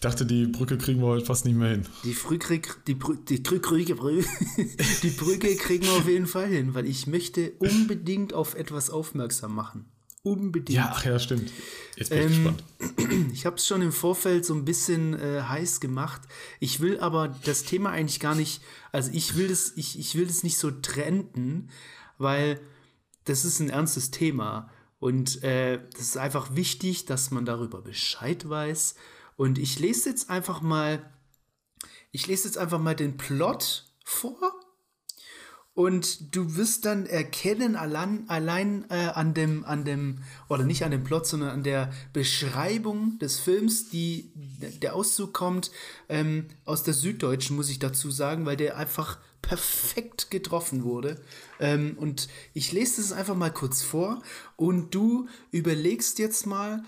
ich 0.00 0.08
dachte, 0.08 0.24
die 0.24 0.46
Brücke 0.46 0.78
kriegen 0.78 1.02
wir 1.02 1.08
heute 1.08 1.26
fast 1.26 1.44
nicht 1.44 1.56
mehr 1.56 1.72
hin. 1.72 1.86
Die, 2.04 2.14
Brücke, 2.14 2.62
die, 2.86 2.94
Brü 2.94 3.18
die, 3.28 3.36
Brücke, 3.36 3.84
die 5.02 5.10
Brücke 5.10 5.56
kriegen 5.56 5.84
wir 5.84 5.92
auf 5.92 6.08
jeden 6.08 6.26
Fall 6.26 6.46
hin, 6.46 6.72
weil 6.72 6.86
ich 6.86 7.06
möchte 7.06 7.52
unbedingt 7.58 8.32
auf 8.32 8.54
etwas 8.54 8.88
aufmerksam 8.88 9.54
machen. 9.54 9.90
Unbedingt. 10.22 10.70
Ja, 10.70 10.92
ach 10.94 11.04
ja, 11.04 11.18
stimmt. 11.18 11.52
Jetzt 11.96 12.08
bin 12.08 12.18
ich 12.18 12.24
ähm, 12.24 12.44
gespannt. 12.44 12.64
Ich 13.34 13.44
habe 13.44 13.56
es 13.56 13.66
schon 13.66 13.82
im 13.82 13.92
Vorfeld 13.92 14.46
so 14.46 14.54
ein 14.54 14.64
bisschen 14.64 15.20
äh, 15.20 15.42
heiß 15.42 15.80
gemacht. 15.80 16.22
Ich 16.60 16.80
will 16.80 16.98
aber 16.98 17.36
das 17.44 17.64
Thema 17.64 17.90
eigentlich 17.90 18.20
gar 18.20 18.34
nicht, 18.34 18.62
also 18.92 19.10
ich 19.12 19.36
will 19.36 19.48
das, 19.48 19.74
ich, 19.76 19.98
ich 19.98 20.14
will 20.14 20.26
das 20.26 20.42
nicht 20.42 20.56
so 20.56 20.70
trenden, 20.70 21.68
weil 22.16 22.58
das 23.24 23.44
ist 23.44 23.60
ein 23.60 23.68
ernstes 23.68 24.10
Thema. 24.10 24.70
Und 24.98 25.44
äh, 25.44 25.78
das 25.92 26.00
ist 26.00 26.16
einfach 26.16 26.56
wichtig, 26.56 27.04
dass 27.04 27.30
man 27.30 27.44
darüber 27.44 27.82
Bescheid 27.82 28.48
weiß. 28.48 28.94
Und 29.40 29.58
ich 29.58 29.78
lese 29.78 30.10
jetzt 30.10 30.28
einfach 30.28 30.60
mal, 30.60 31.02
ich 32.12 32.26
lese 32.26 32.46
jetzt 32.46 32.58
einfach 32.58 32.78
mal 32.78 32.94
den 32.94 33.16
Plot 33.16 33.90
vor 34.04 34.36
und 35.72 36.36
du 36.36 36.56
wirst 36.56 36.84
dann 36.84 37.06
erkennen, 37.06 37.74
allein, 37.74 38.28
allein 38.28 38.84
äh, 38.90 38.96
an 39.14 39.32
dem, 39.32 39.64
an 39.64 39.86
dem, 39.86 40.18
oder 40.50 40.64
nicht 40.64 40.84
an 40.84 40.90
dem 40.90 41.04
Plot, 41.04 41.26
sondern 41.26 41.48
an 41.48 41.62
der 41.62 41.90
Beschreibung 42.12 43.18
des 43.18 43.38
Films, 43.38 43.88
die 43.88 44.30
der 44.82 44.94
Auszug 44.94 45.32
kommt, 45.32 45.70
ähm, 46.10 46.48
aus 46.66 46.82
der 46.82 46.92
Süddeutschen, 46.92 47.56
muss 47.56 47.70
ich 47.70 47.78
dazu 47.78 48.10
sagen, 48.10 48.44
weil 48.44 48.58
der 48.58 48.76
einfach 48.76 49.20
perfekt 49.40 50.30
getroffen 50.30 50.84
wurde. 50.84 51.18
Ähm, 51.58 51.96
und 51.96 52.28
ich 52.52 52.72
lese 52.72 53.00
es 53.00 53.10
einfach 53.10 53.36
mal 53.36 53.54
kurz 53.54 53.80
vor 53.80 54.22
und 54.56 54.94
du 54.94 55.28
überlegst 55.50 56.18
jetzt 56.18 56.46
mal, 56.46 56.82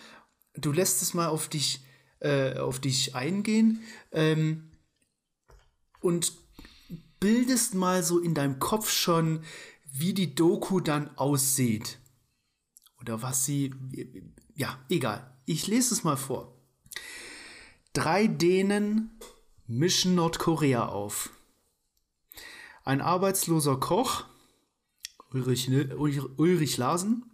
du 0.55 0.71
lässt 0.71 1.01
es 1.01 1.15
mal 1.15 1.29
auf 1.29 1.49
dich, 1.49 1.83
äh, 2.23 2.57
auf 2.59 2.81
dich 2.81 3.15
eingehen 3.15 3.83
ähm, 4.13 4.71
und 6.01 6.33
bildest 7.21 7.75
mal 7.75 8.03
so 8.03 8.19
in 8.19 8.35
deinem 8.35 8.59
Kopf 8.59 8.91
schon, 8.91 9.45
wie 9.93 10.15
die 10.15 10.35
Doku 10.35 10.81
dann 10.81 11.17
aussieht. 11.17 11.99
Oder 13.01 13.23
was 13.23 13.45
sie. 13.45 13.75
Ja, 14.55 14.79
egal. 14.89 15.37
Ich 15.45 15.67
lese 15.67 15.95
es 15.95 16.05
mal 16.05 16.17
vor. 16.17 16.57
Drei 17.93 18.27
Dänen 18.27 19.11
mischen 19.67 20.15
Nordkorea 20.15 20.87
auf. 20.87 21.31
Ein 22.85 23.01
arbeitsloser 23.01 23.79
Koch, 23.79 24.25
Ulrich, 25.33 25.71
Ulrich 25.71 26.77
Larsen, 26.77 27.31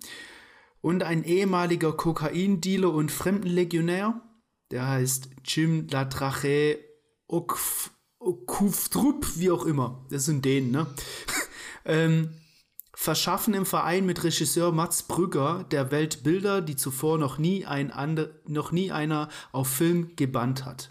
und 0.81 1.03
ein 1.03 1.25
ehemaliger 1.25 1.93
Kokaindealer 1.93 2.93
und 2.93 3.11
Fremdenlegionär, 3.11 4.21
der 4.71 4.89
heißt 4.89 5.31
Jim 5.45 5.87
Latrache 5.89 6.79
Okf 7.27 7.91
Kufdrup, 8.47 9.27
wie 9.37 9.51
auch 9.51 9.65
immer, 9.65 10.05
das 10.11 10.25
sind 10.25 10.45
denen, 10.45 10.73
ne? 10.73 10.87
ähm, 11.85 12.31
verschaffen 12.93 13.55
im 13.55 13.65
Verein 13.65 14.07
mit 14.07 14.25
Regisseur 14.25 14.73
Mats 14.73 15.05
Brügger 15.05 15.65
der 15.71 15.93
Welt 15.93 16.25
Bilder, 16.25 16.61
die 16.61 16.75
zuvor 16.75 17.17
noch 17.17 17.39
nie, 17.39 17.65
ein 17.65 17.93
andre, 17.93 18.35
noch 18.47 18.73
nie 18.73 18.91
einer 18.91 19.29
auf 19.53 19.69
Film 19.69 20.17
gebannt 20.17 20.65
hat. 20.65 20.91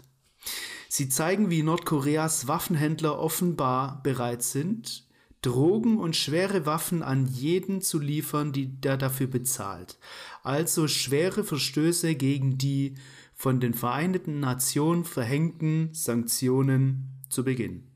Sie 0.88 1.10
zeigen, 1.10 1.50
wie 1.50 1.62
Nordkoreas 1.62 2.48
Waffenhändler 2.48 3.18
offenbar 3.18 4.02
bereit 4.02 4.42
sind, 4.42 5.06
Drogen 5.42 5.98
und 6.00 6.16
schwere 6.16 6.66
Waffen 6.66 7.02
an 7.02 7.26
jeden 7.26 7.82
zu 7.82 7.98
liefern, 7.98 8.52
die 8.52 8.80
der 8.80 8.96
dafür 8.96 9.26
bezahlt. 9.26 9.98
Also 10.42 10.88
schwere 10.88 11.44
Verstöße 11.44 12.14
gegen 12.14 12.56
die 12.58 12.96
von 13.38 13.60
den 13.60 13.72
Vereinten 13.72 14.40
Nationen 14.40 15.04
verhängten 15.04 15.94
Sanktionen 15.94 17.24
zu 17.30 17.44
Beginn. 17.44 17.86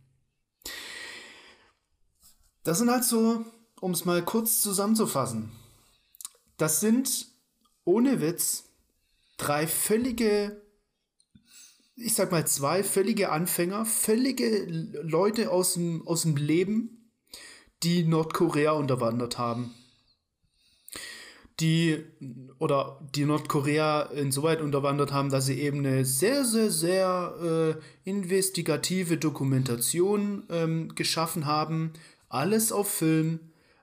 Das 2.63 2.79
sind 2.79 2.91
halt 2.91 3.03
so, 3.03 3.45
um 3.81 3.91
es 3.91 4.05
mal 4.05 4.25
kurz 4.25 4.63
zusammenzufassen, 4.63 5.51
das 6.59 6.79
sind 6.79 7.27
ohne 7.85 8.21
Witz 8.21 8.69
drei 9.37 9.67
völlige, 9.67 10.63
ich 11.97 12.15
sag 12.15 12.31
mal 12.31 12.47
zwei 12.47 12.85
völlige 12.85 13.33
Anfänger, 13.33 13.85
völlige 13.85 14.67
Leute 15.03 15.51
aus 15.51 15.75
dem, 15.75 16.07
aus 16.07 16.23
dem 16.23 16.37
Leben, 16.37 17.11
die 17.83 18.05
Nordkorea 18.05 18.71
unterwandert 18.71 19.39
haben 19.39 19.75
die 21.63 22.05
oder 22.59 22.99
die 23.15 23.25
Nordkorea 23.25 24.03
insoweit 24.03 24.61
unterwandert 24.61 25.13
haben, 25.13 25.31
dass 25.31 25.47
sie 25.47 25.61
eben 25.61 25.79
eine 25.79 26.05
sehr, 26.05 26.45
sehr, 26.45 26.71
sehr 26.71 27.79
äh, 28.05 28.09
investigative 28.09 29.17
Dokumentation 29.17 30.45
ähm, 30.51 30.95
geschaffen 30.95 31.47
haben. 31.47 31.93
Alles 32.29 32.73
auf 32.73 32.91
Film, 32.91 33.39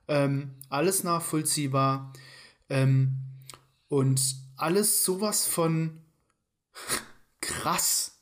ähm, 0.08 0.50
alles 0.68 1.04
nachvollziehbar 1.04 2.12
ähm, 2.68 3.16
und 3.88 4.36
alles 4.56 5.04
sowas 5.04 5.46
von 5.46 6.02
krass 7.40 8.18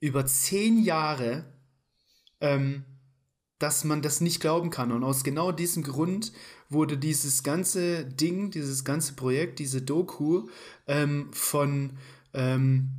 über 0.00 0.26
zehn 0.26 0.82
Jahre, 0.82 1.44
ähm, 2.40 2.84
dass 3.58 3.84
man 3.84 4.02
das 4.02 4.20
nicht 4.20 4.40
glauben 4.40 4.70
kann. 4.70 4.90
Und 4.90 5.04
aus 5.04 5.22
genau 5.24 5.52
diesem 5.52 5.84
Grund 5.84 6.32
wurde 6.68 6.98
dieses 6.98 7.42
ganze 7.42 8.04
Ding, 8.04 8.50
dieses 8.50 8.84
ganze 8.84 9.14
Projekt, 9.14 9.58
diese 9.58 9.82
Doku 9.82 10.48
ähm, 10.86 11.30
von 11.32 11.98
ähm, 12.34 12.90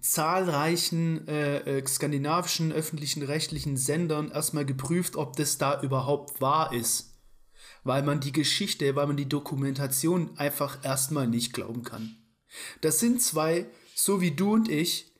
zahlreichen 0.00 1.26
äh, 1.28 1.58
äh, 1.78 1.86
skandinavischen 1.86 2.72
öffentlichen 2.72 3.22
rechtlichen 3.22 3.76
Sendern 3.76 4.30
erstmal 4.30 4.64
geprüft, 4.64 5.16
ob 5.16 5.36
das 5.36 5.58
da 5.58 5.82
überhaupt 5.82 6.40
wahr 6.40 6.72
ist. 6.72 7.18
Weil 7.84 8.02
man 8.02 8.20
die 8.20 8.32
Geschichte, 8.32 8.96
weil 8.96 9.06
man 9.06 9.16
die 9.16 9.28
Dokumentation 9.28 10.36
einfach 10.36 10.84
erstmal 10.84 11.26
nicht 11.26 11.52
glauben 11.52 11.82
kann. 11.82 12.16
Das 12.80 13.00
sind 13.00 13.20
zwei, 13.22 13.66
so 13.94 14.20
wie 14.20 14.30
du 14.30 14.54
und 14.54 14.68
ich, 14.68 15.12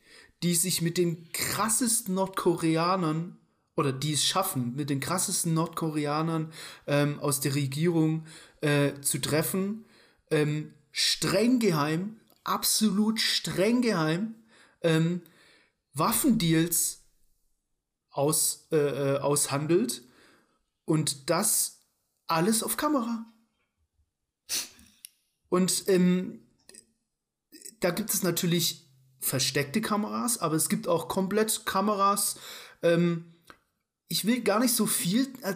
die 0.42 0.54
sich 0.54 0.82
mit 0.82 0.98
den 0.98 1.30
krassesten 1.32 2.14
Nordkoreanern 2.14 3.38
oder 3.78 3.92
die 3.92 4.14
es 4.14 4.24
schaffen, 4.24 4.74
mit 4.74 4.90
den 4.90 4.98
krassesten 4.98 5.54
Nordkoreanern 5.54 6.52
ähm, 6.88 7.20
aus 7.20 7.38
der 7.38 7.54
Regierung 7.54 8.26
äh, 8.60 9.00
zu 9.02 9.20
treffen. 9.20 9.84
Ähm, 10.32 10.74
streng 10.90 11.60
geheim, 11.60 12.18
absolut 12.42 13.20
streng 13.20 13.80
geheim, 13.80 14.34
ähm, 14.82 15.22
Waffendeals 15.94 17.04
aus, 18.10 18.66
äh, 18.72 18.76
äh, 18.76 19.18
aushandelt 19.20 20.02
und 20.84 21.30
das 21.30 21.84
alles 22.26 22.64
auf 22.64 22.76
Kamera. 22.76 23.32
Und 25.50 25.84
ähm, 25.86 26.40
da 27.78 27.90
gibt 27.90 28.12
es 28.12 28.24
natürlich 28.24 28.90
versteckte 29.20 29.80
Kameras, 29.80 30.38
aber 30.38 30.56
es 30.56 30.68
gibt 30.68 30.88
auch 30.88 31.06
komplett 31.06 31.64
Kameras, 31.64 32.40
ähm, 32.82 33.37
ich 34.08 34.24
will 34.24 34.40
gar 34.40 34.58
nicht 34.60 34.74
so 34.74 34.86
viel, 34.86 35.28
äh, 35.42 35.54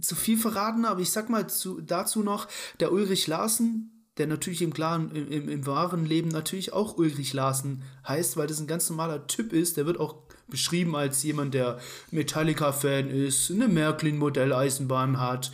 zu 0.00 0.14
viel 0.14 0.38
verraten, 0.38 0.84
aber 0.84 1.00
ich 1.00 1.10
sag 1.10 1.28
mal 1.28 1.48
zu, 1.48 1.80
dazu 1.80 2.22
noch, 2.22 2.48
der 2.80 2.92
Ulrich 2.92 3.26
Larsen, 3.26 4.06
der 4.18 4.26
natürlich 4.26 4.62
im 4.62 4.72
klaren, 4.72 5.10
im, 5.14 5.48
im, 5.48 5.66
wahren 5.66 6.04
Leben 6.04 6.28
natürlich 6.28 6.72
auch 6.72 6.96
Ulrich 6.96 7.32
Larsen 7.32 7.82
heißt, 8.06 8.36
weil 8.36 8.46
das 8.46 8.60
ein 8.60 8.66
ganz 8.66 8.88
normaler 8.88 9.26
Typ 9.26 9.52
ist, 9.52 9.76
der 9.76 9.86
wird 9.86 10.00
auch 10.00 10.16
beschrieben 10.48 10.96
als 10.96 11.22
jemand, 11.22 11.54
der 11.54 11.78
Metallica-Fan 12.10 13.10
ist, 13.10 13.50
eine 13.50 13.68
Märklin-Modelleisenbahn 13.68 15.20
hat, 15.20 15.52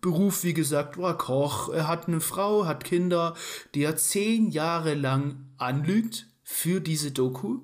Beruf, 0.00 0.44
wie 0.44 0.52
gesagt, 0.52 0.98
war 0.98 1.16
Koch, 1.16 1.70
er 1.70 1.88
hat 1.88 2.08
eine 2.08 2.20
Frau, 2.20 2.66
hat 2.66 2.84
Kinder, 2.84 3.34
die 3.74 3.84
er 3.84 3.96
zehn 3.96 4.50
Jahre 4.50 4.92
lang 4.92 5.46
anlügt 5.56 6.26
für 6.42 6.80
diese 6.82 7.10
Doku. 7.10 7.60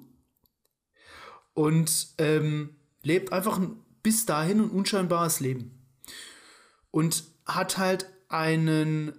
Und 1.53 2.09
ähm, 2.17 2.77
lebt 3.03 3.35
einfach 3.35 3.59
ein 3.59 3.77
bis 4.03 4.27
dahin 4.27 4.61
ein 4.61 4.71
unscheinbares 4.71 5.41
Leben. 5.41 5.73
Und 6.91 7.25
hat 7.47 7.79
halt 7.79 8.07
einen, 8.29 9.13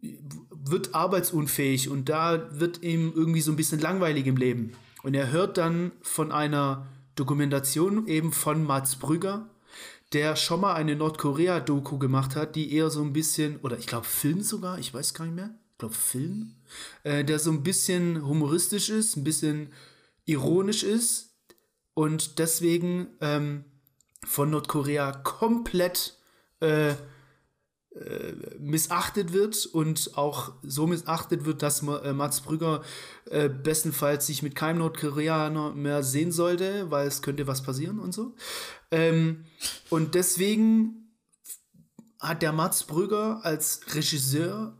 wird 0.00 0.94
arbeitsunfähig 0.94 1.88
und 1.88 2.08
da 2.08 2.58
wird 2.58 2.82
ihm 2.82 3.12
irgendwie 3.14 3.40
so 3.40 3.52
ein 3.52 3.56
bisschen 3.56 3.80
langweilig 3.80 4.26
im 4.26 4.36
Leben. 4.36 4.72
Und 5.02 5.14
er 5.14 5.30
hört 5.30 5.58
dann 5.58 5.92
von 6.02 6.32
einer 6.32 6.86
Dokumentation 7.14 8.06
eben 8.06 8.32
von 8.32 8.64
Mats 8.64 8.96
Brügger, 8.96 9.48
der 10.12 10.36
schon 10.36 10.60
mal 10.60 10.74
eine 10.74 10.96
Nordkorea-Doku 10.96 11.98
gemacht 11.98 12.36
hat, 12.36 12.56
die 12.56 12.72
eher 12.74 12.90
so 12.90 13.02
ein 13.02 13.12
bisschen, 13.12 13.58
oder 13.60 13.78
ich 13.78 13.86
glaube 13.86 14.06
Film 14.06 14.42
sogar, 14.42 14.78
ich 14.78 14.92
weiß 14.92 15.14
gar 15.14 15.24
nicht 15.24 15.34
mehr, 15.34 15.54
ich 15.72 15.78
glaube 15.78 15.94
Film, 15.94 16.56
äh, 17.02 17.24
der 17.24 17.38
so 17.38 17.50
ein 17.50 17.62
bisschen 17.62 18.24
humoristisch 18.26 18.90
ist, 18.90 19.16
ein 19.16 19.24
bisschen 19.24 19.72
ironisch 20.24 20.82
ist 20.82 21.34
und 21.94 22.38
deswegen 22.38 23.08
ähm, 23.20 23.64
von 24.24 24.50
Nordkorea 24.50 25.12
komplett 25.12 26.16
äh, 26.60 26.94
äh, 27.94 28.32
missachtet 28.58 29.34
wird 29.34 29.66
und 29.66 30.12
auch 30.16 30.52
so 30.62 30.86
missachtet 30.86 31.44
wird, 31.44 31.62
dass 31.62 31.82
äh, 31.82 32.14
Mats 32.14 32.40
Brügger 32.40 32.82
äh, 33.26 33.50
bestenfalls 33.50 34.26
sich 34.26 34.42
mit 34.42 34.54
keinem 34.54 34.78
Nordkoreaner 34.78 35.74
mehr 35.74 36.02
sehen 36.02 36.32
sollte, 36.32 36.90
weil 36.90 37.06
es 37.06 37.20
könnte 37.20 37.46
was 37.46 37.62
passieren 37.62 37.98
und 37.98 38.14
so. 38.14 38.34
Ähm, 38.90 39.44
und 39.90 40.14
deswegen 40.14 41.18
hat 42.18 42.40
der 42.40 42.52
Mats 42.52 42.84
Brügger 42.84 43.44
als 43.44 43.82
Regisseur 43.94 44.78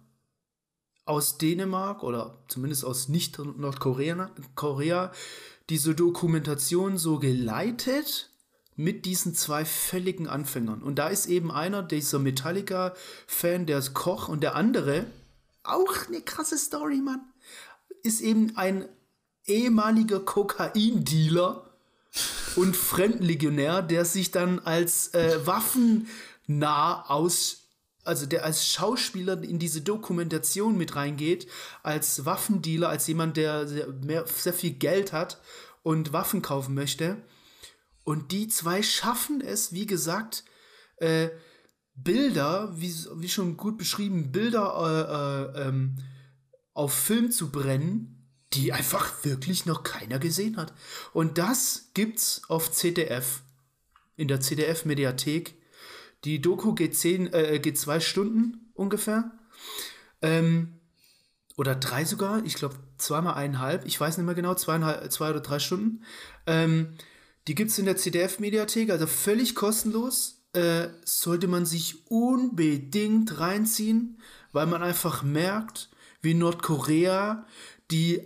aus 1.05 1.37
Dänemark 1.37 2.05
oder 2.05 2.43
zumindest 2.49 2.85
aus 2.85 3.09
Nicht-Nordkorea 3.11 4.31
Korea, 4.55 5.13
diese 5.69 5.95
Dokumentation 5.95 6.97
so 6.97 7.19
geleitet 7.19 8.32
mit 8.77 9.05
diesen 9.05 9.35
zwei 9.35 9.65
völligen 9.65 10.29
Anfängern. 10.29 10.83
Und 10.83 10.97
da 10.97 11.09
ist 11.09 11.27
eben 11.27 11.51
einer, 11.51 11.83
dieser 11.83 12.19
Metallica-Fan, 12.19 13.67
der 13.67 13.79
ist 13.79 13.95
Koch, 13.95 14.29
und 14.29 14.43
der 14.43 14.55
andere, 14.55 15.07
auch 15.63 16.09
eine 16.09 16.21
krasse 16.21 16.59
Story, 16.59 16.97
Mann, 16.97 17.21
ist 18.03 18.21
eben 18.21 18.57
ein 18.57 18.89
ehemaliger 19.47 20.21
Kokain-Dealer 20.21 21.71
und 22.57 22.77
Fremdenlegionär, 22.77 23.83
der 23.83 24.05
sich 24.05 24.31
dann 24.31 24.59
als 24.61 25.15
äh, 25.15 25.47
waffennah 25.47 27.05
aus 27.09 27.59
also 28.05 28.27
der 28.27 28.45
als 28.45 28.67
Schauspieler 28.67 29.41
in 29.43 29.59
diese 29.59 29.81
Dokumentation 29.81 30.77
mit 30.77 30.97
reingeht, 30.97 31.47
als 31.83 32.25
Waffendealer, 32.25 32.89
als 32.89 33.07
jemand, 33.07 33.37
der 33.37 33.69
sehr, 33.69 33.87
mehr, 33.89 34.25
sehr 34.27 34.53
viel 34.53 34.73
Geld 34.73 35.13
hat 35.13 35.41
und 35.83 36.13
Waffen 36.13 36.43
kaufen 36.43 36.75
möchte. 36.75 37.17
Und 38.05 38.33
die 38.33 38.49
zwei 38.49 38.83
schaffen 38.83 39.41
es, 39.41 39.73
wie 39.73 39.87
gesagt, 39.87 40.45
äh, 40.97 41.31
Bilder, 41.95 42.73
wie, 42.75 42.93
wie 43.17 43.29
schon 43.29 43.57
gut 43.57 43.79
beschrieben, 43.79 44.33
Bilder 44.33 45.53
äh, 45.55 45.61
äh, 45.61 45.69
ähm, 45.69 45.97
auf 46.75 46.95
Film 46.95 47.31
zu 47.31 47.51
brennen, 47.51 48.29
die 48.55 48.73
einfach 48.73 49.25
wirklich 49.25 49.67
noch 49.67 49.83
keiner 49.83 50.19
gesehen 50.19 50.57
hat. 50.57 50.73
Und 51.13 51.39
das 51.39 51.91
gibt's 51.95 52.43
auf 52.49 52.73
ZDF, 52.73 53.43
in 54.17 54.29
der 54.29 54.41
ZDF-Mediathek. 54.41 55.55
Die 56.25 56.41
Doku 56.41 56.75
geht, 56.75 56.97
zehn, 56.97 57.33
äh, 57.33 57.59
geht 57.61 57.79
zwei 57.79 58.01
Stunden 58.01 58.71
ungefähr. 58.75 59.33
Ähm, 60.21 60.81
oder 61.57 61.75
drei 61.75 62.05
sogar, 62.05 62.45
ich 62.45 62.55
glaube 62.55 62.77
zweimal 62.97 63.35
eineinhalb, 63.35 63.85
ich 63.87 64.01
weiß 64.01 64.17
nicht 64.17 64.27
mehr 64.27 64.35
genau, 64.35 64.55
zweieinhalb, 64.55 65.13
zwei 65.13 65.31
oder 65.31 65.41
drei 65.41 65.59
Stunden. 65.59 66.05
Ähm, 66.47 66.97
die 67.49 67.55
gibt 67.55 67.71
es 67.71 67.79
in 67.79 67.87
der 67.87 67.97
CDF-Mediathek, 67.97 68.91
also 68.91 69.07
völlig 69.07 69.55
kostenlos. 69.55 70.39
Äh, 70.55 70.89
sollte 71.05 71.49
man 71.49 71.65
sich 71.65 72.11
unbedingt 72.11 73.41
reinziehen, 73.41 74.21
weil 74.53 74.67
man 74.67 74.83
einfach 74.83 75.23
merkt, 75.23 75.89
wie 76.21 76.35
Nordkorea, 76.35 77.47
die 77.91 78.21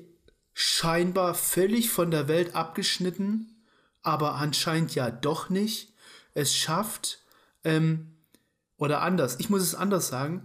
scheinbar 0.53 1.35
völlig 1.35 1.91
von 1.91 2.11
der 2.11 2.27
Welt 2.27 2.57
abgeschnitten, 2.57 3.63
aber 4.03 4.35
anscheinend 4.35 4.95
ja 4.95 5.11
doch 5.11 5.51
nicht, 5.51 5.93
es 6.35 6.55
schafft, 6.55 7.21
ähm, 7.63 8.17
oder 8.77 9.03
anders, 9.03 9.37
ich 9.39 9.49
muss 9.49 9.63
es 9.63 9.75
anders 9.77 10.09
sagen, 10.09 10.45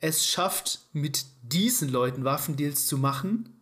es 0.00 0.26
schafft 0.26 0.80
mit 0.92 1.26
diesen 1.42 1.88
Leuten 1.88 2.24
Waffendeals 2.24 2.86
zu 2.86 2.98
machen, 2.98 3.57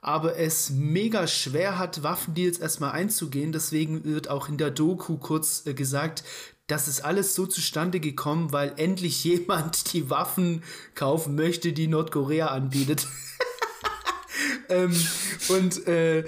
aber 0.00 0.36
es 0.36 0.70
mega 0.70 1.26
schwer 1.26 1.78
hat, 1.78 2.02
Waffendeals 2.02 2.58
erstmal 2.58 2.92
einzugehen. 2.92 3.52
Deswegen 3.52 4.04
wird 4.04 4.28
auch 4.28 4.48
in 4.48 4.56
der 4.56 4.70
Doku 4.70 5.16
kurz 5.16 5.66
äh, 5.66 5.74
gesagt, 5.74 6.24
das 6.66 6.86
ist 6.86 7.00
alles 7.00 7.34
so 7.34 7.46
zustande 7.46 7.98
gekommen, 7.98 8.52
weil 8.52 8.74
endlich 8.76 9.24
jemand 9.24 9.92
die 9.92 10.10
Waffen 10.10 10.62
kaufen 10.94 11.34
möchte, 11.34 11.72
die 11.72 11.88
Nordkorea 11.88 12.48
anbietet. 12.48 13.06
ähm, 14.68 14.94
und 15.48 15.86
äh, 15.88 16.24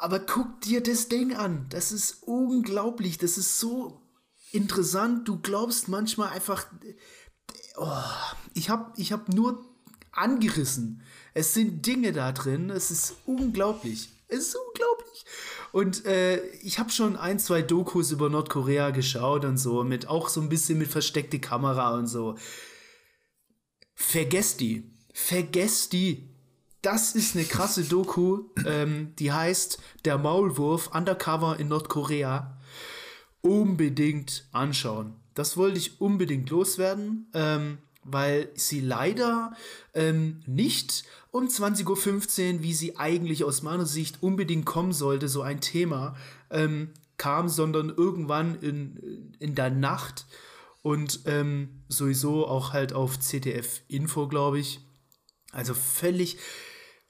aber 0.00 0.20
guck 0.20 0.60
dir 0.60 0.82
das 0.82 1.08
Ding 1.08 1.34
an. 1.34 1.66
Das 1.70 1.92
ist 1.92 2.22
unglaublich. 2.22 3.18
Das 3.18 3.36
ist 3.36 3.58
so 3.58 4.00
interessant. 4.52 5.28
Du 5.28 5.38
glaubst 5.38 5.88
manchmal 5.88 6.30
einfach. 6.30 6.66
Oh, 7.76 8.02
ich 8.54 8.70
habe 8.70 8.92
ich 8.96 9.12
hab 9.12 9.28
nur 9.28 9.64
angerissen. 10.12 11.02
Es 11.38 11.54
sind 11.54 11.86
Dinge 11.86 12.10
da 12.10 12.32
drin, 12.32 12.68
es 12.68 12.90
ist 12.90 13.14
unglaublich. 13.24 14.08
Es 14.26 14.40
ist 14.40 14.56
unglaublich. 14.56 15.24
Und 15.70 16.04
äh, 16.04 16.44
ich 16.64 16.80
habe 16.80 16.90
schon 16.90 17.16
ein, 17.16 17.38
zwei 17.38 17.62
Dokus 17.62 18.10
über 18.10 18.28
Nordkorea 18.28 18.90
geschaut 18.90 19.44
und 19.44 19.56
so, 19.56 19.84
mit 19.84 20.08
auch 20.08 20.30
so 20.30 20.40
ein 20.40 20.48
bisschen 20.48 20.78
mit 20.78 20.88
versteckte 20.88 21.38
Kamera 21.38 21.94
und 21.94 22.08
so. 22.08 22.36
Vergesst 23.94 24.58
die. 24.58 24.90
Vergesst 25.12 25.92
die. 25.92 26.28
Das 26.82 27.14
ist 27.14 27.36
eine 27.36 27.44
krasse 27.44 27.84
Doku, 27.84 28.46
ähm, 28.66 29.14
die 29.20 29.30
heißt 29.30 29.80
Der 30.04 30.18
Maulwurf 30.18 30.92
Undercover 30.92 31.60
in 31.60 31.68
Nordkorea. 31.68 32.58
Unbedingt 33.42 34.48
anschauen. 34.50 35.14
Das 35.34 35.56
wollte 35.56 35.78
ich 35.78 36.00
unbedingt 36.00 36.50
loswerden. 36.50 37.30
Ähm, 37.32 37.78
weil 38.10 38.50
sie 38.54 38.80
leider 38.80 39.52
ähm, 39.94 40.40
nicht 40.46 41.04
um 41.30 41.46
20.15 41.46 42.54
Uhr, 42.54 42.62
wie 42.62 42.74
sie 42.74 42.96
eigentlich 42.96 43.44
aus 43.44 43.62
meiner 43.62 43.86
Sicht 43.86 44.22
unbedingt 44.22 44.66
kommen 44.66 44.92
sollte, 44.92 45.28
so 45.28 45.42
ein 45.42 45.60
Thema 45.60 46.16
ähm, 46.50 46.90
kam, 47.16 47.48
sondern 47.48 47.90
irgendwann 47.90 48.54
in, 48.60 49.34
in 49.38 49.54
der 49.54 49.70
Nacht 49.70 50.26
und 50.82 51.20
ähm, 51.26 51.82
sowieso 51.88 52.46
auch 52.46 52.72
halt 52.72 52.92
auf 52.92 53.18
CTF 53.18 53.82
Info, 53.88 54.28
glaube 54.28 54.58
ich. 54.60 54.80
Also 55.52 55.74
völlig, 55.74 56.38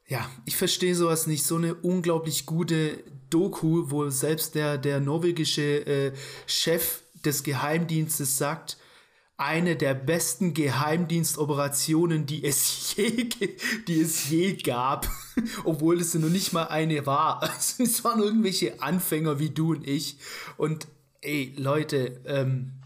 ja, 0.06 0.28
ich 0.44 0.56
verstehe 0.56 0.94
sowas 0.94 1.26
nicht. 1.26 1.44
So 1.44 1.56
eine 1.56 1.74
unglaublich 1.74 2.46
gute 2.46 3.04
Doku, 3.30 3.90
wo 3.90 4.08
selbst 4.10 4.54
der, 4.54 4.78
der 4.78 5.00
norwegische 5.00 5.86
äh, 5.86 6.12
Chef 6.46 7.02
des 7.24 7.42
Geheimdienstes 7.42 8.38
sagt, 8.38 8.78
eine 9.38 9.76
der 9.76 9.94
besten 9.94 10.52
Geheimdienstoperationen, 10.52 12.26
die 12.26 12.44
es 12.44 12.94
je, 12.96 13.28
die 13.86 14.00
es 14.00 14.28
je 14.28 14.54
gab, 14.54 15.08
obwohl 15.64 16.00
es 16.00 16.12
noch 16.14 16.28
nicht 16.28 16.52
mal 16.52 16.64
eine 16.64 17.06
war. 17.06 17.48
Es 17.78 18.04
waren 18.04 18.20
irgendwelche 18.20 18.82
Anfänger 18.82 19.38
wie 19.38 19.50
du 19.50 19.70
und 19.74 19.86
ich. 19.86 20.18
Und 20.56 20.88
ey, 21.20 21.54
Leute, 21.56 22.20
ähm, 22.26 22.82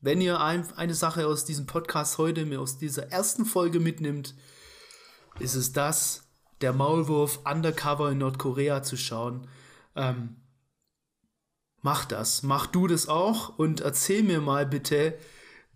wenn 0.00 0.20
ihr 0.20 0.40
ein, 0.40 0.70
eine 0.76 0.94
Sache 0.94 1.26
aus 1.26 1.46
diesem 1.46 1.64
Podcast 1.64 2.18
heute, 2.18 2.44
mir 2.44 2.60
aus 2.60 2.76
dieser 2.76 3.10
ersten 3.10 3.46
Folge 3.46 3.80
mitnimmt, 3.80 4.34
ist 5.38 5.54
es 5.54 5.72
das, 5.72 6.28
der 6.60 6.74
Maulwurf 6.74 7.40
Undercover 7.50 8.10
in 8.10 8.18
Nordkorea 8.18 8.82
zu 8.82 8.98
schauen. 8.98 9.48
Ähm, 9.96 10.36
mach 11.80 12.04
das, 12.04 12.42
mach 12.42 12.66
du 12.66 12.86
das 12.88 13.08
auch 13.08 13.58
und 13.58 13.80
erzähl 13.80 14.22
mir 14.22 14.42
mal 14.42 14.66
bitte, 14.66 15.16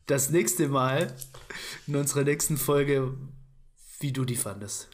das 0.06 0.30
nächste 0.30 0.68
Mal 0.68 1.14
in 1.86 1.96
unserer 1.96 2.24
nächsten 2.24 2.56
Folge, 2.56 3.14
wie 4.00 4.12
du 4.12 4.24
die 4.24 4.36
fandest. 4.36 4.88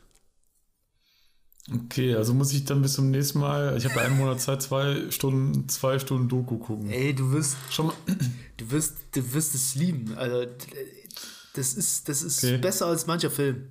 Okay, 1.70 2.16
also 2.16 2.34
muss 2.34 2.52
ich 2.52 2.64
dann 2.64 2.82
bis 2.82 2.94
zum 2.94 3.10
nächsten 3.10 3.38
Mal, 3.38 3.76
ich 3.76 3.84
habe 3.84 4.00
einen 4.00 4.18
Monat 4.18 4.40
Zeit, 4.40 4.62
zwei 4.62 5.10
Stunden, 5.10 5.68
zwei 5.68 5.98
Stunden 6.00 6.28
Doku 6.28 6.58
gucken. 6.58 6.90
Ey, 6.90 7.14
du 7.14 7.30
wirst 7.30 7.56
schon 7.70 7.86
mal, 7.86 7.94
du 8.56 8.70
wirst, 8.72 8.96
du 9.12 9.32
wirst 9.32 9.54
es 9.54 9.76
lieben. 9.76 10.14
Also, 10.16 10.46
das 11.54 11.74
ist, 11.74 12.08
das 12.08 12.22
ist 12.22 12.42
okay. 12.42 12.58
besser 12.58 12.86
als 12.86 13.06
mancher 13.06 13.30
Film. 13.30 13.68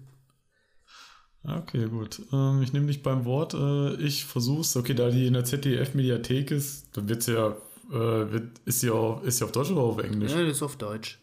Okay, 1.44 1.90
gut. 1.90 2.22
Ähm, 2.32 2.62
ich 2.62 2.72
nehme 2.72 2.88
dich 2.88 3.04
beim 3.04 3.26
Wort. 3.26 3.56
Äh, 3.56 3.96
ich 3.96 4.26
versuch's. 4.26 4.78
Okay, 4.78 4.94
da 4.94 5.10
die 5.10 5.26
in 5.26 5.34
der 5.34 5.44
ZDF-Mediathek 5.44 6.52
ist, 6.52 6.96
dann 6.96 7.10
wird's 7.10 7.26
ja, 7.26 7.58
äh, 7.90 8.32
wird, 8.32 8.60
ist 8.66 8.82
sie 8.82 8.92
auf, 8.92 9.24
ist 9.26 9.40
sie 9.40 9.44
auf 9.44 9.52
Deutsch 9.52 9.72
oder 9.72 9.82
auf 9.82 9.98
Englisch? 9.98 10.32
Ja, 10.32 10.44
das 10.44 10.58
ist 10.58 10.64
auf 10.64 10.78
Deutsch. 10.78 11.20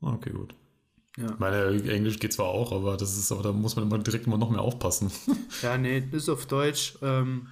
Okay, 0.00 0.30
gut. 0.30 0.54
Ja. 1.16 1.32
Ich 1.32 1.38
meine, 1.38 1.66
Englisch 1.90 2.18
geht 2.18 2.32
zwar 2.32 2.46
auch, 2.46 2.72
aber 2.72 2.96
das 2.96 3.16
ist 3.16 3.32
aber 3.32 3.42
da 3.42 3.52
muss 3.52 3.76
man 3.76 3.84
immer 3.84 3.98
direkt 3.98 4.26
immer 4.26 4.38
noch 4.38 4.50
mehr 4.50 4.60
aufpassen. 4.60 5.10
ja, 5.62 5.76
nee, 5.76 6.00
bis 6.00 6.28
auf 6.28 6.46
Deutsch 6.46 6.96
ähm, 7.02 7.48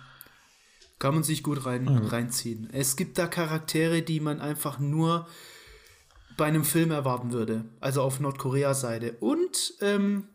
kann 0.99 1.15
man 1.15 1.23
sich 1.23 1.43
gut 1.43 1.67
rein, 1.67 1.87
ja. 1.87 2.09
reinziehen. 2.09 2.69
Es 2.73 2.97
gibt 2.97 3.19
da 3.19 3.27
Charaktere, 3.27 4.03
die 4.03 4.21
man 4.21 4.41
einfach 4.41 4.79
nur 4.79 5.27
bei 6.37 6.47
einem 6.47 6.65
Film 6.65 6.93
erwarten 6.93 7.33
würde. 7.33 7.65
Also 7.81 8.03
auf 8.03 8.21
Nordkorea-Seite. 8.21 9.17
Und 9.21 9.75
ähm, 9.81 10.29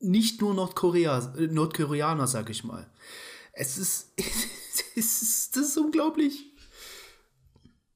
nicht 0.00 0.40
nur 0.40 0.52
Nordkorea, 0.52 1.32
Nordkoreaner, 1.38 2.26
sag 2.26 2.50
ich 2.50 2.64
mal. 2.64 2.90
Es 3.52 3.78
ist, 3.78 4.12
Das 4.94 5.22
ist, 5.22 5.56
das 5.56 5.68
ist 5.68 5.78
unglaublich. 5.78 6.52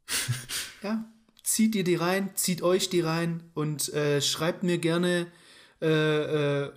ja, 0.82 1.04
zieht 1.46 1.76
ihr 1.76 1.84
die 1.84 1.94
rein, 1.94 2.30
zieht 2.34 2.60
euch 2.60 2.90
die 2.90 3.00
rein 3.00 3.42
und 3.54 3.92
äh, 3.94 4.20
schreibt 4.20 4.64
mir 4.64 4.78
gerne 4.78 5.28
äh, 5.80 6.64
äh, 6.64 6.72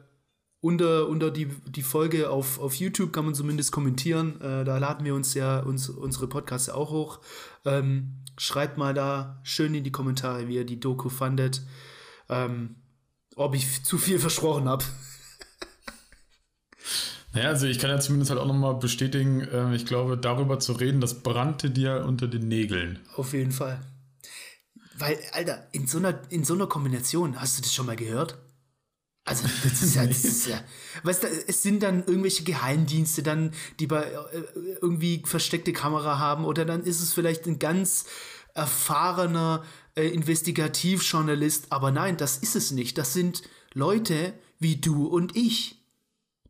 unter, 0.61 1.07
unter 1.07 1.31
die, 1.31 1.47
die 1.65 1.81
Folge 1.81 2.29
auf, 2.29 2.59
auf 2.59 2.75
YouTube 2.75 3.11
kann 3.11 3.25
man 3.25 3.33
zumindest 3.33 3.71
kommentieren. 3.71 4.39
Äh, 4.41 4.63
da 4.65 4.77
laden 4.77 5.05
wir 5.05 5.15
uns 5.15 5.33
ja 5.33 5.59
uns, 5.59 5.89
unsere 5.89 6.27
Podcasts 6.27 6.69
auch 6.69 6.91
hoch. 6.91 7.19
Ähm, 7.65 8.19
schreibt 8.37 8.77
mal 8.77 8.93
da 8.93 9.41
schön 9.43 9.73
in 9.73 9.83
die 9.83 9.91
Kommentare, 9.91 10.47
wie 10.47 10.55
ihr 10.55 10.65
die 10.65 10.79
Doku 10.79 11.09
fandet. 11.09 11.63
Ähm, 12.29 12.75
ob 13.35 13.55
ich 13.55 13.83
zu 13.83 13.97
viel 13.97 14.19
versprochen 14.19 14.69
habe. 14.69 14.85
Naja, 17.31 17.49
also 17.49 17.67
ich 17.67 17.77
kann 17.77 17.91
ja 17.91 17.99
zumindest 17.99 18.31
halt 18.31 18.41
auch 18.41 18.47
nochmal 18.47 18.73
bestätigen, 18.79 19.41
äh, 19.41 19.75
ich 19.75 19.85
glaube, 19.85 20.17
darüber 20.17 20.57
zu 20.57 20.73
reden, 20.73 20.99
das 20.99 21.21
brannte 21.21 21.69
dir 21.69 22.03
unter 22.07 22.27
den 22.27 22.47
Nägeln. 22.47 22.97
Auf 23.15 23.33
jeden 23.33 23.51
Fall. 23.51 23.79
Weil, 24.99 25.17
Alter, 25.31 25.67
in 25.71 25.87
so 25.87 25.97
einer, 25.97 26.21
in 26.29 26.43
so 26.43 26.53
einer 26.53 26.67
Kombination, 26.67 27.39
hast 27.39 27.57
du 27.57 27.61
das 27.61 27.73
schon 27.73 27.85
mal 27.85 27.95
gehört? 27.95 28.37
Also, 29.25 29.43
das 29.63 29.81
ist 29.81 29.95
ja, 29.95 30.05
das 30.05 30.23
ist 30.23 30.47
ja, 30.47 30.63
weißt 31.03 31.23
du, 31.23 31.27
es 31.47 31.61
sind 31.61 31.83
dann 31.83 31.99
irgendwelche 32.05 32.43
Geheimdienste 32.43 33.21
dann, 33.21 33.53
die 33.79 33.87
bei 33.87 34.03
äh, 34.03 34.43
irgendwie 34.81 35.21
versteckte 35.25 35.73
Kamera 35.73 36.17
haben 36.17 36.45
oder 36.45 36.65
dann 36.65 36.83
ist 36.83 37.01
es 37.01 37.13
vielleicht 37.13 37.45
ein 37.45 37.59
ganz 37.59 38.05
erfahrener 38.55 39.63
äh, 39.95 40.07
Investigativjournalist, 40.07 41.71
aber 41.71 41.91
nein, 41.91 42.17
das 42.17 42.37
ist 42.37 42.55
es 42.55 42.71
nicht. 42.71 42.97
Das 42.97 43.13
sind 43.13 43.43
Leute 43.73 44.33
wie 44.59 44.77
du 44.77 45.05
und 45.05 45.35
ich 45.35 45.79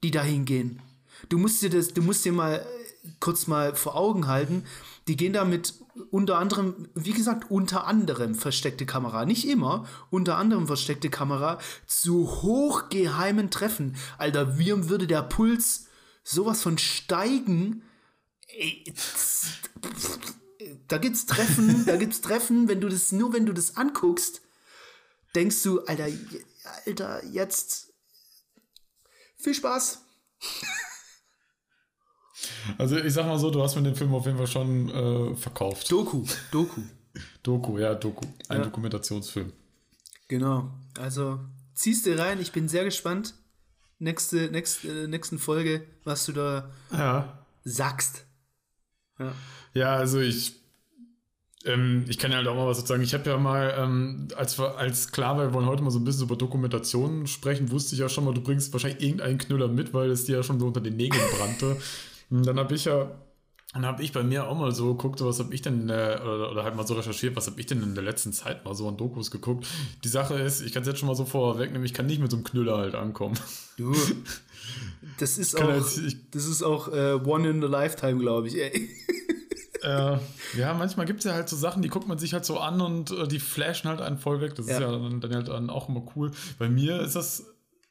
die 0.03 0.11
da 0.11 0.23
hingehen. 0.23 0.81
Du 1.27 1.37
musst 1.37 1.61
dir 1.61 1.69
das, 1.69 1.93
du 1.93 2.01
musst 2.01 2.23
dir 2.25 2.31
mal 2.31 2.55
äh, 2.55 3.09
kurz 3.19 3.47
mal 3.47 3.75
vor 3.75 3.95
Augen 3.95 4.27
halten, 4.27 4.63
die 5.09 5.17
gehen 5.17 5.33
da 5.33 5.43
mit 5.43 5.73
unter 6.11 6.37
anderem, 6.37 6.87
wie 6.93 7.13
gesagt, 7.13 7.49
unter 7.49 7.87
anderem 7.87 8.35
versteckte 8.35 8.85
Kamera, 8.85 9.25
nicht 9.25 9.47
immer, 9.47 9.87
unter 10.11 10.37
anderem 10.37 10.67
versteckte 10.67 11.09
Kamera 11.09 11.57
zu 11.87 12.43
hochgeheimen 12.43 13.49
Treffen. 13.49 13.95
Alter, 14.19 14.59
wie 14.59 14.87
würde 14.87 15.07
der 15.07 15.23
Puls 15.23 15.87
sowas 16.23 16.61
von 16.61 16.77
steigen? 16.77 17.81
Da 20.87 20.99
gibt's 20.99 21.25
Treffen, 21.25 21.87
da 21.87 21.95
gibt's 21.97 22.21
Treffen, 22.21 22.67
wenn 22.67 22.81
du 22.81 22.87
das, 22.87 23.11
nur 23.11 23.33
wenn 23.33 23.47
du 23.47 23.53
das 23.53 23.77
anguckst, 23.77 24.41
denkst 25.33 25.63
du, 25.63 25.79
Alter, 25.85 26.07
Alter, 26.85 27.25
jetzt 27.25 27.91
viel 29.37 29.55
Spaß. 29.55 30.03
Also 32.77 32.97
ich 32.97 33.13
sag 33.13 33.25
mal 33.25 33.39
so, 33.39 33.49
du 33.51 33.61
hast 33.61 33.75
mir 33.75 33.83
den 33.83 33.95
Film 33.95 34.13
auf 34.13 34.25
jeden 34.25 34.37
Fall 34.37 34.47
schon 34.47 34.89
äh, 34.89 35.35
verkauft. 35.35 35.91
Doku, 35.91 36.23
Doku. 36.51 36.81
Doku, 37.43 37.77
ja, 37.77 37.95
Doku. 37.95 38.25
Ein 38.47 38.59
ja. 38.59 38.63
Dokumentationsfilm. 38.63 39.51
Genau. 40.27 40.71
Also 40.97 41.39
ziehst 41.73 42.05
du 42.05 42.17
rein, 42.17 42.39
ich 42.39 42.51
bin 42.51 42.67
sehr 42.67 42.83
gespannt. 42.83 43.33
Nächste, 43.97 44.49
nächste, 44.51 44.87
äh, 44.87 45.07
nächsten 45.07 45.39
Folge, 45.39 45.83
was 46.03 46.25
du 46.25 46.31
da 46.31 46.69
ja. 46.91 47.45
sagst. 47.63 48.25
Ja. 49.17 49.33
ja, 49.73 49.95
also 49.95 50.19
ich 50.19 50.59
ähm, 51.65 52.05
ich 52.07 52.17
kann 52.17 52.31
ja 52.31 52.37
halt 52.37 52.47
auch 52.47 52.55
mal 52.55 52.67
was 52.67 52.85
sagen. 52.87 53.03
Ich 53.03 53.13
habe 53.13 53.29
ja 53.29 53.37
mal, 53.37 53.73
ähm, 53.77 54.29
als, 54.35 54.57
wir, 54.57 54.77
als 54.77 55.11
klar 55.11 55.37
war, 55.37 55.47
wir 55.47 55.53
wollen 55.53 55.65
heute 55.65 55.83
mal 55.83 55.91
so 55.91 55.99
ein 55.99 56.05
bisschen 56.05 56.23
über 56.23 56.37
Dokumentationen 56.37 57.27
sprechen, 57.27 57.69
wusste 57.71 57.95
ich 57.95 57.99
ja 57.99 58.07
schon 58.07 58.23
mal, 58.23 58.33
du 58.33 58.41
bringst 58.41 58.71
wahrscheinlich 58.71 59.03
irgendeinen 59.03 59.37
Knüller 59.37 59.67
mit, 59.67 59.93
weil 59.93 60.09
es 60.09 60.25
dir 60.25 60.37
ja 60.37 60.43
schon 60.43 60.59
so 60.59 60.67
unter 60.67 60.81
den 60.81 60.95
Nägeln 60.95 61.23
brannte. 61.37 61.77
Und 62.29 62.45
dann 62.45 62.59
habe 62.59 62.75
ich 62.75 62.85
ja 62.85 63.11
dann 63.73 63.85
habe 63.85 64.01
ich 64.01 64.11
bei 64.11 64.23
mir 64.23 64.47
auch 64.47 64.57
mal 64.57 64.71
so 64.71 64.95
geguckt, 64.95 65.21
was 65.21 65.39
habe 65.39 65.53
ich 65.53 65.61
denn, 65.61 65.87
der, 65.87 66.23
oder, 66.23 66.51
oder, 66.51 66.63
halt 66.63 66.75
mal 66.75 66.87
so 66.87 66.95
recherchiert, 66.95 67.35
was 67.35 67.45
habe 67.45 67.59
ich 67.59 67.67
denn 67.67 67.83
in 67.83 67.93
der 67.93 68.03
letzten 68.03 68.33
Zeit 68.33 68.65
mal 68.65 68.73
so 68.73 68.87
an 68.87 68.97
Dokus 68.97 69.29
geguckt. 69.29 69.67
Die 70.03 70.07
Sache 70.07 70.33
ist, 70.39 70.61
ich 70.61 70.73
kann 70.73 70.81
es 70.81 70.87
jetzt 70.87 70.99
schon 70.99 71.07
mal 71.07 71.15
so 71.15 71.25
vorweg 71.25 71.71
nehmen, 71.71 71.85
ich 71.85 71.93
kann 71.93 72.07
nicht 72.07 72.19
mit 72.19 72.31
so 72.31 72.37
einem 72.37 72.43
Knüller 72.45 72.77
halt 72.77 72.95
ankommen. 72.95 73.37
Du, 73.77 73.95
das 75.19 75.37
ist 75.37 75.55
auch, 75.61 75.69
jetzt, 75.69 75.99
ich, 75.99 76.31
das 76.31 76.45
ist 76.45 76.63
auch 76.63 76.87
uh, 76.87 77.21
One 77.23 77.47
in 77.47 77.63
a 77.63 77.67
Lifetime, 77.67 78.19
glaube 78.19 78.47
ich, 78.47 78.57
ey 78.57 78.71
äh, 79.83 80.17
ja, 80.57 80.73
manchmal 80.73 81.05
gibt 81.05 81.19
es 81.19 81.25
ja 81.25 81.33
halt 81.33 81.47
so 81.47 81.55
Sachen, 81.55 81.83
die 81.83 81.89
guckt 81.89 82.07
man 82.07 82.17
sich 82.17 82.33
halt 82.33 82.45
so 82.45 82.59
an 82.59 82.81
und 82.81 83.11
äh, 83.11 83.27
die 83.27 83.39
flashen 83.39 83.87
halt 83.87 84.01
einen 84.01 84.17
voll 84.17 84.41
weg. 84.41 84.55
Das 84.55 84.65
ja. 84.65 84.73
ist 84.73 84.81
ja 84.81 84.91
dann, 84.91 85.21
dann 85.21 85.35
halt 85.35 85.47
dann 85.47 85.69
auch 85.69 85.89
immer 85.89 86.03
cool. 86.15 86.31
Bei 86.57 86.69
mir 86.69 86.99
ist 87.01 87.15
das, 87.15 87.45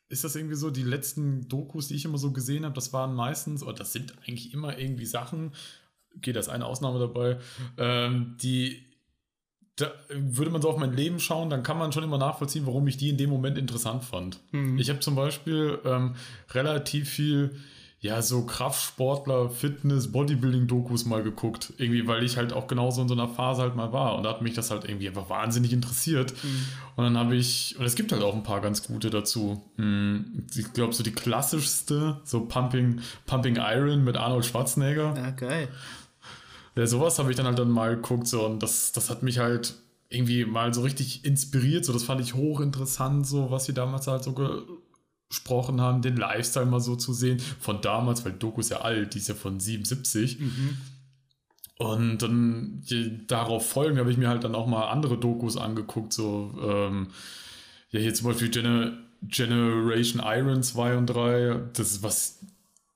ist 0.08 0.24
das 0.24 0.36
irgendwie 0.36 0.56
so, 0.56 0.70
die 0.70 0.82
letzten 0.82 1.48
Dokus, 1.48 1.88
die 1.88 1.94
ich 1.94 2.04
immer 2.04 2.18
so 2.18 2.32
gesehen 2.32 2.64
habe, 2.64 2.74
das 2.74 2.92
waren 2.92 3.14
meistens, 3.14 3.62
oder 3.62 3.74
das 3.74 3.92
sind 3.92 4.14
eigentlich 4.26 4.54
immer 4.54 4.78
irgendwie 4.78 5.06
Sachen, 5.06 5.52
okay, 6.16 6.32
da 6.32 6.40
ist 6.40 6.48
eine 6.48 6.66
Ausnahme 6.66 6.98
dabei, 6.98 7.38
ähm, 7.76 8.36
die 8.40 8.84
da 9.76 9.92
würde 10.10 10.50
man 10.50 10.60
so 10.60 10.68
auf 10.70 10.76
mein 10.76 10.92
Leben 10.92 11.20
schauen, 11.20 11.50
dann 11.50 11.62
kann 11.62 11.78
man 11.78 11.92
schon 11.92 12.02
immer 12.02 12.18
nachvollziehen, 12.18 12.66
warum 12.66 12.88
ich 12.88 12.96
die 12.96 13.10
in 13.10 13.16
dem 13.16 13.30
Moment 13.30 13.56
interessant 13.56 14.02
fand. 14.02 14.40
Mhm. 14.50 14.76
Ich 14.76 14.90
habe 14.90 14.98
zum 14.98 15.14
Beispiel 15.14 15.78
ähm, 15.84 16.16
relativ 16.50 17.08
viel 17.08 17.54
ja, 18.00 18.22
so 18.22 18.46
Kraftsportler, 18.46 19.50
Fitness, 19.50 20.12
Bodybuilding-Dokus 20.12 21.04
mal 21.04 21.24
geguckt. 21.24 21.72
Irgendwie, 21.78 22.06
weil 22.06 22.22
ich 22.22 22.36
halt 22.36 22.52
auch 22.52 22.68
genauso 22.68 23.02
in 23.02 23.08
so 23.08 23.14
einer 23.14 23.26
Phase 23.26 23.62
halt 23.62 23.74
mal 23.74 23.92
war. 23.92 24.16
Und 24.16 24.22
da 24.22 24.30
hat 24.30 24.40
mich 24.40 24.54
das 24.54 24.70
halt 24.70 24.84
irgendwie 24.84 25.08
einfach 25.08 25.28
wahnsinnig 25.28 25.72
interessiert. 25.72 26.32
Mhm. 26.44 26.64
Und 26.94 27.04
dann 27.04 27.18
habe 27.18 27.34
ich, 27.34 27.76
und 27.76 27.84
es 27.84 27.96
gibt 27.96 28.12
halt 28.12 28.22
auch 28.22 28.34
ein 28.34 28.44
paar 28.44 28.60
ganz 28.60 28.86
gute 28.86 29.10
dazu. 29.10 29.64
Hm, 29.76 30.46
ich 30.54 30.72
glaube, 30.72 30.92
so 30.92 31.02
die 31.02 31.10
klassischste, 31.10 32.20
so 32.22 32.46
Pumping, 32.46 33.00
Pumping 33.26 33.56
Iron 33.56 34.04
mit 34.04 34.16
Arnold 34.16 34.46
Schwarzenegger. 34.46 35.14
Ja, 35.16 35.30
geil. 35.32 35.68
Ja, 36.76 36.86
sowas 36.86 37.18
habe 37.18 37.30
ich 37.30 37.36
dann 37.36 37.46
halt 37.46 37.58
dann 37.58 37.70
mal 37.70 37.96
geguckt. 37.96 38.28
So, 38.28 38.46
und 38.46 38.62
das, 38.62 38.92
das 38.92 39.10
hat 39.10 39.24
mich 39.24 39.40
halt 39.40 39.74
irgendwie 40.08 40.44
mal 40.44 40.72
so 40.72 40.82
richtig 40.82 41.24
inspiriert. 41.24 41.84
So, 41.84 41.92
das 41.92 42.04
fand 42.04 42.20
ich 42.20 42.34
hochinteressant, 42.34 43.26
so 43.26 43.50
was 43.50 43.64
sie 43.64 43.74
damals 43.74 44.06
halt 44.06 44.22
so 44.22 44.34
gesprochen 45.28 45.80
haben, 45.80 46.02
den 46.02 46.16
Lifestyle 46.16 46.66
mal 46.66 46.80
so 46.80 46.96
zu 46.96 47.12
sehen, 47.12 47.38
von 47.60 47.80
damals, 47.80 48.24
weil 48.24 48.32
Doku 48.32 48.60
ist 48.60 48.70
ja 48.70 48.80
alt, 48.80 49.14
die 49.14 49.18
ist 49.18 49.28
ja 49.28 49.34
von 49.34 49.60
77. 49.60 50.40
Mhm. 50.40 50.78
Und 51.78 52.22
dann 52.22 52.82
darauf 53.28 53.68
folgend 53.68 54.00
habe 54.00 54.10
ich 54.10 54.16
mir 54.16 54.28
halt 54.28 54.42
dann 54.42 54.54
auch 54.54 54.66
mal 54.66 54.88
andere 54.88 55.16
Dokus 55.16 55.56
angeguckt, 55.56 56.12
so 56.12 56.52
ähm, 56.60 57.08
ja 57.90 58.00
hier 58.00 58.14
zum 58.14 58.28
Beispiel 58.28 58.50
Gener 58.50 58.98
Generation 59.22 60.22
Iron 60.24 60.62
2 60.62 60.96
und 60.96 61.06
3, 61.06 61.60
das 61.72 61.92
ist 61.92 62.02
was 62.02 62.40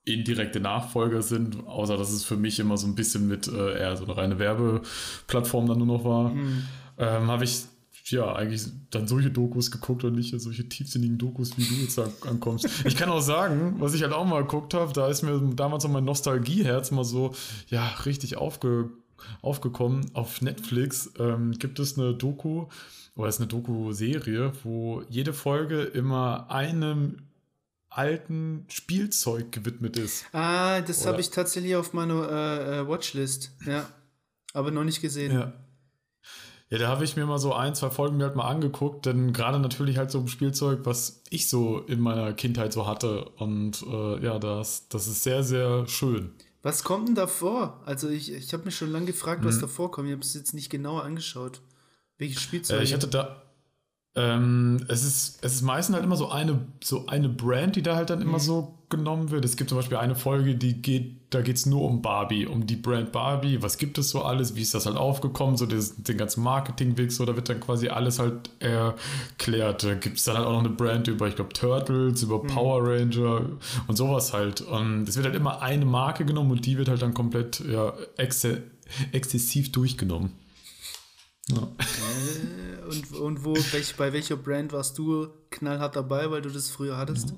indirekte 0.05 0.59
Nachfolger 0.59 1.21
sind, 1.21 1.65
außer 1.65 1.97
dass 1.97 2.11
es 2.11 2.23
für 2.25 2.35
mich 2.35 2.59
immer 2.59 2.77
so 2.77 2.87
ein 2.87 2.95
bisschen 2.95 3.27
mit 3.27 3.47
äh, 3.47 3.79
eher 3.79 3.95
so 3.95 4.03
eine 4.03 4.17
reine 4.17 4.39
Werbeplattform 4.39 5.67
dann 5.67 5.77
nur 5.77 5.87
noch 5.87 6.03
war. 6.03 6.29
Mhm. 6.29 6.63
Ähm, 6.97 7.27
habe 7.27 7.43
ich 7.45 7.63
ja, 8.11 8.33
eigentlich 8.35 8.65
dann 8.89 9.07
solche 9.07 9.31
Dokus 9.31 9.71
geguckt 9.71 10.03
und 10.03 10.15
nicht 10.15 10.39
solche 10.39 10.67
tiefsinnigen 10.67 11.17
Dokus, 11.17 11.57
wie 11.57 11.63
du 11.63 11.73
jetzt 11.75 11.99
ankommst. 12.27 12.67
Ich 12.85 12.95
kann 12.95 13.09
auch 13.09 13.21
sagen, 13.21 13.75
was 13.79 13.93
ich 13.93 14.03
halt 14.03 14.13
auch 14.13 14.25
mal 14.25 14.41
geguckt 14.41 14.73
habe, 14.73 14.91
da 14.93 15.07
ist 15.07 15.21
mir 15.21 15.39
damals 15.55 15.83
so 15.83 15.89
mein 15.89 16.03
Nostalgieherz 16.03 16.91
mal 16.91 17.05
so, 17.05 17.33
ja, 17.67 17.87
richtig 18.05 18.35
aufge, 18.35 18.89
aufgekommen. 19.41 20.11
Auf 20.13 20.41
Netflix 20.41 21.11
ähm, 21.17 21.53
gibt 21.53 21.79
es 21.79 21.97
eine 21.97 22.13
Doku, 22.13 22.67
oder 23.15 23.29
ist 23.29 23.39
eine 23.39 23.47
Doku-Serie, 23.47 24.53
wo 24.63 25.03
jede 25.09 25.33
Folge 25.33 25.83
immer 25.83 26.49
einem 26.49 27.17
alten 27.89 28.65
Spielzeug 28.69 29.51
gewidmet 29.51 29.97
ist. 29.97 30.25
Ah, 30.33 30.81
das 30.81 31.05
habe 31.05 31.21
ich 31.21 31.29
tatsächlich 31.29 31.75
auf 31.75 31.93
meiner 31.93 32.27
äh, 32.27 32.79
äh, 32.79 32.87
Watchlist, 32.87 33.51
ja. 33.67 33.87
Aber 34.53 34.71
noch 34.71 34.83
nicht 34.83 35.01
gesehen. 35.01 35.31
Ja. 35.31 35.53
Ja, 36.73 36.79
da 36.79 36.87
habe 36.87 37.05
ich 37.05 37.15
mir 37.15 37.27
mal 37.27 37.37
so 37.37 37.53
ein, 37.53 37.75
zwei 37.75 37.91
Folgen 37.91 38.17
mir 38.17 38.23
halt 38.23 38.35
mal 38.35 38.47
angeguckt, 38.47 39.05
denn 39.05 39.31
gerade 39.31 39.59
natürlich 39.59 39.99
halt 39.99 40.09
so 40.09 40.17
ein 40.17 40.27
Spielzeug, 40.27 40.79
was 40.85 41.21
ich 41.29 41.47
so 41.47 41.77
in 41.81 41.99
meiner 41.99 42.33
Kindheit 42.33 42.73
so 42.73 42.87
hatte. 42.87 43.25
Und 43.37 43.83
äh, 43.83 44.25
ja, 44.25 44.39
das, 44.39 44.87
das 44.87 45.05
ist 45.05 45.21
sehr, 45.21 45.43
sehr 45.43 45.87
schön. 45.87 46.31
Was 46.63 46.83
kommt 46.83 47.09
denn 47.09 47.13
davor? 47.13 47.79
Also 47.85 48.09
ich, 48.09 48.33
ich 48.33 48.53
habe 48.53 48.65
mich 48.65 48.75
schon 48.75 48.91
lange 48.91 49.05
gefragt, 49.05 49.45
was 49.45 49.53
hm. 49.55 49.61
davor 49.61 49.91
kommt. 49.91 50.07
Ich 50.07 50.13
habe 50.13 50.23
es 50.23 50.33
jetzt 50.33 50.55
nicht 50.55 50.71
genauer 50.71 51.03
angeschaut. 51.03 51.61
Welches 52.17 52.41
Spielzeug? 52.41 52.79
Äh, 52.79 52.83
ich 52.85 52.93
hatte 52.95 53.07
da, 53.07 53.42
ähm, 54.15 54.85
es, 54.89 55.03
ist, 55.03 55.43
es 55.43 55.55
ist 55.55 55.61
meistens 55.63 55.95
halt 55.95 56.05
immer 56.05 56.15
so 56.15 56.29
eine, 56.29 56.59
so 56.83 57.07
eine 57.07 57.29
Brand, 57.29 57.75
die 57.75 57.81
da 57.81 57.95
halt 57.95 58.11
dann 58.11 58.21
immer 58.21 58.33
mhm. 58.33 58.43
so 58.43 58.75
genommen 58.89 59.31
wird. 59.31 59.43
Es 59.43 59.57
gibt 59.57 59.71
zum 59.71 59.79
Beispiel 59.79 59.97
eine 59.97 60.13
Folge, 60.13 60.53
die 60.53 60.83
geht, 60.83 61.15
da 61.31 61.41
geht 61.41 61.55
es 61.55 61.65
nur 61.65 61.81
um 61.81 62.03
Barbie, 62.03 62.45
um 62.45 62.67
die 62.67 62.75
Brand 62.75 63.11
Barbie. 63.11 63.63
Was 63.63 63.79
gibt 63.79 63.97
es 63.97 64.09
so 64.11 64.21
alles? 64.21 64.55
Wie 64.55 64.61
ist 64.61 64.75
das 64.75 64.85
halt 64.85 64.97
aufgekommen? 64.97 65.57
So 65.57 65.65
des, 65.65 65.95
den 65.95 66.15
ganzen 66.15 66.43
Marketingweg, 66.43 67.11
so 67.11 67.25
da 67.25 67.35
wird 67.35 67.49
dann 67.49 67.59
quasi 67.59 67.87
alles 67.89 68.19
halt 68.19 68.51
erklärt. 68.59 69.83
Da 69.83 69.95
gibt 69.95 70.17
es 70.17 70.25
dann 70.25 70.37
halt 70.37 70.45
auch 70.45 70.53
noch 70.53 70.59
eine 70.59 70.69
Brand 70.69 71.07
über, 71.07 71.27
ich 71.27 71.35
glaube, 71.35 71.53
Turtles, 71.53 72.21
über 72.21 72.43
mhm. 72.43 72.47
Power 72.47 72.87
Ranger 72.87 73.49
und 73.87 73.95
sowas 73.95 74.31
halt. 74.31 74.61
Und 74.61 75.09
es 75.09 75.15
wird 75.15 75.25
halt 75.25 75.35
immer 75.35 75.63
eine 75.63 75.85
Marke 75.85 76.23
genommen 76.23 76.51
und 76.51 76.63
die 76.67 76.77
wird 76.77 76.87
halt 76.87 77.01
dann 77.01 77.15
komplett 77.15 77.61
ja, 77.61 77.93
ex 78.17 78.47
exzessiv 79.11 79.71
durchgenommen. 79.71 80.33
Ja. 81.49 81.57
Äh, 81.57 82.85
und, 82.89 83.11
und 83.19 83.45
wo, 83.45 83.53
welch, 83.55 83.95
bei 83.95 84.13
welcher 84.13 84.37
Brand 84.37 84.71
warst 84.71 84.97
du 84.97 85.27
knallhart 85.49 85.95
dabei, 85.95 86.29
weil 86.31 86.41
du 86.41 86.49
das 86.49 86.69
früher 86.69 86.97
hattest? 86.97 87.33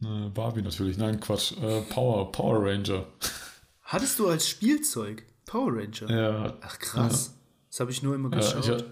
Ja. 0.00 0.28
Barbie 0.28 0.62
natürlich, 0.62 0.98
nein, 0.98 1.20
Quatsch. 1.20 1.52
Äh, 1.62 1.82
Power, 1.82 2.30
Power 2.32 2.64
Ranger. 2.64 3.06
Hattest 3.82 4.18
du 4.18 4.28
als 4.28 4.48
Spielzeug 4.48 5.24
Power 5.46 5.72
Ranger? 5.72 6.10
Ja. 6.10 6.54
Ach 6.60 6.78
krass. 6.78 7.26
Ja. 7.28 7.32
Das 7.70 7.80
habe 7.80 7.90
ich 7.92 8.02
nur 8.02 8.14
immer 8.14 8.30
Ja, 8.36 8.38
geschaut. 8.58 8.82
ich, 8.82 8.84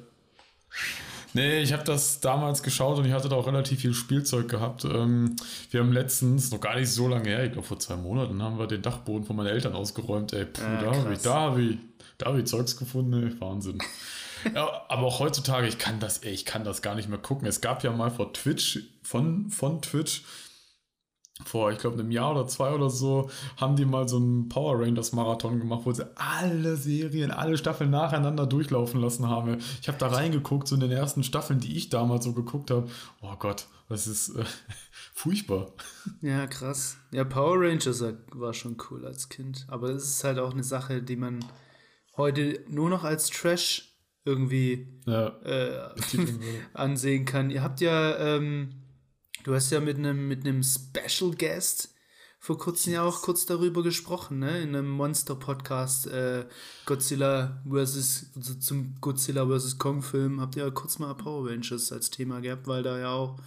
nee, 1.35 1.61
ich 1.63 1.73
habe 1.73 1.85
das 1.85 2.21
damals 2.21 2.63
geschaut 2.63 2.99
und 2.99 3.05
ich 3.05 3.13
hatte 3.13 3.29
da 3.29 3.37
auch 3.37 3.47
relativ 3.47 3.81
viel 3.81 3.93
Spielzeug 3.95 4.49
gehabt. 4.49 4.85
Ähm, 4.85 5.37
wir 5.71 5.81
haben 5.81 5.93
letztens, 5.93 6.51
noch 6.53 6.61
gar 6.61 6.77
nicht 6.77 6.91
so 6.91 7.09
lange 7.09 7.29
her, 7.29 7.45
ich 7.45 7.53
glaube 7.53 7.67
vor 7.67 7.79
zwei 7.79 7.97
Monaten, 7.97 8.41
haben 8.43 8.59
wir 8.59 8.67
den 8.67 8.83
Dachboden 8.83 9.27
von 9.27 9.37
meinen 9.37 9.49
Eltern 9.49 9.75
ausgeräumt. 9.75 10.33
Ey, 10.33 10.45
puh, 10.47 10.63
Ja, 10.63 10.81
da 10.83 10.95
habe 10.97 11.13
ich, 11.13 11.19
da 11.21 11.35
hab 11.41 11.59
ich, 11.59 11.79
da 12.19 12.27
hab 12.27 12.37
ich 12.37 12.47
Zeugs 12.47 12.77
gefunden, 12.77 13.41
Wahnsinn. 13.41 13.79
ja, 14.55 14.85
aber 14.89 15.07
auch 15.07 15.21
heutzutage, 15.21 15.67
ich 15.67 15.79
kann 15.79 16.01
das, 16.01 16.19
ey, 16.19 16.33
ich 16.33 16.45
kann 16.45 16.65
das 16.65 16.83
gar 16.83 16.95
nicht 16.95 17.09
mehr 17.09 17.19
gucken. 17.19 17.47
Es 17.47 17.61
gab 17.61 17.83
ja 17.83 17.93
mal 17.93 18.11
vor 18.11 18.33
Twitch, 18.33 18.81
von, 19.03 19.51
von 19.51 19.83
Twitch, 19.83 20.25
vor, 21.45 21.73
ich 21.73 21.79
glaube, 21.79 21.99
einem 21.99 22.13
Jahr 22.13 22.31
oder 22.31 22.47
zwei 22.47 22.73
oder 22.73 22.89
so, 22.89 23.29
haben 23.57 23.75
die 23.75 23.85
mal 23.85 24.09
so 24.09 24.19
einen 24.19 24.49
Power 24.49 24.81
Rangers 24.81 25.13
Marathon 25.13 25.59
gemacht, 25.59 25.81
wo 25.85 25.93
sie 25.93 26.07
alle 26.15 26.77
Serien, 26.77 27.33
alle 27.33 27.59
Staffeln 27.59 27.91
nacheinander 27.91 28.47
durchlaufen 28.47 29.01
lassen 29.01 29.29
haben. 29.29 29.59
Ich 29.81 29.89
habe 29.89 29.99
da 29.99 30.09
reingeguckt, 30.09 30.69
so 30.69 30.77
in 30.77 30.81
den 30.81 30.93
ersten 30.93 31.25
Staffeln, 31.25 31.59
die 31.59 31.77
ich 31.77 31.89
damals 31.89 32.25
so 32.25 32.35
geguckt 32.35 32.71
habe. 32.71 32.89
Oh 33.21 33.35
Gott, 33.37 33.67
das 33.89 34.07
ist 34.07 34.29
äh, 34.37 34.45
furchtbar. 35.13 35.73
Ja, 36.21 36.47
krass. 36.47 36.99
Ja, 37.11 37.25
Power 37.25 37.57
Rangers 37.61 38.05
war 38.33 38.55
schon 38.55 38.77
cool 38.91 39.05
als 39.05 39.29
Kind. 39.29 39.67
Aber 39.69 39.91
es 39.91 40.05
ist 40.05 40.25
halt 40.25 40.39
auch 40.39 40.53
eine 40.53 40.65
Sache, 40.65 41.03
die 41.03 41.17
man 41.17 41.45
heute 42.17 42.65
nur 42.69 42.91
noch 42.91 43.05
als 43.05 43.29
Trash 43.31 43.95
irgendwie 44.25 44.87
Ja, 45.07 45.29
äh, 45.45 45.91
ansehen 46.75 47.25
kann. 47.25 47.51
Ihr 47.51 47.63
habt 47.63 47.81
ja, 47.81 48.17
ähm, 48.19 48.71
du 49.45 49.55
hast 49.55 49.71
ja 49.71 49.81
mit 49.81 49.99
einem 49.99 50.29
mit 50.29 50.47
einem 50.47 50.63
Special 50.63 51.33
Guest 51.33 51.95
vor 52.45 52.59
kurzem 52.59 52.93
ja 52.93 53.03
auch 53.03 53.23
kurz 53.23 53.47
darüber 53.47 53.83
gesprochen, 53.83 54.39
ne? 54.39 54.61
In 54.61 54.77
einem 54.77 54.91
Monster-Podcast, 54.91 56.09
äh, 56.09 56.45
Godzilla 56.85 57.63
vs. 57.67 58.33
also 58.37 58.55
zum 58.57 58.97
Godzilla 59.01 59.47
vs. 59.47 59.79
Kong-Film 59.79 60.43
habt 60.43 60.55
ihr 60.57 60.65
ja 60.65 60.71
kurz 60.71 60.99
mal 60.99 61.15
Power 61.15 61.49
Rangers 61.49 61.91
als 61.91 62.11
Thema 62.11 62.41
gehabt, 62.41 62.67
weil 62.67 62.83
da 62.83 62.99
ja 62.99 63.13
auch 63.13 63.39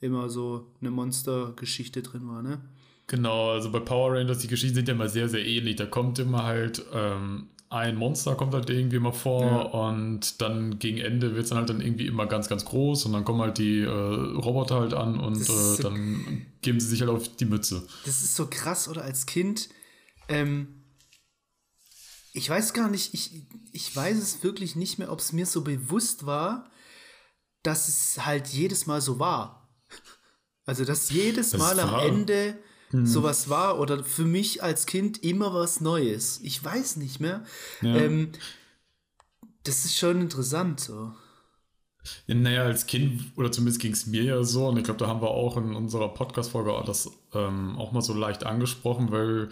immer 0.00 0.30
so 0.30 0.70
eine 0.80 0.92
Monster-Geschichte 0.92 2.02
drin 2.02 2.28
war, 2.28 2.42
ne? 2.42 2.60
Genau, 3.08 3.50
also 3.50 3.72
bei 3.72 3.80
Power 3.80 4.12
Rangers, 4.12 4.38
die 4.38 4.46
Geschichten 4.46 4.76
sind 4.76 4.86
ja 4.86 4.94
immer 4.94 5.08
sehr, 5.08 5.28
sehr 5.28 5.44
ähnlich. 5.44 5.74
Da 5.74 5.86
kommt 5.86 6.20
immer 6.20 6.44
halt 6.44 6.80
ähm, 6.92 7.48
ein 7.74 7.96
Monster, 7.96 8.34
kommt 8.34 8.54
halt 8.54 8.70
irgendwie 8.70 8.96
immer 8.96 9.12
vor 9.12 9.42
Ja. 9.44 9.60
und 9.88 10.40
dann 10.40 10.78
gegen 10.78 10.98
Ende 10.98 11.34
wird 11.34 11.44
es 11.44 11.48
dann 11.50 11.58
halt 11.58 11.68
dann 11.68 11.80
irgendwie 11.80 12.06
immer 12.06 12.26
ganz, 12.26 12.48
ganz 12.48 12.64
groß 12.64 13.04
und 13.06 13.12
dann 13.12 13.24
kommen 13.24 13.40
halt 13.40 13.58
die 13.58 13.80
äh, 13.80 13.88
Roboter 13.88 14.80
halt 14.80 14.94
an 14.94 15.18
und 15.20 15.40
äh, 15.40 15.44
so- 15.44 15.82
dann 15.82 16.46
geben 16.62 16.80
sie 16.80 16.86
sich 16.88 17.00
halt 17.00 17.10
auf 17.10 17.28
die 17.36 17.44
Mütze. 17.46 17.86
Das 18.04 18.22
ist 18.22 18.36
so 18.36 18.46
krass, 18.48 18.88
oder 18.88 19.02
als 19.02 19.26
Kind. 19.26 19.68
Ähm, 20.28 20.84
ich 22.32 22.48
weiß 22.50 22.72
gar 22.72 22.88
nicht, 22.90 23.14
ich, 23.14 23.46
ich 23.72 23.94
weiß 23.94 24.16
es 24.18 24.42
wirklich 24.42 24.74
nicht 24.76 24.98
mehr, 24.98 25.12
ob 25.12 25.20
es 25.20 25.32
mir 25.32 25.46
so 25.46 25.62
bewusst 25.62 26.26
war, 26.26 26.70
dass 27.62 27.88
es 27.88 28.24
halt 28.26 28.48
jedes 28.48 28.86
Mal 28.86 29.00
so 29.00 29.18
war. 29.18 29.68
Also, 30.66 30.86
dass 30.86 31.10
jedes 31.10 31.50
Das 31.50 31.60
Mal 31.60 31.78
am 31.78 31.90
war- 31.92 32.02
Ende 32.92 33.06
sowas 33.06 33.48
war 33.48 33.78
oder 33.80 34.04
für 34.04 34.24
mich 34.24 34.62
als 34.62 34.86
Kind 34.86 35.22
immer 35.22 35.52
was 35.54 35.80
Neues. 35.80 36.40
Ich 36.42 36.62
weiß 36.62 36.96
nicht 36.96 37.20
mehr. 37.20 37.42
Ja. 37.82 37.96
Ähm, 37.96 38.32
das 39.64 39.84
ist 39.84 39.96
schon 39.96 40.20
interessant 40.20 40.80
so. 40.80 41.12
Ja, 42.26 42.34
naja, 42.34 42.62
als 42.64 42.86
Kind, 42.86 43.32
oder 43.36 43.50
zumindest 43.50 43.80
ging 43.80 43.92
es 43.92 44.06
mir 44.06 44.22
ja 44.22 44.42
so, 44.44 44.68
und 44.68 44.76
ich 44.76 44.84
glaube, 44.84 44.98
da 44.98 45.06
haben 45.06 45.22
wir 45.22 45.30
auch 45.30 45.56
in 45.56 45.74
unserer 45.74 46.12
Podcast-Folge 46.12 46.82
das 46.86 47.10
ähm, 47.32 47.78
auch 47.78 47.92
mal 47.92 48.02
so 48.02 48.12
leicht 48.12 48.44
angesprochen, 48.44 49.10
weil 49.10 49.48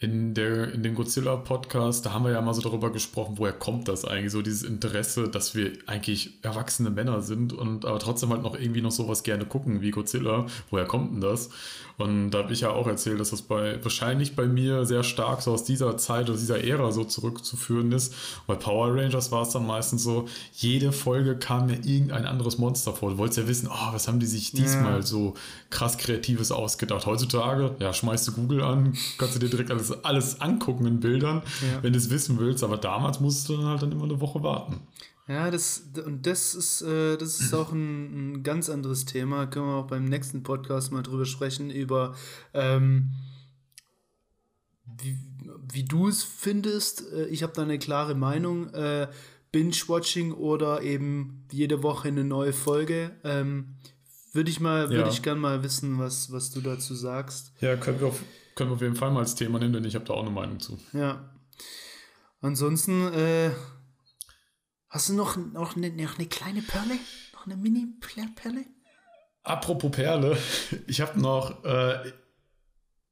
in, 0.00 0.34
der, 0.34 0.72
in 0.72 0.82
dem 0.82 0.96
Godzilla-Podcast, 0.96 2.04
da 2.04 2.12
haben 2.12 2.24
wir 2.24 2.32
ja 2.32 2.40
mal 2.40 2.52
so 2.52 2.60
darüber 2.60 2.90
gesprochen, 2.92 3.38
woher 3.38 3.52
kommt 3.52 3.88
das 3.88 4.04
eigentlich, 4.04 4.32
so 4.32 4.42
dieses 4.42 4.62
Interesse, 4.64 5.28
dass 5.28 5.54
wir 5.54 5.72
eigentlich 5.86 6.44
erwachsene 6.44 6.90
Männer 6.90 7.22
sind 7.22 7.52
und 7.52 7.84
aber 7.84 8.00
trotzdem 8.00 8.30
halt 8.30 8.42
noch 8.42 8.58
irgendwie 8.58 8.82
noch 8.82 8.90
sowas 8.90 9.22
gerne 9.22 9.46
gucken 9.46 9.80
wie 9.80 9.92
Godzilla. 9.92 10.46
Woher 10.70 10.86
kommt 10.86 11.14
denn 11.14 11.20
das? 11.20 11.50
Und 11.96 12.32
da 12.32 12.38
habe 12.38 12.52
ich 12.52 12.62
ja 12.62 12.70
auch 12.70 12.86
erzählt, 12.88 13.20
dass 13.20 13.30
das 13.30 13.42
bei 13.42 13.78
wahrscheinlich 13.84 14.34
bei 14.34 14.46
mir 14.46 14.84
sehr 14.84 15.04
stark 15.04 15.42
so 15.42 15.52
aus 15.52 15.62
dieser 15.64 15.96
Zeit, 15.96 16.28
aus 16.28 16.40
dieser 16.40 16.64
Ära 16.64 16.90
so 16.90 17.04
zurückzuführen 17.04 17.92
ist. 17.92 18.14
Bei 18.48 18.56
Power 18.56 18.94
Rangers 18.96 19.30
war 19.30 19.42
es 19.42 19.50
dann 19.50 19.64
meistens 19.66 20.02
so, 20.02 20.26
jede 20.54 20.90
Folge 20.90 21.36
kam 21.36 21.66
mir 21.66 21.76
irgendein 21.84 22.26
anderes 22.26 22.58
Monster 22.58 22.92
vor. 22.92 23.10
Du 23.10 23.18
wolltest 23.18 23.38
ja 23.38 23.46
wissen, 23.46 23.68
oh, 23.72 23.92
was 23.92 24.08
haben 24.08 24.18
die 24.18 24.26
sich 24.26 24.50
diesmal 24.52 25.04
so 25.04 25.34
krass 25.70 25.96
Kreatives 25.96 26.50
ausgedacht. 26.50 27.06
Heutzutage, 27.06 27.76
ja, 27.78 27.92
schmeißt 27.92 28.26
du 28.26 28.32
Google 28.32 28.62
an, 28.62 28.94
kannst 29.18 29.36
du 29.36 29.38
dir 29.38 29.48
direkt 29.48 29.70
alles, 29.70 30.04
alles 30.04 30.40
angucken 30.40 30.86
in 30.86 30.98
Bildern, 31.00 31.42
Ja. 31.62 31.82
wenn 31.82 31.92
du 31.92 31.98
es 31.98 32.10
wissen 32.10 32.38
willst. 32.40 32.64
Aber 32.64 32.76
damals 32.76 33.20
musstest 33.20 33.48
du 33.50 33.56
dann 33.56 33.66
halt 33.66 33.82
dann 33.82 33.92
immer 33.92 34.04
eine 34.04 34.20
Woche 34.20 34.42
warten. 34.42 34.80
Ja, 35.26 35.50
das, 35.50 35.84
und 36.04 36.26
das 36.26 36.54
ist, 36.54 36.82
äh, 36.82 37.16
das 37.16 37.40
ist 37.40 37.54
auch 37.54 37.72
ein, 37.72 38.32
ein 38.34 38.42
ganz 38.42 38.68
anderes 38.68 39.06
Thema. 39.06 39.46
Können 39.46 39.66
wir 39.66 39.76
auch 39.76 39.86
beim 39.86 40.04
nächsten 40.04 40.42
Podcast 40.42 40.92
mal 40.92 41.02
drüber 41.02 41.24
sprechen, 41.24 41.70
über 41.70 42.14
ähm, 42.52 43.10
wie, 44.84 45.18
wie 45.72 45.84
du 45.84 46.08
es 46.08 46.22
findest. 46.22 47.10
Äh, 47.12 47.26
Ich 47.28 47.42
habe 47.42 47.52
da 47.54 47.62
eine 47.62 47.78
klare 47.78 48.14
Meinung. 48.14 48.68
Äh, 48.74 49.08
Binge-Watching 49.52 50.32
oder 50.32 50.82
eben 50.82 51.46
jede 51.52 51.82
Woche 51.82 52.08
eine 52.08 52.24
neue 52.24 52.52
Folge. 52.52 53.12
Ähm, 53.22 53.76
würde 54.32 54.50
ich 54.50 54.58
mal, 54.60 54.90
würde 54.90 55.02
Ja. 55.02 55.08
ich 55.08 55.22
gern 55.22 55.38
mal 55.38 55.62
wissen, 55.62 55.98
was, 55.98 56.32
was 56.32 56.50
du 56.50 56.60
dazu 56.60 56.94
sagst. 56.94 57.52
Ja, 57.60 57.76
können 57.76 58.00
wir 58.00 58.08
auf, 58.08 58.20
können 58.56 58.70
wir 58.70 58.74
auf 58.74 58.82
jeden 58.82 58.96
Fall 58.96 59.12
mal 59.12 59.20
als 59.20 59.36
Thema 59.36 59.58
nehmen, 59.60 59.72
denn 59.72 59.84
ich 59.84 59.94
habe 59.94 60.04
da 60.04 60.12
auch 60.14 60.22
eine 60.22 60.30
Meinung 60.32 60.58
zu. 60.60 60.76
Ja. 60.92 61.30
Ansonsten, 62.40 63.06
äh, 63.12 63.52
hast 64.94 65.08
du 65.08 65.14
noch, 65.14 65.36
noch, 65.36 65.76
eine, 65.76 65.90
noch 65.90 66.18
eine 66.18 66.28
kleine 66.28 66.62
Perle? 66.62 66.94
Noch 67.32 67.46
eine 67.46 67.56
Mini-Perle? 67.56 68.64
Apropos 69.42 69.90
Perle, 69.90 70.38
ich 70.86 71.00
habe 71.00 71.20
noch, 71.20 71.64
äh, 71.64 72.12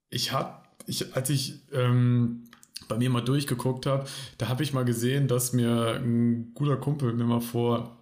ich 0.09 0.33
habe, 0.33 0.63
ich, 0.87 1.15
als 1.15 1.29
ich 1.29 1.61
ähm, 1.73 2.45
bei 2.89 2.97
mir 2.97 3.11
mal 3.11 3.21
durchgeguckt 3.21 3.87
habe, 3.87 4.09
da 4.39 4.49
habe 4.49 4.63
ich 4.63 4.73
mal 4.73 4.85
gesehen, 4.85 5.27
dass 5.27 5.53
mir 5.53 5.97
ein 5.97 6.55
guter 6.55 6.77
Kumpel 6.77 7.13
mir 7.15 7.25
mal 7.25 7.41
vor 7.41 7.99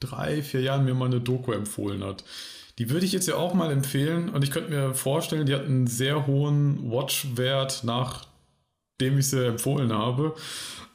drei, 0.00 0.42
vier 0.42 0.62
Jahren 0.62 0.84
mir 0.84 0.94
mal 0.94 1.06
eine 1.06 1.20
Doku 1.20 1.52
empfohlen 1.52 2.02
hat. 2.02 2.24
Die 2.78 2.90
würde 2.90 3.06
ich 3.06 3.12
jetzt 3.12 3.28
ja 3.28 3.36
auch 3.36 3.54
mal 3.54 3.70
empfehlen 3.70 4.30
und 4.30 4.42
ich 4.42 4.50
könnte 4.50 4.70
mir 4.70 4.94
vorstellen, 4.94 5.46
die 5.46 5.54
hat 5.54 5.64
einen 5.64 5.86
sehr 5.86 6.26
hohen 6.26 6.90
Watch-Wert, 6.90 7.82
nachdem 7.84 9.18
ich 9.18 9.28
sie 9.28 9.46
empfohlen 9.46 9.92
habe. 9.92 10.34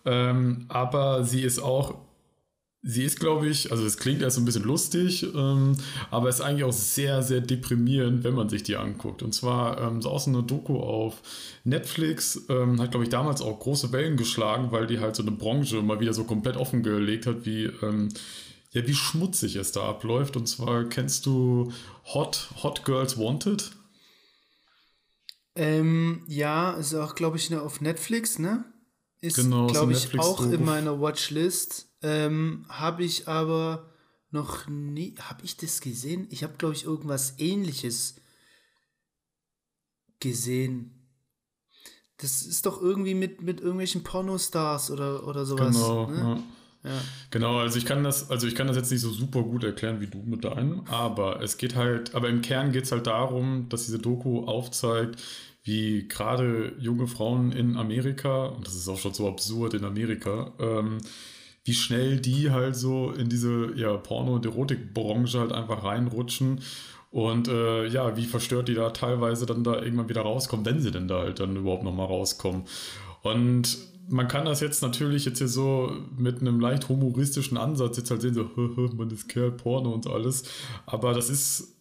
Ähm, 0.05 0.65
aber 0.69 1.23
sie 1.23 1.41
ist 1.41 1.59
auch 1.59 1.95
Sie 2.83 3.03
ist, 3.03 3.19
glaube 3.19 3.47
ich, 3.47 3.71
also 3.71 3.85
es 3.85 3.97
klingt 3.97 4.23
erst 4.23 4.37
so 4.37 4.41
ein 4.41 4.45
bisschen 4.45 4.63
lustig, 4.63 5.23
ähm, 5.35 5.77
aber 6.09 6.29
ist 6.29 6.41
eigentlich 6.41 6.63
auch 6.63 6.73
sehr, 6.73 7.21
sehr 7.21 7.39
deprimierend, 7.39 8.23
wenn 8.23 8.33
man 8.33 8.49
sich 8.49 8.63
die 8.63 8.75
anguckt. 8.75 9.21
Und 9.21 9.35
zwar 9.35 9.79
ähm, 9.79 10.01
so 10.01 10.09
eine 10.25 10.41
Doku 10.41 10.79
auf 10.79 11.21
Netflix, 11.63 12.41
ähm, 12.49 12.81
hat, 12.81 12.89
glaube 12.89 13.03
ich, 13.03 13.11
damals 13.11 13.41
auch 13.41 13.59
große 13.59 13.91
Wellen 13.91 14.17
geschlagen, 14.17 14.71
weil 14.71 14.87
die 14.87 14.99
halt 14.99 15.15
so 15.15 15.21
eine 15.21 15.31
Branche 15.31 15.83
mal 15.83 15.99
wieder 15.99 16.15
so 16.15 16.23
komplett 16.23 16.57
offengelegt 16.57 17.27
hat, 17.27 17.45
wie, 17.45 17.65
ähm, 17.65 18.09
ja, 18.71 18.87
wie 18.87 18.95
schmutzig 18.95 19.57
es 19.57 19.71
da 19.71 19.87
abläuft. 19.87 20.35
Und 20.35 20.47
zwar 20.47 20.85
kennst 20.85 21.27
du 21.27 21.71
Hot, 22.15 22.49
Hot 22.63 22.83
Girls 22.83 23.15
Wanted? 23.15 23.73
Ähm, 25.55 26.23
ja, 26.27 26.71
ist 26.71 26.95
auch, 26.95 27.13
glaube 27.13 27.37
ich, 27.37 27.51
ne, 27.51 27.61
auf 27.61 27.79
Netflix, 27.79 28.39
ne? 28.39 28.65
Ist, 29.21 29.35
Genau, 29.35 29.67
glaube 29.67 29.93
ich, 29.93 30.19
auch 30.19 30.43
in 30.43 30.65
meiner 30.65 30.99
Watchlist. 30.99 31.87
Ähm, 32.01 32.65
habe 32.69 33.03
ich 33.03 33.27
aber 33.27 33.91
noch 34.31 34.67
nie, 34.67 35.15
habe 35.19 35.43
ich 35.43 35.57
das 35.57 35.79
gesehen? 35.79 36.25
Ich 36.31 36.43
habe, 36.43 36.53
glaube 36.57 36.73
ich, 36.73 36.85
irgendwas 36.85 37.35
ähnliches 37.37 38.15
gesehen. 40.19 40.91
Das 42.17 42.41
ist 42.41 42.65
doch 42.65 42.81
irgendwie 42.81 43.13
mit, 43.13 43.41
mit 43.41 43.59
irgendwelchen 43.59 44.03
Pornostars 44.03 44.89
oder, 44.89 45.27
oder 45.27 45.45
sowas. 45.45 45.75
Genau, 45.75 46.09
ne? 46.09 46.43
ja. 46.83 46.89
ja. 46.91 47.01
Genau, 47.29 47.59
also 47.59 47.77
ich 47.77 47.85
kann 47.85 48.03
das, 48.03 48.31
also 48.31 48.47
ich 48.47 48.55
kann 48.55 48.67
das 48.67 48.75
jetzt 48.75 48.91
nicht 48.91 49.01
so 49.01 49.11
super 49.11 49.43
gut 49.43 49.63
erklären 49.63 50.01
wie 50.01 50.07
du 50.07 50.19
mit 50.19 50.43
deinem, 50.43 50.81
aber 50.87 51.41
es 51.41 51.57
geht 51.57 51.75
halt, 51.75 52.15
aber 52.15 52.29
im 52.29 52.41
Kern 52.41 52.71
geht 52.71 52.85
es 52.85 52.91
halt 52.91 53.07
darum, 53.07 53.69
dass 53.69 53.85
diese 53.85 53.99
Doku 53.99 54.45
aufzeigt, 54.45 55.21
wie 55.63 56.07
gerade 56.07 56.73
junge 56.79 57.07
Frauen 57.07 57.51
in 57.51 57.77
Amerika, 57.77 58.45
und 58.47 58.65
das 58.65 58.75
ist 58.75 58.87
auch 58.87 58.97
schon 58.97 59.13
so 59.13 59.27
absurd 59.27 59.73
in 59.75 59.85
Amerika, 59.85 60.53
ähm, 60.59 60.97
wie 61.63 61.73
schnell 61.73 62.19
die 62.19 62.49
halt 62.49 62.75
so 62.75 63.11
in 63.11 63.29
diese 63.29 63.73
ja, 63.75 63.95
Porno- 63.97 64.35
und 64.35 64.45
Erotikbranche 64.45 65.39
halt 65.39 65.51
einfach 65.51 65.83
reinrutschen 65.83 66.61
und 67.11 67.47
äh, 67.49 67.87
ja, 67.87 68.15
wie 68.17 68.25
verstört 68.25 68.69
die 68.69 68.73
da 68.73 68.89
teilweise 68.91 69.45
dann 69.45 69.63
da 69.63 69.81
irgendwann 69.81 70.09
wieder 70.09 70.21
rauskommen, 70.21 70.65
wenn 70.65 70.81
sie 70.81 70.91
denn 70.91 71.07
da 71.07 71.19
halt 71.19 71.39
dann 71.39 71.55
überhaupt 71.55 71.83
nochmal 71.83 72.07
rauskommen. 72.07 72.63
Und 73.21 73.77
man 74.07 74.27
kann 74.27 74.45
das 74.45 74.61
jetzt 74.61 74.81
natürlich 74.81 75.25
jetzt 75.25 75.37
hier 75.37 75.47
so 75.47 75.91
mit 76.17 76.41
einem 76.41 76.59
leicht 76.59 76.89
humoristischen 76.89 77.57
Ansatz 77.57 77.97
jetzt 77.97 78.11
halt 78.11 78.21
sehen, 78.21 78.33
so, 78.33 78.49
man 78.95 79.11
ist 79.11 79.27
Kerl, 79.27 79.51
Porno 79.51 79.91
und 79.91 80.07
alles. 80.07 80.43
Aber 80.85 81.13
das 81.13 81.29
ist, 81.29 81.75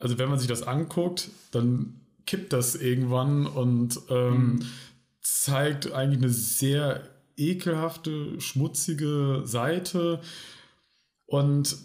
also 0.00 0.18
wenn 0.18 0.28
man 0.28 0.38
sich 0.38 0.48
das 0.48 0.62
anguckt, 0.62 1.30
dann 1.52 2.00
kippt 2.26 2.52
das 2.52 2.74
irgendwann 2.74 3.46
und 3.46 4.00
ähm, 4.10 4.64
zeigt 5.20 5.92
eigentlich 5.92 6.22
eine 6.22 6.32
sehr 6.32 7.08
ekelhafte, 7.36 8.40
schmutzige 8.40 9.42
Seite 9.44 10.20
und 11.26 11.76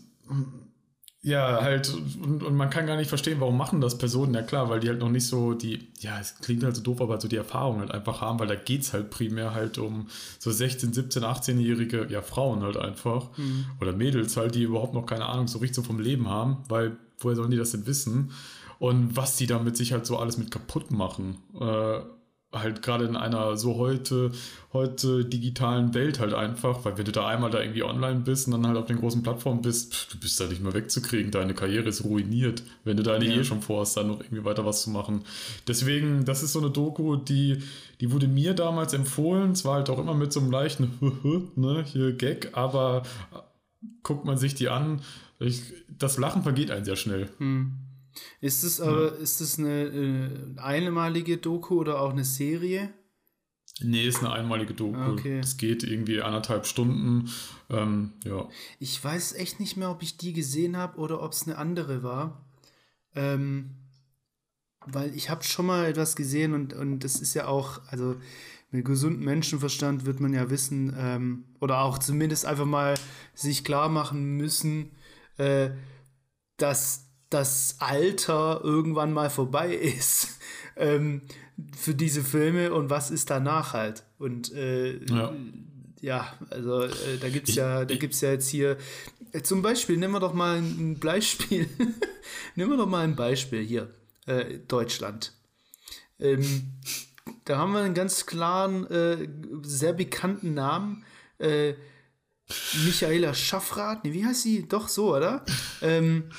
ja, 1.22 1.62
halt, 1.62 1.94
und, 2.24 2.44
und 2.44 2.56
man 2.56 2.70
kann 2.70 2.88
gar 2.88 2.96
nicht 2.96 3.10
verstehen, 3.10 3.42
warum 3.42 3.58
machen 3.58 3.82
das 3.82 3.98
Personen, 3.98 4.34
ja 4.34 4.42
klar, 4.42 4.70
weil 4.70 4.80
die 4.80 4.88
halt 4.88 5.00
noch 5.00 5.10
nicht 5.10 5.28
so 5.28 5.54
die, 5.54 5.90
ja, 6.00 6.18
es 6.18 6.36
klingt 6.40 6.64
halt 6.64 6.78
so 6.78 6.82
doof, 6.82 7.02
aber 7.02 7.20
so 7.20 7.28
die 7.28 7.36
Erfahrung 7.36 7.80
halt 7.80 7.92
einfach 7.92 8.22
haben, 8.22 8.40
weil 8.40 8.48
da 8.48 8.56
geht 8.56 8.84
es 8.84 8.94
halt 8.94 9.10
primär 9.10 9.54
halt 9.54 9.78
um 9.78 10.08
so 10.38 10.50
16, 10.50 10.94
17, 10.94 11.24
18-jährige, 11.24 12.08
ja, 12.10 12.22
Frauen 12.22 12.64
halt 12.64 12.78
einfach. 12.78 13.38
Mhm. 13.38 13.66
Oder 13.82 13.92
Mädels 13.92 14.38
halt, 14.38 14.56
die 14.56 14.64
überhaupt 14.64 14.94
noch 14.94 15.06
keine 15.06 15.26
Ahnung 15.26 15.50
so 15.50 15.60
richtig 15.60 15.76
so 15.76 15.84
vom 15.84 16.00
Leben 16.00 16.30
haben, 16.30 16.64
weil 16.70 16.96
woher 17.20 17.36
sollen 17.36 17.52
die 17.52 17.58
das 17.58 17.72
denn 17.72 17.86
wissen? 17.86 18.32
Und 18.80 19.16
was 19.16 19.36
die 19.36 19.46
damit 19.46 19.78
sich 19.78 19.92
halt 19.92 20.06
so 20.06 20.18
alles 20.18 20.38
mit 20.38 20.52
kaputt 20.52 20.90
machen. 20.90 21.38
Äh, 21.60 22.00
halt 22.52 22.82
gerade 22.82 23.06
in 23.06 23.16
einer 23.16 23.58
so 23.58 23.78
heute, 23.78 24.32
heute 24.74 25.24
digitalen 25.24 25.94
Welt 25.94 26.20
halt 26.20 26.34
einfach, 26.34 26.84
weil 26.84 26.98
wenn 26.98 27.06
du 27.06 27.12
da 27.12 27.28
einmal 27.28 27.52
da 27.52 27.62
irgendwie 27.62 27.84
online 27.84 28.22
bist 28.22 28.48
und 28.48 28.54
dann 28.54 28.66
halt 28.66 28.78
auf 28.78 28.86
den 28.86 28.98
großen 28.98 29.22
Plattformen 29.22 29.62
bist, 29.62 30.12
du 30.12 30.20
bist 30.20 30.40
da 30.40 30.48
nicht 30.48 30.62
mehr 30.62 30.74
wegzukriegen, 30.74 31.32
deine 31.32 31.54
Karriere 31.54 31.90
ist 31.90 32.04
ruiniert, 32.04 32.64
wenn 32.86 32.98
du 32.98 33.04
deine 33.04 33.26
ja. 33.26 33.34
Ehe 33.36 33.44
schon 33.44 33.62
vorhast, 33.62 33.98
dann 33.98 34.08
noch 34.08 34.22
irgendwie 34.22 34.46
weiter 34.46 34.66
was 34.66 34.82
zu 34.82 34.90
machen. 34.90 35.26
Deswegen, 35.68 36.26
das 36.26 36.42
ist 36.42 36.54
so 36.54 36.60
eine 36.60 36.72
Doku, 36.72 37.18
die, 37.18 37.60
die 38.02 38.12
wurde 38.12 38.28
mir 38.28 38.56
damals 38.56 38.94
empfohlen, 38.94 39.54
zwar 39.54 39.76
halt 39.76 39.90
auch 39.92 40.00
immer 40.00 40.16
mit 40.16 40.34
so 40.34 40.40
einem 40.40 40.50
leichten 40.50 41.52
ne, 41.56 41.84
hier 41.86 42.14
Gag, 42.14 42.58
aber 42.58 43.04
guckt 44.02 44.26
man 44.26 44.38
sich 44.38 44.56
die 44.56 44.70
an, 44.70 45.02
ich, 45.40 45.62
das 45.88 46.18
Lachen 46.18 46.42
vergeht 46.42 46.72
einem 46.72 46.84
sehr 46.84 46.96
schnell. 46.96 47.30
Hm. 47.38 47.89
Ist 48.42 48.64
es 48.64 48.82
aber, 48.82 49.14
ja. 49.14 49.22
ist 49.22 49.42
es 49.42 49.60
eine 49.60 49.84
äh, 49.84 50.60
einmalige 50.60 51.38
Doku 51.38 51.76
oder 51.80 52.02
auch 52.02 52.12
eine 52.12 52.26
Serie? 52.26 52.94
Nee, 53.82 54.06
ist 54.06 54.20
eine 54.20 54.32
einmalige 54.32 54.74
Doku. 54.74 55.00
Okay. 55.12 55.40
Es 55.40 55.58
geht 55.58 55.84
irgendwie 55.84 56.22
anderthalb 56.22 56.66
Stunden. 56.66 57.30
Ähm, 57.70 58.14
ja. 58.26 58.48
Ich 58.80 59.02
weiß 59.02 59.34
echt 59.34 59.60
nicht 59.60 59.78
mehr, 59.78 59.90
ob 59.90 60.04
ich 60.04 60.18
die 60.18 60.34
gesehen 60.34 60.76
habe 60.76 60.98
oder 60.98 61.22
ob 61.22 61.32
es 61.32 61.48
eine 61.48 61.58
andere 61.58 62.04
war. 62.04 62.46
Ähm, 63.16 63.76
weil 64.86 65.16
ich 65.16 65.30
habe 65.30 65.44
schon 65.44 65.66
mal 65.66 65.86
etwas 65.86 66.16
gesehen 66.16 66.54
und, 66.54 66.74
und 66.74 67.04
das 67.04 67.20
ist 67.20 67.34
ja 67.34 67.48
auch, 67.48 67.82
also 67.88 68.16
mit 68.72 68.86
gesundem 68.86 69.26
Menschenverstand 69.26 70.06
wird 70.06 70.20
man 70.20 70.34
ja 70.34 70.50
wissen, 70.50 70.96
ähm, 70.98 71.46
oder 71.60 71.82
auch 71.82 71.98
zumindest 71.98 72.46
einfach 72.46 72.66
mal 72.66 72.96
sich 73.34 73.64
klar 73.64 73.90
machen 73.90 74.38
müssen, 74.38 74.92
äh, 75.38 75.72
dass 76.58 77.09
das 77.30 77.76
Alter 77.80 78.62
irgendwann 78.64 79.14
mal 79.14 79.30
vorbei 79.30 79.74
ist 79.76 80.40
ähm, 80.76 81.22
für 81.78 81.94
diese 81.94 82.24
Filme 82.24 82.74
und 82.74 82.90
was 82.90 83.12
ist 83.12 83.30
danach 83.30 83.74
halt. 83.74 84.04
Und 84.18 84.54
äh, 84.54 85.04
ja. 85.06 85.34
ja. 86.02 86.34
also 86.50 86.84
äh, 86.84 87.18
da 87.20 87.30
gibt 87.30 87.50
es 87.50 87.56
ja, 87.56 87.86
da 87.86 87.96
gibt's 87.96 88.22
ja 88.22 88.32
jetzt 88.32 88.50
hier, 88.50 88.78
äh, 89.32 89.42
zum 89.42 89.62
Beispiel, 89.62 89.98
nehmen 89.98 90.14
wir 90.14 90.20
doch 90.20 90.34
mal 90.34 90.58
ein 90.58 91.00
Beispiel, 91.00 91.70
nehmen 92.56 92.72
wir 92.72 92.78
doch 92.78 92.88
mal 92.88 93.04
ein 93.04 93.16
Beispiel 93.16 93.64
hier, 93.64 93.94
äh, 94.26 94.60
Deutschland. 94.68 95.34
Ähm, 96.20 96.74
da 97.46 97.58
haben 97.58 97.74
wir 97.74 97.82
einen 97.82 97.94
ganz 97.94 98.26
klaren, 98.26 98.88
äh, 98.88 99.28
sehr 99.64 99.94
bekannten 99.94 100.54
Namen, 100.54 101.04
äh, 101.38 101.74
Michaela 102.86 103.34
Schaffrath, 103.34 104.04
nee, 104.04 104.14
wie 104.14 104.26
heißt 104.26 104.42
sie? 104.42 104.68
Doch 104.68 104.88
so, 104.88 105.16
oder? 105.16 105.46
Ähm, 105.82 106.32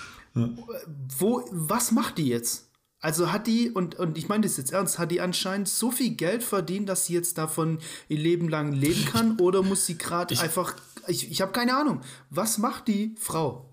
wo, 1.19 1.45
was 1.51 1.93
macht 1.93 2.19
die 2.19 2.29
jetzt? 2.29 2.71
Also 3.01 3.33
hat 3.33 3.47
die, 3.47 3.71
und, 3.71 3.95
und 3.95 4.19
ich 4.19 4.29
meine 4.29 4.43
das 4.43 4.59
jetzt 4.59 4.73
ernst, 4.73 4.99
hat 4.99 5.11
die 5.11 5.23
anscheinend 5.23 5.69
so 5.69 5.91
viel 5.91 6.11
Geld 6.17 6.43
verdient, 6.43 6.89
dass 6.89 7.07
sie 7.07 7.15
jetzt 7.15 7.39
davon 7.39 7.79
ihr 8.09 8.19
Leben 8.19 8.49
lang 8.49 8.73
leben 8.73 9.07
kann? 9.07 9.39
Oder 9.39 9.63
muss 9.63 9.87
sie 9.87 9.97
gerade 9.97 10.39
einfach, 10.39 10.77
ich, 11.07 11.31
ich 11.31 11.41
habe 11.41 11.53
keine 11.53 11.75
Ahnung, 11.77 12.03
was 12.29 12.59
macht 12.59 12.89
die 12.89 13.15
Frau? 13.19 13.70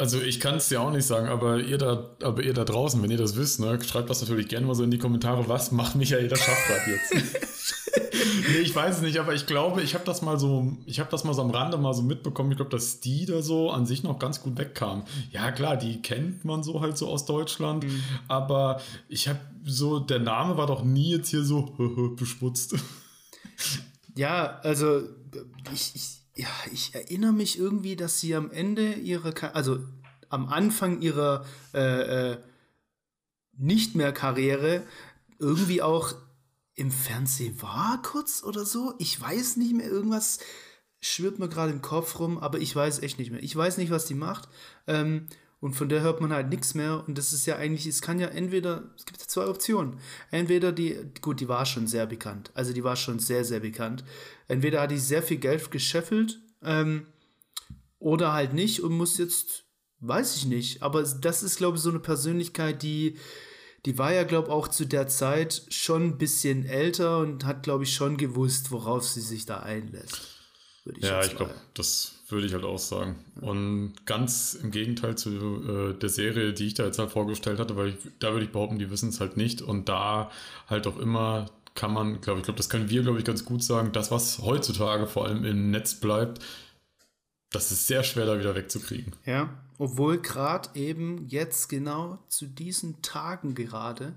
Also 0.00 0.18
ich 0.18 0.40
kann 0.40 0.54
es 0.54 0.68
dir 0.68 0.80
auch 0.80 0.90
nicht 0.90 1.04
sagen, 1.04 1.28
aber 1.28 1.60
ihr 1.60 1.76
da, 1.76 2.16
aber 2.22 2.42
ihr 2.42 2.54
da 2.54 2.64
draußen, 2.64 3.02
wenn 3.02 3.10
ihr 3.10 3.18
das 3.18 3.36
wisst, 3.36 3.60
ne, 3.60 3.78
schreibt 3.82 4.08
das 4.08 4.22
natürlich 4.22 4.48
gerne 4.48 4.66
mal 4.66 4.74
so 4.74 4.82
in 4.82 4.90
die 4.90 4.96
Kommentare, 4.96 5.46
was 5.46 5.72
macht 5.72 5.94
Michael 5.94 6.34
Schaffrath 6.34 6.86
jetzt? 6.86 7.14
nee, 8.48 8.60
ich 8.60 8.74
weiß 8.74 8.96
es 8.96 9.02
nicht, 9.02 9.18
aber 9.20 9.34
ich 9.34 9.44
glaube, 9.44 9.82
ich 9.82 9.92
habe 9.92 10.06
das 10.06 10.22
mal 10.22 10.38
so, 10.38 10.74
ich 10.86 11.00
habe 11.00 11.10
das 11.10 11.24
mal 11.24 11.34
so 11.34 11.42
am 11.42 11.50
Rande 11.50 11.76
mal 11.76 11.92
so 11.92 12.00
mitbekommen. 12.00 12.50
Ich 12.50 12.56
glaube, 12.56 12.70
dass 12.70 13.00
die 13.00 13.26
da 13.26 13.42
so 13.42 13.70
an 13.70 13.84
sich 13.84 14.02
noch 14.02 14.18
ganz 14.18 14.42
gut 14.42 14.56
wegkam. 14.56 15.04
Ja, 15.32 15.52
klar, 15.52 15.76
die 15.76 16.00
kennt 16.00 16.46
man 16.46 16.62
so 16.62 16.80
halt 16.80 16.96
so 16.96 17.06
aus 17.06 17.26
Deutschland, 17.26 17.84
mhm. 17.84 18.02
aber 18.26 18.80
ich 19.10 19.28
habe 19.28 19.40
so, 19.66 20.00
der 20.00 20.20
Name 20.20 20.56
war 20.56 20.66
doch 20.66 20.82
nie 20.82 21.10
jetzt 21.10 21.28
hier 21.28 21.44
so 21.44 22.14
beschmutzt. 22.16 22.74
Ja, 24.16 24.60
also 24.62 25.02
ich, 25.74 25.92
ich 25.94 26.19
ja, 26.40 26.48
ich 26.72 26.94
erinnere 26.94 27.34
mich 27.34 27.58
irgendwie, 27.58 27.96
dass 27.96 28.18
sie 28.18 28.34
am 28.34 28.50
Ende 28.50 28.94
ihrer, 28.94 29.54
also 29.54 29.80
am 30.30 30.48
Anfang 30.48 31.02
ihrer 31.02 31.44
äh, 31.74 32.30
äh, 32.32 32.38
nicht 33.58 33.94
mehr 33.94 34.12
Karriere 34.12 34.82
irgendwie 35.38 35.82
auch 35.82 36.14
im 36.74 36.90
Fernsehen 36.90 37.60
war 37.60 38.00
kurz 38.00 38.42
oder 38.42 38.64
so. 38.64 38.94
Ich 38.98 39.20
weiß 39.20 39.58
nicht 39.58 39.74
mehr, 39.74 39.86
irgendwas 39.86 40.38
schwirrt 40.98 41.38
mir 41.38 41.50
gerade 41.50 41.72
im 41.72 41.82
Kopf 41.82 42.18
rum, 42.18 42.38
aber 42.38 42.58
ich 42.58 42.74
weiß 42.74 43.00
echt 43.00 43.18
nicht 43.18 43.30
mehr. 43.30 43.42
Ich 43.42 43.54
weiß 43.54 43.76
nicht, 43.76 43.90
was 43.90 44.06
die 44.06 44.14
macht. 44.14 44.48
Ähm, 44.86 45.26
und 45.60 45.74
von 45.74 45.90
der 45.90 46.00
hört 46.00 46.22
man 46.22 46.32
halt 46.32 46.48
nichts 46.48 46.74
mehr. 46.74 47.04
Und 47.06 47.18
das 47.18 47.32
ist 47.34 47.46
ja 47.46 47.56
eigentlich, 47.56 47.86
es 47.86 48.00
kann 48.00 48.18
ja 48.18 48.28
entweder, 48.28 48.90
es 48.96 49.04
gibt 49.04 49.20
ja 49.20 49.26
zwei 49.26 49.46
Optionen. 49.46 49.98
Entweder 50.30 50.72
die, 50.72 50.96
gut, 51.20 51.40
die 51.40 51.48
war 51.48 51.66
schon 51.66 51.86
sehr 51.86 52.06
bekannt. 52.06 52.50
Also 52.54 52.72
die 52.72 52.82
war 52.82 52.96
schon 52.96 53.18
sehr, 53.18 53.44
sehr 53.44 53.60
bekannt. 53.60 54.02
Entweder 54.48 54.80
hat 54.80 54.90
die 54.90 54.98
sehr 54.98 55.22
viel 55.22 55.36
Geld 55.36 55.70
gescheffelt 55.70 56.40
ähm, 56.62 57.06
oder 57.98 58.32
halt 58.32 58.54
nicht 58.54 58.80
und 58.80 58.96
muss 58.96 59.18
jetzt, 59.18 59.64
weiß 60.00 60.36
ich 60.36 60.46
nicht. 60.46 60.82
Aber 60.82 61.02
das 61.02 61.42
ist, 61.42 61.58
glaube 61.58 61.76
ich, 61.76 61.82
so 61.82 61.90
eine 61.90 62.00
Persönlichkeit, 62.00 62.82
die, 62.82 63.18
die 63.84 63.98
war 63.98 64.14
ja, 64.14 64.24
glaube 64.24 64.48
ich, 64.48 64.54
auch 64.54 64.68
zu 64.68 64.86
der 64.86 65.08
Zeit 65.08 65.66
schon 65.68 66.04
ein 66.04 66.18
bisschen 66.18 66.64
älter 66.64 67.18
und 67.18 67.44
hat, 67.44 67.64
glaube 67.64 67.84
ich, 67.84 67.94
schon 67.94 68.16
gewusst, 68.16 68.70
worauf 68.70 69.04
sie 69.04 69.20
sich 69.20 69.44
da 69.44 69.58
einlässt. 69.58 70.39
Ich 70.84 71.04
ja, 71.04 71.22
ich 71.22 71.36
glaube, 71.36 71.54
das 71.74 72.14
würde 72.28 72.46
ich 72.46 72.54
halt 72.54 72.64
auch 72.64 72.78
sagen. 72.78 73.16
Und 73.40 73.94
ganz 74.06 74.54
im 74.54 74.70
Gegenteil 74.70 75.16
zu 75.16 75.30
äh, 75.30 75.98
der 75.98 76.08
Serie, 76.08 76.52
die 76.52 76.66
ich 76.66 76.74
da 76.74 76.86
jetzt 76.86 76.98
halt 76.98 77.10
vorgestellt 77.10 77.58
hatte, 77.58 77.76
weil 77.76 77.88
ich, 77.88 77.96
da 78.18 78.32
würde 78.32 78.44
ich 78.44 78.52
behaupten, 78.52 78.78
die 78.78 78.90
wissen 78.90 79.10
es 79.10 79.20
halt 79.20 79.36
nicht. 79.36 79.62
Und 79.62 79.88
da 79.88 80.30
halt 80.68 80.86
auch 80.86 80.98
immer 80.98 81.50
kann 81.74 81.92
man, 81.92 82.20
glaube 82.20 82.40
ich, 82.40 82.44
glaube, 82.44 82.56
das 82.56 82.68
können 82.68 82.90
wir, 82.90 83.02
glaube 83.02 83.18
ich, 83.18 83.24
ganz 83.24 83.44
gut 83.44 83.62
sagen, 83.62 83.92
das, 83.92 84.10
was 84.10 84.40
heutzutage 84.40 85.06
vor 85.06 85.26
allem 85.26 85.44
im 85.44 85.70
Netz 85.70 85.94
bleibt, 85.94 86.40
das 87.52 87.72
ist 87.72 87.86
sehr 87.86 88.04
schwer 88.04 88.26
da 88.26 88.38
wieder 88.38 88.54
wegzukriegen. 88.54 89.14
Ja, 89.24 89.62
obwohl 89.78 90.18
gerade 90.18 90.70
eben 90.74 91.26
jetzt 91.28 91.68
genau 91.68 92.18
zu 92.28 92.46
diesen 92.46 93.02
Tagen 93.02 93.54
gerade 93.54 94.14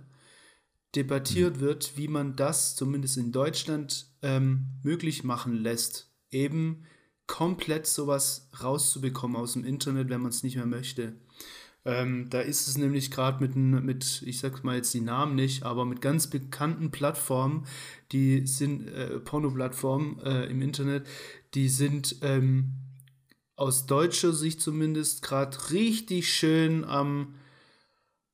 debattiert 0.95 1.57
mhm. 1.57 1.61
wird, 1.61 1.97
wie 1.97 2.07
man 2.07 2.35
das 2.35 2.75
zumindest 2.75 3.17
in 3.17 3.31
Deutschland 3.31 4.07
ähm, 4.21 4.67
möglich 4.83 5.23
machen 5.23 5.55
lässt. 5.55 6.12
Eben 6.33 6.85
komplett 7.27 7.87
sowas 7.87 8.49
rauszubekommen 8.61 9.37
aus 9.37 9.53
dem 9.53 9.63
Internet, 9.63 10.09
wenn 10.09 10.21
man 10.21 10.31
es 10.31 10.43
nicht 10.43 10.55
mehr 10.55 10.65
möchte. 10.65 11.13
Ähm, 11.85 12.29
da 12.29 12.39
ist 12.39 12.67
es 12.67 12.77
nämlich 12.77 13.11
gerade 13.11 13.45
mit, 13.45 13.55
mit, 13.55 14.23
ich 14.25 14.39
sag 14.39 14.63
mal 14.63 14.77
jetzt 14.77 14.93
die 14.93 15.01
Namen 15.01 15.35
nicht, 15.35 15.63
aber 15.63 15.83
mit 15.83 16.01
ganz 16.01 16.27
bekannten 16.27 16.91
Plattformen, 16.91 17.65
die 18.11 18.47
sind, 18.47 18.87
äh, 18.87 19.19
Porno-Plattformen 19.19 20.19
äh, 20.21 20.45
im 20.45 20.61
Internet, 20.61 21.05
die 21.53 21.67
sind 21.67 22.17
ähm, 22.21 22.73
aus 23.55 23.85
deutscher 23.85 24.31
Sicht 24.31 24.61
zumindest 24.61 25.23
gerade 25.23 25.57
richtig 25.71 26.33
schön 26.33 26.85
am, 26.85 27.35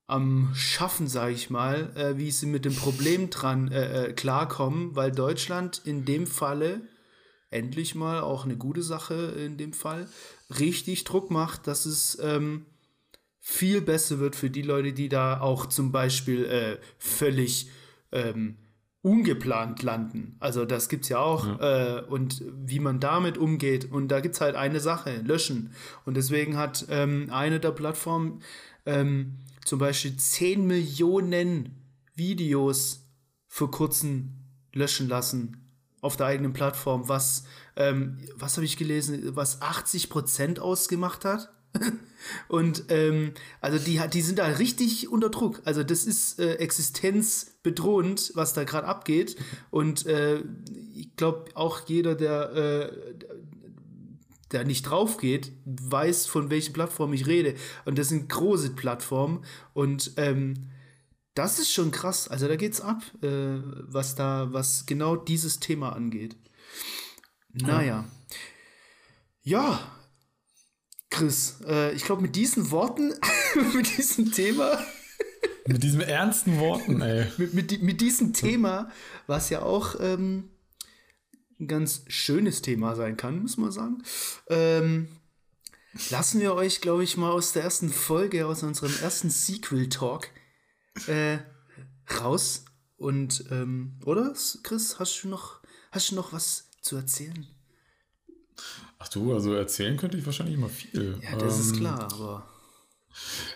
am 0.05 0.51
Schaffen, 0.53 1.07
sage 1.07 1.33
ich 1.33 1.49
mal, 1.49 1.91
äh, 1.95 2.17
wie 2.17 2.29
sie 2.29 2.45
mit 2.45 2.65
dem 2.65 2.75
Problem 2.75 3.31
dran 3.31 3.71
äh, 3.71 4.05
äh, 4.05 4.13
klarkommen, 4.13 4.95
weil 4.95 5.11
Deutschland 5.11 5.81
in 5.85 6.05
dem 6.05 6.27
Falle 6.27 6.81
endlich 7.51 7.95
mal 7.95 8.21
auch 8.21 8.45
eine 8.45 8.57
gute 8.57 8.83
Sache 8.83 9.15
in 9.15 9.57
dem 9.57 9.73
Fall 9.73 10.07
richtig 10.59 11.03
Druck 11.03 11.31
macht, 11.31 11.67
dass 11.67 11.85
es 11.85 12.17
ähm, 12.21 12.65
viel 13.39 13.81
besser 13.81 14.19
wird 14.19 14.35
für 14.35 14.49
die 14.49 14.61
Leute, 14.61 14.93
die 14.93 15.09
da 15.09 15.39
auch 15.39 15.65
zum 15.65 15.91
Beispiel 15.91 16.45
äh, 16.45 16.77
völlig 16.97 17.69
ähm, 18.11 18.57
ungeplant 19.01 19.81
landen. 19.81 20.35
Also 20.39 20.65
das 20.65 20.89
gibt 20.89 21.03
es 21.03 21.09
ja 21.09 21.19
auch. 21.19 21.47
Ja. 21.47 21.99
Äh, 21.99 22.05
und 22.05 22.43
wie 22.53 22.79
man 22.79 22.99
damit 22.99 23.37
umgeht. 23.37 23.89
Und 23.91 24.09
da 24.09 24.19
gibt 24.19 24.35
es 24.35 24.41
halt 24.41 24.55
eine 24.55 24.79
Sache, 24.79 25.21
löschen. 25.21 25.73
Und 26.05 26.17
deswegen 26.17 26.57
hat 26.57 26.85
ähm, 26.89 27.29
eine 27.31 27.59
der 27.59 27.71
Plattformen 27.71 28.41
ähm, 28.85 29.37
zum 29.63 29.79
Beispiel 29.79 30.15
10 30.17 30.67
Millionen 30.67 31.75
Videos 32.15 33.07
vor 33.47 33.71
kurzem 33.71 34.33
löschen 34.73 35.07
lassen 35.07 35.68
auf 36.01 36.17
der 36.17 36.27
eigenen 36.27 36.53
Plattform, 36.53 37.07
was, 37.07 37.43
ähm, 37.75 38.17
was 38.35 38.57
habe 38.57 38.65
ich 38.65 38.77
gelesen, 38.77 39.35
was 39.35 39.61
80 39.61 40.09
Prozent 40.09 40.59
ausgemacht 40.59 41.25
hat 41.25 41.49
Und 42.47 42.85
ähm, 42.89 43.33
also 43.61 43.77
die, 43.77 44.01
die 44.11 44.21
sind 44.21 44.39
da 44.39 44.45
richtig 44.45 45.09
unter 45.09 45.29
Druck. 45.29 45.61
Also 45.65 45.83
das 45.83 46.05
ist 46.05 46.39
äh, 46.39 46.55
existenzbedrohend, 46.55 48.31
was 48.35 48.53
da 48.53 48.63
gerade 48.63 48.87
abgeht. 48.87 49.37
Und 49.69 50.05
äh, 50.05 50.43
ich 50.93 51.15
glaube, 51.15 51.45
auch 51.55 51.81
jeder, 51.87 52.15
der, 52.15 52.51
äh, 52.55 52.91
der 54.51 54.65
nicht 54.65 54.83
drauf 54.83 55.17
geht, 55.17 55.51
weiß, 55.65 56.25
von 56.25 56.49
welchen 56.49 56.73
Plattformen 56.73 57.13
ich 57.13 57.27
rede. 57.27 57.55
Und 57.85 57.97
das 57.97 58.09
sind 58.09 58.29
große 58.29 58.71
Plattformen. 58.71 59.45
Und 59.73 60.13
ähm, 60.17 60.69
das 61.39 61.57
ist 61.57 61.71
schon 61.71 61.91
krass. 61.91 62.27
Also 62.27 62.49
da 62.49 62.57
geht's 62.57 62.81
ab, 62.81 63.01
äh, 63.21 63.61
was 63.87 64.15
da, 64.15 64.49
was 64.51 64.85
genau 64.85 65.15
dieses 65.15 65.61
Thema 65.61 65.95
angeht. 65.95 66.35
Naja. 67.53 68.03
Ja, 69.41 69.79
Chris, 71.09 71.61
äh, 71.65 71.93
ich 71.93 72.03
glaube, 72.03 72.21
mit 72.21 72.35
diesen 72.35 72.71
Worten, 72.71 73.13
mit 73.73 73.97
diesem 73.97 74.33
Thema. 74.33 74.83
mit 75.65 75.81
diesen 75.81 76.01
ernsten 76.01 76.59
Worten, 76.59 76.99
ey. 77.01 77.27
mit, 77.37 77.53
mit, 77.53 77.81
mit 77.83 78.01
diesem 78.01 78.33
Thema, 78.33 78.91
was 79.25 79.49
ja 79.49 79.61
auch 79.61 79.95
ähm, 80.01 80.49
ein 81.57 81.69
ganz 81.69 82.03
schönes 82.09 82.61
Thema 82.61 82.97
sein 82.97 83.15
kann, 83.15 83.41
muss 83.41 83.55
man 83.55 83.71
sagen. 83.71 84.03
Ähm, 84.49 85.07
lassen 86.09 86.41
wir 86.41 86.53
euch, 86.53 86.81
glaube 86.81 87.05
ich, 87.05 87.15
mal 87.15 87.31
aus 87.31 87.53
der 87.53 87.63
ersten 87.63 87.89
Folge, 87.89 88.45
aus 88.45 88.61
unserem 88.61 88.93
ersten 89.01 89.29
Sequel-Talk 89.29 90.27
äh, 91.07 91.39
raus. 92.19 92.65
Und, 92.97 93.45
ähm, 93.49 93.97
oder, 94.05 94.33
Chris, 94.63 94.99
hast 94.99 95.23
du 95.23 95.29
noch, 95.29 95.61
hast 95.91 96.11
du 96.11 96.15
noch 96.15 96.33
was 96.33 96.69
zu 96.81 96.97
erzählen? 96.97 97.47
Ach 98.97 99.07
du, 99.07 99.33
also 99.33 99.53
erzählen 99.53 99.95
könnte 99.95 100.17
ich 100.17 100.25
wahrscheinlich 100.25 100.55
immer 100.55 100.69
viel. 100.69 101.17
Ja, 101.23 101.37
das 101.37 101.55
ähm, 101.55 101.61
ist 101.61 101.75
klar, 101.77 102.11
aber. 102.11 102.49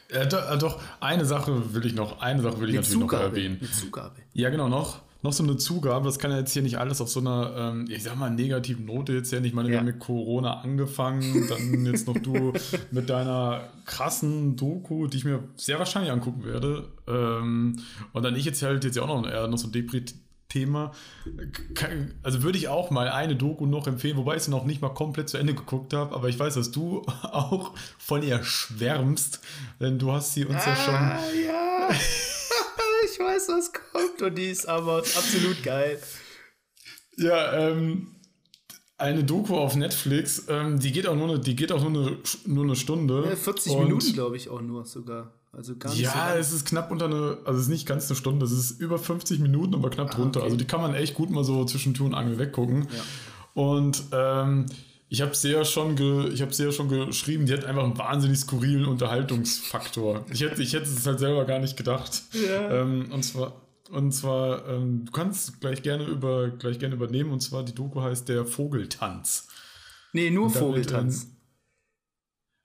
Äh, 0.09 0.27
doch, 0.27 0.81
eine 0.99 1.25
Sache 1.25 1.73
will 1.73 1.85
ich 1.85 1.93
noch, 1.93 2.21
eine 2.21 2.41
Sache 2.41 2.59
will 2.59 2.69
ich 2.69 2.75
natürlich 2.75 2.99
Zugabe, 2.99 3.23
noch 3.23 3.29
erwähnen. 3.31 3.57
Eine 3.59 3.71
Zugabe. 3.71 4.21
Ja, 4.33 4.49
genau, 4.49 4.69
noch, 4.69 5.01
noch 5.23 5.33
so 5.33 5.43
eine 5.43 5.57
Zugabe. 5.57 6.05
Das 6.05 6.19
kann 6.19 6.31
ja 6.31 6.37
jetzt 6.37 6.53
hier 6.53 6.61
nicht 6.61 6.77
alles 6.77 7.01
auf 7.01 7.09
so 7.09 7.21
einer, 7.21 7.53
ähm, 7.57 7.85
ich 7.89 8.03
sag 8.03 8.15
mal, 8.17 8.29
negativen 8.29 8.85
Note 8.85 9.13
jetzt 9.13 9.31
ja 9.31 9.39
nicht. 9.39 9.49
Ich 9.49 9.55
meine, 9.55 9.69
ja. 9.69 9.73
wir 9.73 9.79
haben 9.79 9.85
mit 9.85 9.99
Corona 9.99 10.61
angefangen, 10.61 11.47
dann 11.49 11.85
jetzt 11.85 12.07
noch 12.07 12.17
du 12.17 12.53
mit 12.91 13.09
deiner 13.09 13.69
krassen 13.85 14.55
Doku, 14.55 15.07
die 15.07 15.17
ich 15.17 15.25
mir 15.25 15.43
sehr 15.55 15.79
wahrscheinlich 15.79 16.11
angucken 16.11 16.43
werde. 16.43 16.89
Ähm, 17.07 17.79
und 18.11 18.23
dann 18.23 18.35
ich 18.35 18.45
jetzt 18.45 18.61
halt 18.61 18.83
jetzt 18.83 18.95
ja 18.95 19.03
auch 19.03 19.07
noch, 19.07 19.27
eher 19.27 19.47
noch 19.47 19.57
so 19.57 19.67
ein 19.67 19.71
Depri 19.71 20.03
Thema. 20.49 20.91
Also 22.21 22.43
würde 22.43 22.59
ich 22.59 22.67
auch 22.67 22.91
mal 22.91 23.09
eine 23.09 23.35
Doku 23.35 23.65
noch 23.65 23.87
empfehlen, 23.87 24.17
wobei 24.17 24.35
ich 24.35 24.43
sie 24.43 24.51
noch 24.51 24.65
nicht 24.65 24.81
mal 24.81 24.89
komplett 24.89 25.27
zu 25.27 25.37
Ende 25.37 25.55
geguckt 25.55 25.93
habe, 25.93 26.13
aber 26.13 26.29
ich 26.29 26.37
weiß, 26.37 26.53
dass 26.53 26.69
du 26.69 27.01
auch 27.23 27.71
von 27.97 28.21
ihr 28.21 28.43
schwärmst, 28.43 29.39
denn 29.79 29.97
du 29.97 30.11
hast 30.11 30.33
sie 30.33 30.45
uns 30.45 30.61
ah, 30.63 30.69
ja 30.69 30.75
schon. 30.75 30.93
Ja, 31.47 31.89
ich 33.05 33.19
weiß, 33.19 33.49
was 33.49 33.71
kommt 33.73 34.21
und 34.21 34.35
die 34.37 34.49
ist 34.49 34.67
aber 34.67 34.97
absolut 34.97 35.61
geil. 35.63 35.99
Ja, 37.17 37.53
ähm, 37.53 38.15
eine 38.97 39.23
Doku 39.23 39.55
auf 39.55 39.75
Netflix, 39.75 40.45
ähm, 40.47 40.79
die 40.79 40.91
geht 40.91 41.07
auch 41.07 41.15
nur 41.15 41.29
eine, 41.29 41.39
die 41.39 41.55
geht 41.55 41.71
auch 41.71 41.87
nur 41.87 42.07
eine, 42.07 42.17
nur 42.45 42.63
eine 42.63 42.75
Stunde. 42.75 43.23
Ja, 43.27 43.35
40 43.35 43.77
Minuten, 43.77 44.13
glaube 44.13 44.37
ich, 44.37 44.49
auch 44.49 44.61
nur 44.61 44.85
sogar. 44.85 45.33
Also 45.51 45.75
gar 45.77 45.91
nicht 45.91 46.01
ja, 46.01 46.31
so 46.33 46.39
es 46.39 46.51
ist 46.51 46.65
knapp 46.65 46.89
unter 46.89 47.05
eine, 47.05 47.37
also 47.45 47.59
es 47.59 47.65
ist 47.65 47.69
nicht 47.69 47.85
ganz 47.85 48.09
eine 48.09 48.15
Stunde, 48.15 48.45
es 48.45 48.51
ist 48.51 48.79
über 48.79 48.97
50 48.97 49.39
Minuten, 49.39 49.75
aber 49.75 49.91
knapp 49.91 50.11
ah, 50.11 50.15
drunter. 50.15 50.39
Okay. 50.39 50.45
Also 50.45 50.57
die 50.57 50.65
kann 50.65 50.81
man 50.81 50.95
echt 50.95 51.13
gut 51.13 51.29
mal 51.29 51.43
so 51.43 51.63
zwischen 51.65 51.93
Tür 51.93 52.07
und 52.07 52.15
Angel 52.15 52.39
weggucken. 52.39 52.87
Ja. 52.89 53.61
Und 53.61 54.03
ähm, 54.11 54.65
ich 55.13 55.21
habe 55.21 55.35
sie 55.35 55.51
ja 55.51 55.63
schon, 55.63 55.95
ge, 55.95 56.29
ich 56.29 56.41
habe 56.41 56.51
sie 56.51 56.63
ja 56.63 56.71
schon 56.71 56.89
geschrieben, 56.89 57.45
die 57.45 57.53
hat 57.53 57.65
einfach 57.65 57.83
einen 57.83 57.95
wahnsinnig 57.95 58.39
skurrilen 58.39 58.85
Unterhaltungsfaktor. 58.85 60.25
ich 60.33 60.41
hätte, 60.41 60.63
ich 60.63 60.73
hätte 60.73 60.89
es 60.89 61.05
halt 61.05 61.19
selber 61.19 61.45
gar 61.45 61.59
nicht 61.59 61.77
gedacht. 61.77 62.23
Ja. 62.31 62.81
Ähm, 62.81 63.11
und 63.11 63.21
zwar, 63.21 63.61
und 63.91 64.11
zwar, 64.11 64.67
ähm, 64.67 65.05
du 65.05 65.11
kannst 65.11 65.61
gleich 65.61 65.83
gerne 65.83 66.05
über, 66.05 66.49
gleich 66.49 66.79
gerne 66.79 66.95
übernehmen. 66.95 67.29
Und 67.29 67.41
zwar 67.41 67.61
die 67.61 67.75
Doku 67.75 68.01
heißt 68.01 68.27
der 68.27 68.47
Vogeltanz. 68.47 69.49
Nee, 70.13 70.31
nur 70.31 70.49
Vogeltanz. 70.49 71.27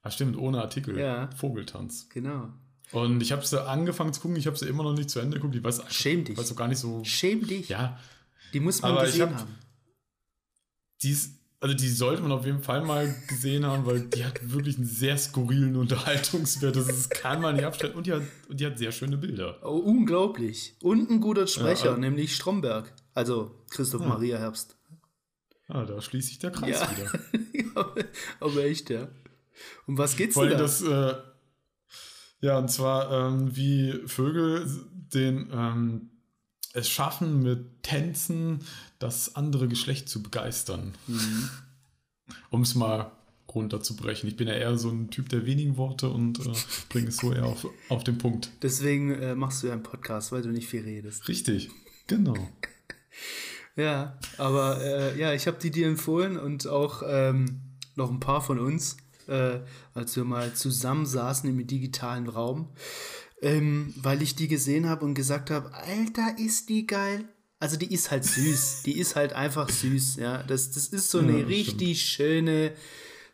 Ach 0.01 0.13
stimmt, 0.13 0.39
ohne 0.39 0.63
Artikel. 0.63 0.99
Ja. 0.99 1.29
Vogeltanz. 1.37 2.09
Genau. 2.09 2.49
Und 2.93 3.21
ich 3.21 3.31
habe 3.31 3.45
sie 3.45 3.63
angefangen 3.63 4.15
zu 4.15 4.23
gucken, 4.23 4.39
ich 4.39 4.47
habe 4.47 4.57
sie 4.57 4.69
immer 4.69 4.85
noch 4.85 4.95
nicht 4.95 5.11
zu 5.11 5.21
Ende 5.21 5.37
geguckt. 5.37 5.55
Ich 5.55 5.63
weiß, 5.63 5.83
Schäm 5.91 6.25
dich. 6.25 6.39
Weiß 6.39 6.51
auch 6.51 6.57
gar 6.57 6.69
nicht 6.69 6.79
so. 6.79 7.05
Schäm 7.05 7.47
dich. 7.47 7.69
Ja. 7.69 8.01
Die 8.55 8.61
muss 8.61 8.81
man 8.81 8.93
aber 8.93 9.05
gesehen 9.05 9.35
hab, 9.35 9.41
haben. 9.41 9.55
Die 11.03 11.11
ist, 11.11 11.38
also 11.61 11.75
die 11.75 11.89
sollte 11.89 12.23
man 12.23 12.31
auf 12.31 12.47
jeden 12.47 12.63
Fall 12.63 12.85
mal 12.85 13.13
gesehen 13.27 13.67
haben, 13.67 13.85
weil 13.85 14.03
die 14.03 14.25
hat 14.25 14.53
wirklich 14.53 14.77
einen 14.77 14.87
sehr 14.87 15.19
skurrilen 15.19 15.75
Unterhaltungswert. 15.77 16.77
Das 16.77 16.89
ist, 16.89 17.11
kann 17.11 17.41
man 17.41 17.57
nicht 17.57 17.65
abstellen. 17.65 17.95
Und 17.95 18.07
die, 18.07 18.13
hat, 18.13 18.23
und 18.49 18.61
die 18.61 18.67
hat 18.67 18.79
sehr 18.79 18.93
schöne 18.93 19.17
Bilder. 19.17 19.59
Oh, 19.63 19.79
unglaublich. 19.79 20.77
Und 20.83 21.11
ein 21.11 21.21
guter 21.21 21.49
Sprecher, 21.49 21.87
ja, 21.87 21.91
also, 21.91 22.01
nämlich 22.01 22.37
Stromberg. 22.37 22.93
Also 23.13 23.65
Christoph 23.71 24.03
ja. 24.03 24.09
Maria 24.09 24.39
Herbst. 24.39 24.77
Ah, 25.67 25.85
da 25.85 26.01
schließt 26.01 26.29
sich 26.29 26.39
der 26.39 26.53
Kreis 26.53 26.81
ja. 26.81 26.91
wieder. 26.97 27.95
aber 28.41 28.65
echt, 28.65 28.89
ja. 28.91 29.09
Um 29.87 29.99
was 29.99 30.17
geht's 30.17 30.37
denn 30.37 30.51
da? 30.51 30.57
Das, 30.57 30.81
äh, 30.81 31.15
ja, 32.41 32.59
und 32.59 32.71
zwar 32.71 33.11
ähm, 33.11 33.57
wie 33.57 34.01
Vögel 34.07 34.65
den 35.13 35.51
ähm, 35.53 36.11
es 36.75 36.89
schaffen, 36.89 37.43
mit 37.43 37.83
Tänzen 37.83 38.61
das 38.99 39.37
andere 39.37 39.69
Geschlecht 39.69 40.09
zu 40.09 40.23
begeistern. 40.23 40.95
Mhm. 41.07 41.51
Um 42.51 42.63
es 42.63 42.75
mal 42.75 43.11
runterzubrechen. 43.55 44.29
Ich 44.29 44.37
bin 44.37 44.49
ja 44.49 44.55
eher 44.55 44.77
so 44.77 44.91
ein 44.91 45.11
Typ 45.11 45.31
der 45.31 45.47
wenigen 45.47 45.79
Worte 45.79 46.11
und 46.11 46.41
äh, 46.41 46.53
bringe 46.91 47.09
es 47.09 47.17
so 47.17 47.33
eher 47.33 47.47
auf, 47.47 47.67
auf 47.89 48.05
den 48.05 48.19
Punkt. 48.19 48.51
Deswegen 48.63 49.11
äh, 49.15 49.35
machst 49.35 49.63
du 49.63 49.69
ja 49.69 49.73
einen 49.73 49.83
Podcast, 49.83 50.33
weil 50.33 50.43
du 50.43 50.51
nicht 50.51 50.69
viel 50.69 50.83
redest. 50.83 51.27
Richtig, 51.29 51.71
genau. 52.07 52.35
ja, 53.77 54.19
aber 54.37 54.83
äh, 54.83 55.19
ja, 55.19 55.33
ich 55.33 55.47
habe 55.47 55.59
die 55.59 55.71
dir 55.71 55.89
empfohlen 55.89 56.37
und 56.37 56.67
auch 56.67 57.03
ähm, 57.07 57.63
noch 57.97 58.11
ein 58.11 58.21
paar 58.21 58.43
von 58.43 58.59
uns 58.59 58.99
äh, 59.29 59.61
als 59.95 60.17
wir 60.17 60.25
mal 60.25 60.55
zusammen 60.55 61.07
saßen 61.07 61.49
im 61.49 61.67
digitalen 61.67 62.29
Raum, 62.29 62.69
ähm, 63.43 63.95
weil 63.97 64.23
ich 64.23 64.35
die 64.35 64.49
gesehen 64.49 64.89
habe 64.89 65.05
und 65.05 65.15
gesagt 65.15 65.51
habe, 65.51 65.73
Alter, 65.75 66.39
ist 66.39 66.69
die 66.69 66.87
geil. 66.87 67.29
Also 67.61 67.77
die 67.77 67.93
ist 67.93 68.11
halt 68.11 68.25
süß, 68.25 68.83
die 68.87 68.99
ist 68.99 69.17
halt 69.17 69.33
einfach 69.33 69.69
süß, 69.69 70.17
ja. 70.17 70.43
Das, 70.43 70.71
das 70.71 70.89
ist 70.89 71.11
so 71.11 71.19
eine 71.19 71.41
ja, 71.41 71.47
richtig 71.47 72.03
stimmt. 72.03 72.29
schöne, 72.29 72.73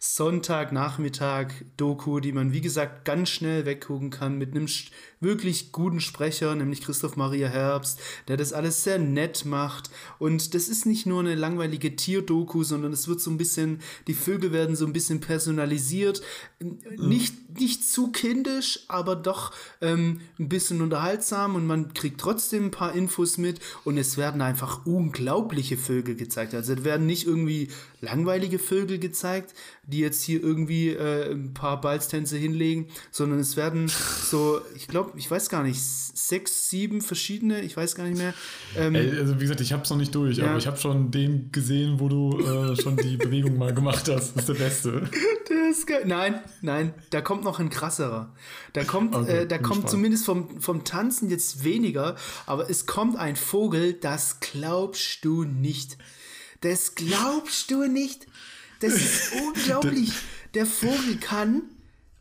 Sonntagnachmittag 0.07 1.46
Doku, 1.78 2.20
die 2.20 2.32
man 2.32 2.52
wie 2.52 2.61
gesagt 2.61 3.07
ganz 3.07 3.30
schnell 3.30 3.64
weggucken 3.64 4.11
kann 4.11 4.36
mit 4.36 4.50
einem 4.50 4.68
wirklich 5.24 5.72
guten 5.72 6.00
Sprecher, 6.00 6.54
nämlich 6.54 6.82
Christoph 6.82 7.16
Maria 7.16 7.48
Herbst, 7.48 7.98
der 8.28 8.36
das 8.36 8.52
alles 8.52 8.84
sehr 8.84 9.00
nett 9.00 9.44
macht. 9.44 9.90
Und 10.20 10.54
das 10.54 10.68
ist 10.68 10.86
nicht 10.86 11.06
nur 11.06 11.18
eine 11.18 11.34
langweilige 11.34 11.96
Tierdoku, 11.96 12.62
sondern 12.62 12.92
es 12.92 13.08
wird 13.08 13.20
so 13.20 13.30
ein 13.30 13.38
bisschen 13.38 13.80
die 14.06 14.14
Vögel 14.14 14.52
werden 14.52 14.76
so 14.76 14.86
ein 14.86 14.92
bisschen 14.92 15.20
personalisiert, 15.20 16.22
nicht 16.96 17.34
nicht 17.58 17.84
zu 17.88 18.10
kindisch, 18.10 18.80
aber 18.88 19.16
doch 19.16 19.52
ähm, 19.80 20.20
ein 20.38 20.48
bisschen 20.48 20.80
unterhaltsam 20.80 21.54
und 21.54 21.66
man 21.66 21.94
kriegt 21.94 22.20
trotzdem 22.20 22.66
ein 22.66 22.70
paar 22.70 22.94
Infos 22.94 23.38
mit. 23.38 23.60
Und 23.84 23.96
es 23.96 24.16
werden 24.16 24.42
einfach 24.42 24.86
unglaubliche 24.86 25.76
Vögel 25.76 26.16
gezeigt. 26.16 26.54
Also 26.54 26.72
es 26.74 26.84
werden 26.84 27.06
nicht 27.06 27.26
irgendwie 27.26 27.68
langweilige 28.00 28.58
Vögel 28.58 28.98
gezeigt, 28.98 29.54
die 29.86 29.98
jetzt 29.98 30.22
hier 30.22 30.42
irgendwie 30.42 30.90
äh, 30.90 31.32
ein 31.32 31.54
paar 31.54 31.80
Balztänze 31.80 32.36
hinlegen, 32.36 32.88
sondern 33.10 33.38
es 33.38 33.56
werden 33.56 33.88
so, 33.88 34.60
ich 34.74 34.88
glaube, 34.88 35.13
ich 35.16 35.30
weiß 35.30 35.48
gar 35.48 35.62
nicht, 35.62 35.80
sechs, 35.80 36.68
sieben 36.68 37.00
verschiedene, 37.00 37.60
ich 37.60 37.76
weiß 37.76 37.94
gar 37.94 38.04
nicht 38.04 38.18
mehr. 38.18 38.34
Ähm, 38.76 38.94
Ey, 38.94 39.18
also 39.18 39.36
wie 39.36 39.40
gesagt, 39.40 39.60
ich 39.60 39.72
habe 39.72 39.82
es 39.82 39.90
noch 39.90 39.96
nicht 39.96 40.14
durch, 40.14 40.38
ja. 40.38 40.46
aber 40.46 40.58
ich 40.58 40.66
habe 40.66 40.76
schon 40.76 41.10
den 41.10 41.50
gesehen, 41.52 42.00
wo 42.00 42.08
du 42.08 42.40
äh, 42.40 42.80
schon 42.80 42.96
die 42.96 43.16
Bewegung 43.16 43.56
mal 43.58 43.74
gemacht 43.74 44.08
hast. 44.08 44.34
Das 44.34 44.42
ist 44.42 44.48
der 44.48 44.54
Beste. 44.54 45.10
Der 45.48 45.70
ist 45.70 45.86
geil. 45.86 46.04
Nein, 46.06 46.40
nein, 46.62 46.94
da 47.10 47.20
kommt 47.20 47.44
noch 47.44 47.60
ein 47.60 47.68
krasserer. 47.68 48.32
Da 48.72 48.84
kommt, 48.84 49.14
okay, 49.14 49.42
äh, 49.42 49.46
da 49.46 49.58
kommt 49.58 49.66
spannend. 49.66 49.90
zumindest 49.90 50.24
vom, 50.24 50.60
vom 50.60 50.84
Tanzen 50.84 51.28
jetzt 51.28 51.64
weniger, 51.64 52.16
aber 52.46 52.70
es 52.70 52.86
kommt 52.86 53.18
ein 53.18 53.36
Vogel, 53.36 53.92
das 53.92 54.40
glaubst 54.40 55.24
du 55.24 55.44
nicht. 55.44 55.98
Das 56.62 56.94
glaubst 56.94 57.70
du 57.70 57.86
nicht. 57.86 58.26
Das 58.80 58.94
ist 58.94 59.32
unglaublich. 59.46 60.12
Der 60.54 60.64
Vogel 60.64 61.18
kann, 61.20 61.62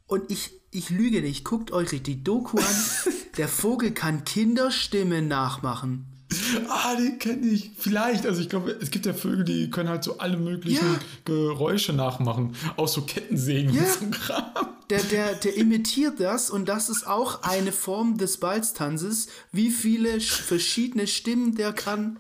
und 0.08 0.30
ich, 0.30 0.52
ich 0.74 0.90
lüge 0.90 1.22
nicht, 1.22 1.46
guckt 1.46 1.72
euch 1.72 1.90
die 2.02 2.24
Doku 2.24 2.58
an, 2.58 2.76
der 3.38 3.48
Vogel 3.48 3.92
kann 3.92 4.24
Kinderstimmen 4.26 5.28
nachmachen. 5.28 6.06
Ah, 6.68 6.96
den 6.96 7.20
kenne 7.20 7.46
ich. 7.46 7.72
Vielleicht. 7.78 8.26
Also 8.26 8.42
ich 8.42 8.50
glaube, 8.50 8.72
es 8.82 8.90
gibt 8.90 9.06
ja 9.06 9.14
Vögel, 9.14 9.46
die 9.46 9.70
können 9.70 9.90
halt 9.90 10.04
so 10.04 10.18
alle 10.18 10.38
möglichen 10.38 10.86
ja. 10.86 11.00
Geräusche 11.26 11.94
nachmachen. 11.94 12.56
Auch 12.76 12.88
so 12.88 13.02
Kettensägen 13.02 13.74
ja. 13.74 13.84
und 13.84 13.90
so 13.90 14.20
Kram. 14.20 14.68
Der, 14.90 15.02
der, 15.04 15.36
der 15.36 15.56
imitiert 15.56 16.20
das 16.20 16.50
und 16.50 16.68
das 16.68 16.90
ist 16.90 17.08
auch 17.08 17.44
eine 17.44 17.72
Form 17.72 18.18
des 18.18 18.38
Balztanzes, 18.38 19.28
wie 19.52 19.70
viele 19.70 20.20
verschiedene 20.20 21.08
Stimmen 21.08 21.56
der 21.56 21.72
kann. 21.72 22.20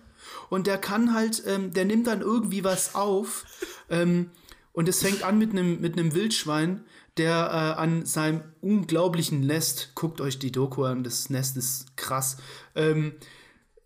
Und 0.49 0.67
der 0.67 0.77
kann 0.77 1.13
halt, 1.13 1.43
ähm, 1.47 1.73
der 1.73 1.85
nimmt 1.85 2.07
dann 2.07 2.21
irgendwie 2.21 2.63
was 2.63 2.95
auf. 2.95 3.45
Ähm, 3.89 4.29
und 4.71 4.87
es 4.87 5.01
fängt 5.01 5.23
an 5.23 5.37
mit 5.37 5.51
einem 5.51 5.81
mit 5.81 5.97
einem 5.97 6.13
Wildschwein, 6.13 6.83
der 7.17 7.75
äh, 7.77 7.79
an 7.81 8.05
seinem 8.05 8.41
unglaublichen 8.61 9.41
Nest, 9.41 9.91
guckt 9.95 10.21
euch 10.21 10.39
die 10.39 10.51
Doku 10.51 10.83
an, 10.83 11.03
das 11.03 11.29
Nest 11.29 11.57
ist 11.57 11.95
krass, 11.95 12.37
ähm, 12.75 13.13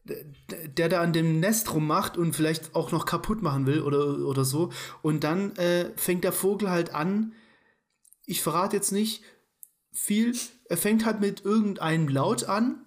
der 0.06 0.88
da 0.88 1.02
an 1.02 1.12
dem 1.12 1.40
Nest 1.40 1.74
rummacht 1.74 2.18
und 2.18 2.34
vielleicht 2.34 2.76
auch 2.76 2.92
noch 2.92 3.06
kaputt 3.06 3.42
machen 3.42 3.66
will 3.66 3.82
oder, 3.82 4.20
oder 4.20 4.46
so. 4.46 4.72
Und 5.02 5.24
dann 5.24 5.56
äh, 5.58 5.92
fängt 5.98 6.24
der 6.24 6.32
Vogel 6.32 6.70
halt 6.70 6.94
an, 6.94 7.34
ich 8.26 8.42
verrate 8.42 8.76
jetzt 8.76 8.92
nicht 8.92 9.24
viel, 9.92 10.34
er 10.70 10.78
fängt 10.78 11.06
halt 11.06 11.20
mit 11.20 11.44
irgendeinem 11.44 12.08
Laut 12.08 12.46
an 12.46 12.86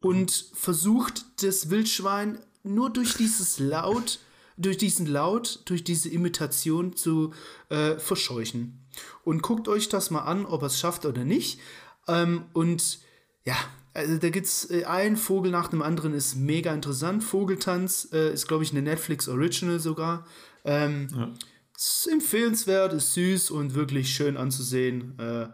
und 0.00 0.30
versucht 0.54 1.24
das 1.42 1.70
Wildschwein 1.70 2.38
nur 2.62 2.90
durch 2.90 3.14
dieses 3.14 3.58
Laut, 3.58 4.20
durch 4.56 4.76
diesen 4.76 5.06
Laut, 5.06 5.62
durch 5.66 5.84
diese 5.84 6.08
Imitation 6.08 6.96
zu 6.96 7.32
äh, 7.68 7.98
verscheuchen. 7.98 8.81
Und 9.24 9.42
guckt 9.42 9.68
euch 9.68 9.88
das 9.88 10.10
mal 10.10 10.20
an, 10.20 10.46
ob 10.46 10.62
er 10.62 10.66
es 10.66 10.78
schafft 10.78 11.06
oder 11.06 11.24
nicht. 11.24 11.60
Ähm, 12.08 12.44
und 12.52 13.00
ja, 13.44 13.56
also 13.94 14.16
da 14.16 14.30
gibt's 14.30 14.70
äh, 14.70 14.84
ein 14.84 15.16
Vogel 15.16 15.50
nach 15.50 15.68
dem 15.68 15.82
anderen, 15.82 16.14
ist 16.14 16.34
mega 16.36 16.72
interessant. 16.72 17.22
Vogeltanz 17.22 18.08
äh, 18.12 18.32
ist, 18.32 18.48
glaube 18.48 18.64
ich, 18.64 18.70
eine 18.72 18.82
Netflix 18.82 19.28
Original 19.28 19.80
sogar. 19.80 20.26
Ähm, 20.64 21.08
ja. 21.14 21.32
Ist 21.76 22.08
empfehlenswert, 22.10 22.92
ist 22.92 23.14
süß 23.14 23.50
und 23.50 23.74
wirklich 23.74 24.14
schön 24.14 24.36
anzusehen. 24.36 25.18
Äh, 25.18 25.48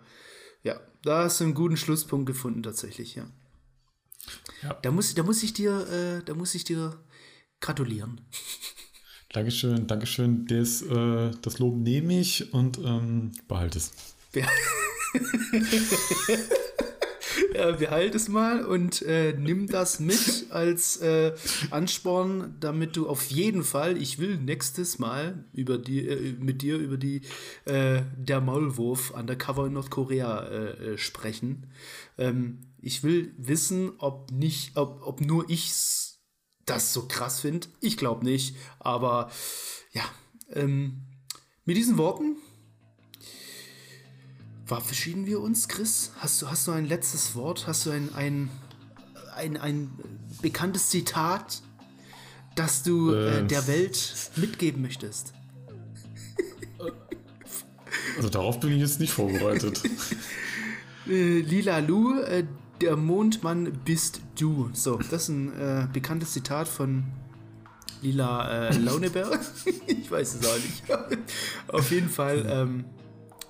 ja, 0.62 0.80
da 1.02 1.24
hast 1.24 1.40
du 1.40 1.44
einen 1.44 1.54
guten 1.54 1.76
Schlusspunkt 1.76 2.26
gefunden 2.26 2.62
tatsächlich, 2.62 3.14
ja. 3.14 3.26
ja. 4.62 4.74
Da, 4.82 4.90
muss, 4.90 5.14
da 5.14 5.22
muss 5.22 5.42
ich 5.42 5.54
dir, 5.54 5.88
äh, 5.88 6.24
da 6.24 6.34
muss 6.34 6.54
ich 6.54 6.64
dir 6.64 7.02
gratulieren. 7.60 8.20
Dankeschön, 9.32 9.86
Dankeschön. 9.86 10.46
Das, 10.46 10.82
äh, 10.82 11.30
das 11.42 11.58
Lob 11.58 11.76
nehme 11.76 12.18
ich 12.18 12.52
und 12.54 12.78
ähm, 12.78 13.32
behalte 13.46 13.78
es. 13.78 13.92
Ja. 14.34 14.46
ja, 17.54 17.72
behalt 17.72 18.14
es 18.14 18.28
mal 18.28 18.64
und 18.64 19.02
äh, 19.02 19.34
nimm 19.34 19.66
das 19.66 20.00
mit 20.00 20.46
als 20.50 20.96
äh, 20.98 21.34
Ansporn, 21.70 22.56
damit 22.60 22.96
du 22.96 23.06
auf 23.08 23.30
jeden 23.30 23.64
Fall, 23.64 24.00
ich 24.00 24.18
will 24.18 24.38
nächstes 24.38 24.98
Mal 24.98 25.44
über 25.52 25.76
die, 25.76 26.08
äh, 26.08 26.34
mit 26.38 26.62
dir 26.62 26.78
über 26.78 26.96
die 26.96 27.22
äh, 27.66 28.02
der 28.16 28.40
Maulwurf 28.40 29.10
Undercover 29.10 29.66
in 29.66 29.74
Nordkorea 29.74 30.46
äh, 30.46 30.92
äh, 30.92 30.98
sprechen. 30.98 31.66
Ähm, 32.16 32.60
ich 32.80 33.02
will 33.02 33.32
wissen, 33.36 33.92
ob 33.98 34.30
nicht, 34.30 34.76
ob, 34.76 35.02
ob 35.04 35.20
nur 35.20 35.50
ich 35.50 35.72
das 36.70 36.92
so 36.92 37.06
krass 37.06 37.40
finde. 37.40 37.68
Ich 37.80 37.96
glaube 37.96 38.24
nicht, 38.24 38.56
aber 38.78 39.30
ja. 39.92 40.04
Ähm, 40.54 41.02
mit 41.64 41.76
diesen 41.76 41.98
Worten 41.98 42.36
Verabschieden 44.68 45.24
wir 45.24 45.40
uns, 45.40 45.66
Chris? 45.66 46.12
Hast 46.18 46.42
du, 46.42 46.50
hast 46.50 46.66
du 46.66 46.72
ein 46.72 46.84
letztes 46.84 47.34
Wort? 47.34 47.66
Hast 47.66 47.86
du 47.86 47.90
ein, 47.90 48.14
ein, 48.14 48.50
ein, 49.34 49.56
ein 49.56 49.90
bekanntes 50.42 50.90
Zitat, 50.90 51.62
das 52.54 52.82
du 52.82 53.14
äh, 53.14 53.38
ähm. 53.38 53.48
der 53.48 53.66
Welt 53.66 54.30
mitgeben 54.36 54.82
möchtest? 54.82 55.32
Also 58.18 58.28
darauf 58.28 58.60
bin 58.60 58.72
ich 58.72 58.80
jetzt 58.80 59.00
nicht 59.00 59.14
vorbereitet. 59.14 59.80
äh, 61.08 61.40
Lila 61.40 61.78
Lu, 61.78 62.20
äh, 62.20 62.44
der 62.82 62.96
Mondmann 62.98 63.72
bist 63.86 64.20
du. 64.40 64.70
So, 64.72 64.96
das 64.96 65.24
ist 65.24 65.28
ein 65.28 65.58
äh, 65.58 65.86
bekanntes 65.92 66.32
Zitat 66.32 66.68
von 66.68 67.04
Lila 68.02 68.68
äh, 68.68 68.76
Launeberg. 68.76 69.40
ich 69.86 70.10
weiß 70.10 70.34
es 70.34 70.46
auch 70.46 70.56
nicht. 70.56 70.82
Auf 71.68 71.90
jeden 71.90 72.08
Fall. 72.08 72.46
Ähm, 72.48 72.84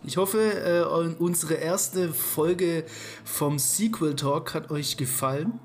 ich 0.04 0.16
hoffe, 0.16 0.38
äh, 0.38 1.14
unsere 1.18 1.54
erste 1.54 2.12
Folge 2.12 2.84
vom 3.24 3.58
Sequel 3.58 4.14
Talk 4.14 4.54
hat 4.54 4.70
euch 4.70 4.96
gefallen. 4.96 5.58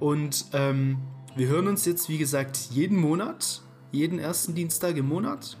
Und 0.00 0.46
ähm, 0.52 0.98
wir 1.36 1.48
hören 1.48 1.68
uns 1.68 1.84
jetzt, 1.84 2.08
wie 2.08 2.18
gesagt, 2.18 2.56
jeden 2.70 2.96
Monat, 2.96 3.62
jeden 3.92 4.18
ersten 4.18 4.54
Dienstag 4.54 4.96
im 4.96 5.08
Monat. 5.08 5.56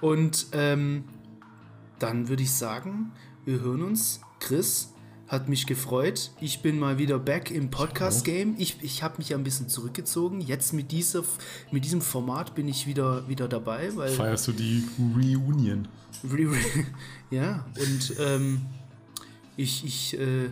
Und 0.00 0.48
ähm, 0.52 1.04
dann 1.98 2.28
würde 2.28 2.42
ich 2.42 2.52
sagen, 2.52 3.12
wir 3.44 3.60
hören 3.60 3.82
uns. 3.82 4.20
Chris, 4.38 4.92
hat 5.28 5.48
mich 5.48 5.66
gefreut. 5.66 6.30
Ich 6.40 6.62
bin 6.62 6.78
mal 6.78 6.98
wieder 6.98 7.18
back 7.18 7.50
im 7.50 7.70
Podcast-Game. 7.70 8.54
Ich, 8.58 8.76
ich 8.82 9.02
habe 9.02 9.18
mich 9.18 9.34
ein 9.34 9.42
bisschen 9.42 9.68
zurückgezogen. 9.68 10.40
Jetzt 10.40 10.72
mit, 10.72 10.92
dieser, 10.92 11.24
mit 11.72 11.84
diesem 11.84 12.00
Format 12.00 12.54
bin 12.54 12.68
ich 12.68 12.86
wieder, 12.86 13.28
wieder 13.28 13.48
dabei. 13.48 13.94
Weil 13.96 14.10
Feierst 14.10 14.46
du 14.48 14.52
die 14.52 14.84
Reunion? 14.98 15.88
Re 16.32 16.56
ja, 17.30 17.66
und 17.78 18.14
ähm, 18.20 18.66
ich, 19.56 19.84
ich 19.84 20.18
äh, 20.18 20.48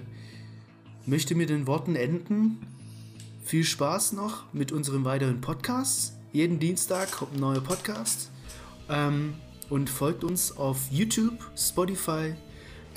möchte 1.06 1.34
mit 1.34 1.50
den 1.50 1.66
Worten 1.66 1.94
enden. 1.94 2.66
Viel 3.44 3.64
Spaß 3.64 4.12
noch 4.12 4.52
mit 4.52 4.72
unseren 4.72 5.04
weiteren 5.04 5.40
Podcasts. 5.40 6.14
Jeden 6.32 6.58
Dienstag 6.58 7.12
kommt 7.12 7.34
ein 7.34 7.40
neuer 7.40 7.60
Podcast. 7.60 8.30
Ähm, 8.88 9.34
und 9.70 9.88
folgt 9.88 10.24
uns 10.24 10.56
auf 10.56 10.78
YouTube, 10.90 11.38
Spotify, 11.56 12.34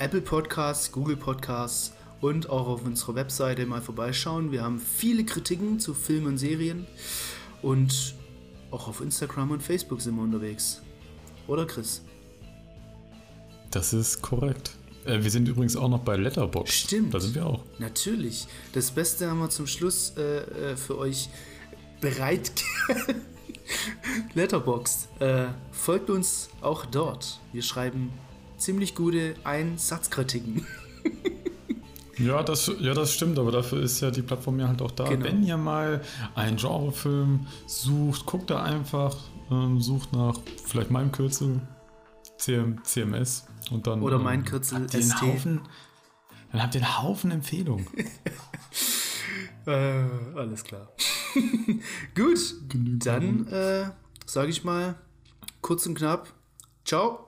Apple 0.00 0.20
Podcasts, 0.20 0.92
Google 0.92 1.16
Podcasts 1.16 1.92
und 2.20 2.50
auch 2.50 2.68
auf 2.68 2.84
unserer 2.84 3.16
Webseite 3.16 3.66
mal 3.66 3.80
vorbeischauen. 3.80 4.52
Wir 4.52 4.62
haben 4.62 4.78
viele 4.78 5.24
Kritiken 5.24 5.80
zu 5.80 5.92
Filmen 5.92 6.28
und 6.28 6.38
Serien 6.38 6.86
und 7.62 8.14
auch 8.70 8.86
auf 8.86 9.00
Instagram 9.00 9.50
und 9.50 9.60
Facebook 9.60 10.00
sind 10.00 10.14
wir 10.14 10.22
unterwegs. 10.22 10.82
Oder 11.48 11.66
Chris? 11.66 12.02
Das 13.72 13.92
ist 13.92 14.22
korrekt. 14.22 14.70
Äh, 15.04 15.24
wir 15.24 15.32
sind 15.32 15.48
übrigens 15.48 15.74
auch 15.74 15.88
noch 15.88 16.00
bei 16.00 16.16
Letterboxd. 16.16 16.86
Stimmt. 16.86 17.12
Da 17.12 17.18
sind 17.18 17.34
wir 17.34 17.44
auch. 17.44 17.64
Natürlich. 17.80 18.46
Das 18.74 18.92
Beste 18.92 19.28
haben 19.28 19.40
wir 19.40 19.50
zum 19.50 19.66
Schluss 19.66 20.12
äh, 20.16 20.72
äh 20.72 20.76
für 20.76 20.96
euch 20.96 21.28
bereit. 22.00 22.52
Letterboxd. 24.34 25.08
Äh, 25.20 25.46
folgt 25.72 26.08
uns 26.08 26.50
auch 26.60 26.86
dort. 26.86 27.40
Wir 27.52 27.62
schreiben 27.62 28.12
ziemlich 28.58 28.94
gute 28.94 29.34
Einsatzkritiken. 29.44 30.66
Ja 32.18 32.42
das, 32.42 32.70
ja, 32.80 32.94
das 32.94 33.14
stimmt, 33.14 33.38
aber 33.38 33.52
dafür 33.52 33.80
ist 33.80 34.00
ja 34.00 34.10
die 34.10 34.22
Plattform 34.22 34.58
ja 34.58 34.68
halt 34.68 34.82
auch 34.82 34.90
da. 34.90 35.04
Genau. 35.04 35.24
Wenn 35.24 35.44
ihr 35.44 35.56
mal 35.56 36.02
einen 36.34 36.56
Genrefilm 36.56 37.46
sucht, 37.66 38.26
guckt 38.26 38.50
da 38.50 38.62
einfach, 38.62 39.16
ähm, 39.50 39.80
sucht 39.80 40.12
nach 40.12 40.36
vielleicht 40.66 40.90
meinem 40.90 41.12
Kürzel 41.12 41.60
CM, 42.36 42.82
CMS 42.82 43.46
und 43.70 43.86
dann. 43.86 44.02
Oder 44.02 44.18
mein 44.18 44.40
ähm, 44.40 44.44
Kürzel 44.44 44.80
habt 44.80 44.90
ST. 44.92 45.22
Haufen, 45.22 45.60
dann 46.50 46.62
habt 46.62 46.74
ihr 46.74 46.80
einen 46.80 47.02
Haufen 47.02 47.30
Empfehlungen. 47.30 47.86
äh, 49.66 50.04
alles 50.34 50.64
klar. 50.64 50.88
Gut, 52.16 52.54
Genügend. 52.68 53.06
dann 53.06 53.46
äh, 53.46 53.90
sage 54.26 54.50
ich 54.50 54.64
mal 54.64 54.96
kurz 55.60 55.86
und 55.86 55.94
knapp. 55.94 56.32
Ciao. 56.84 57.27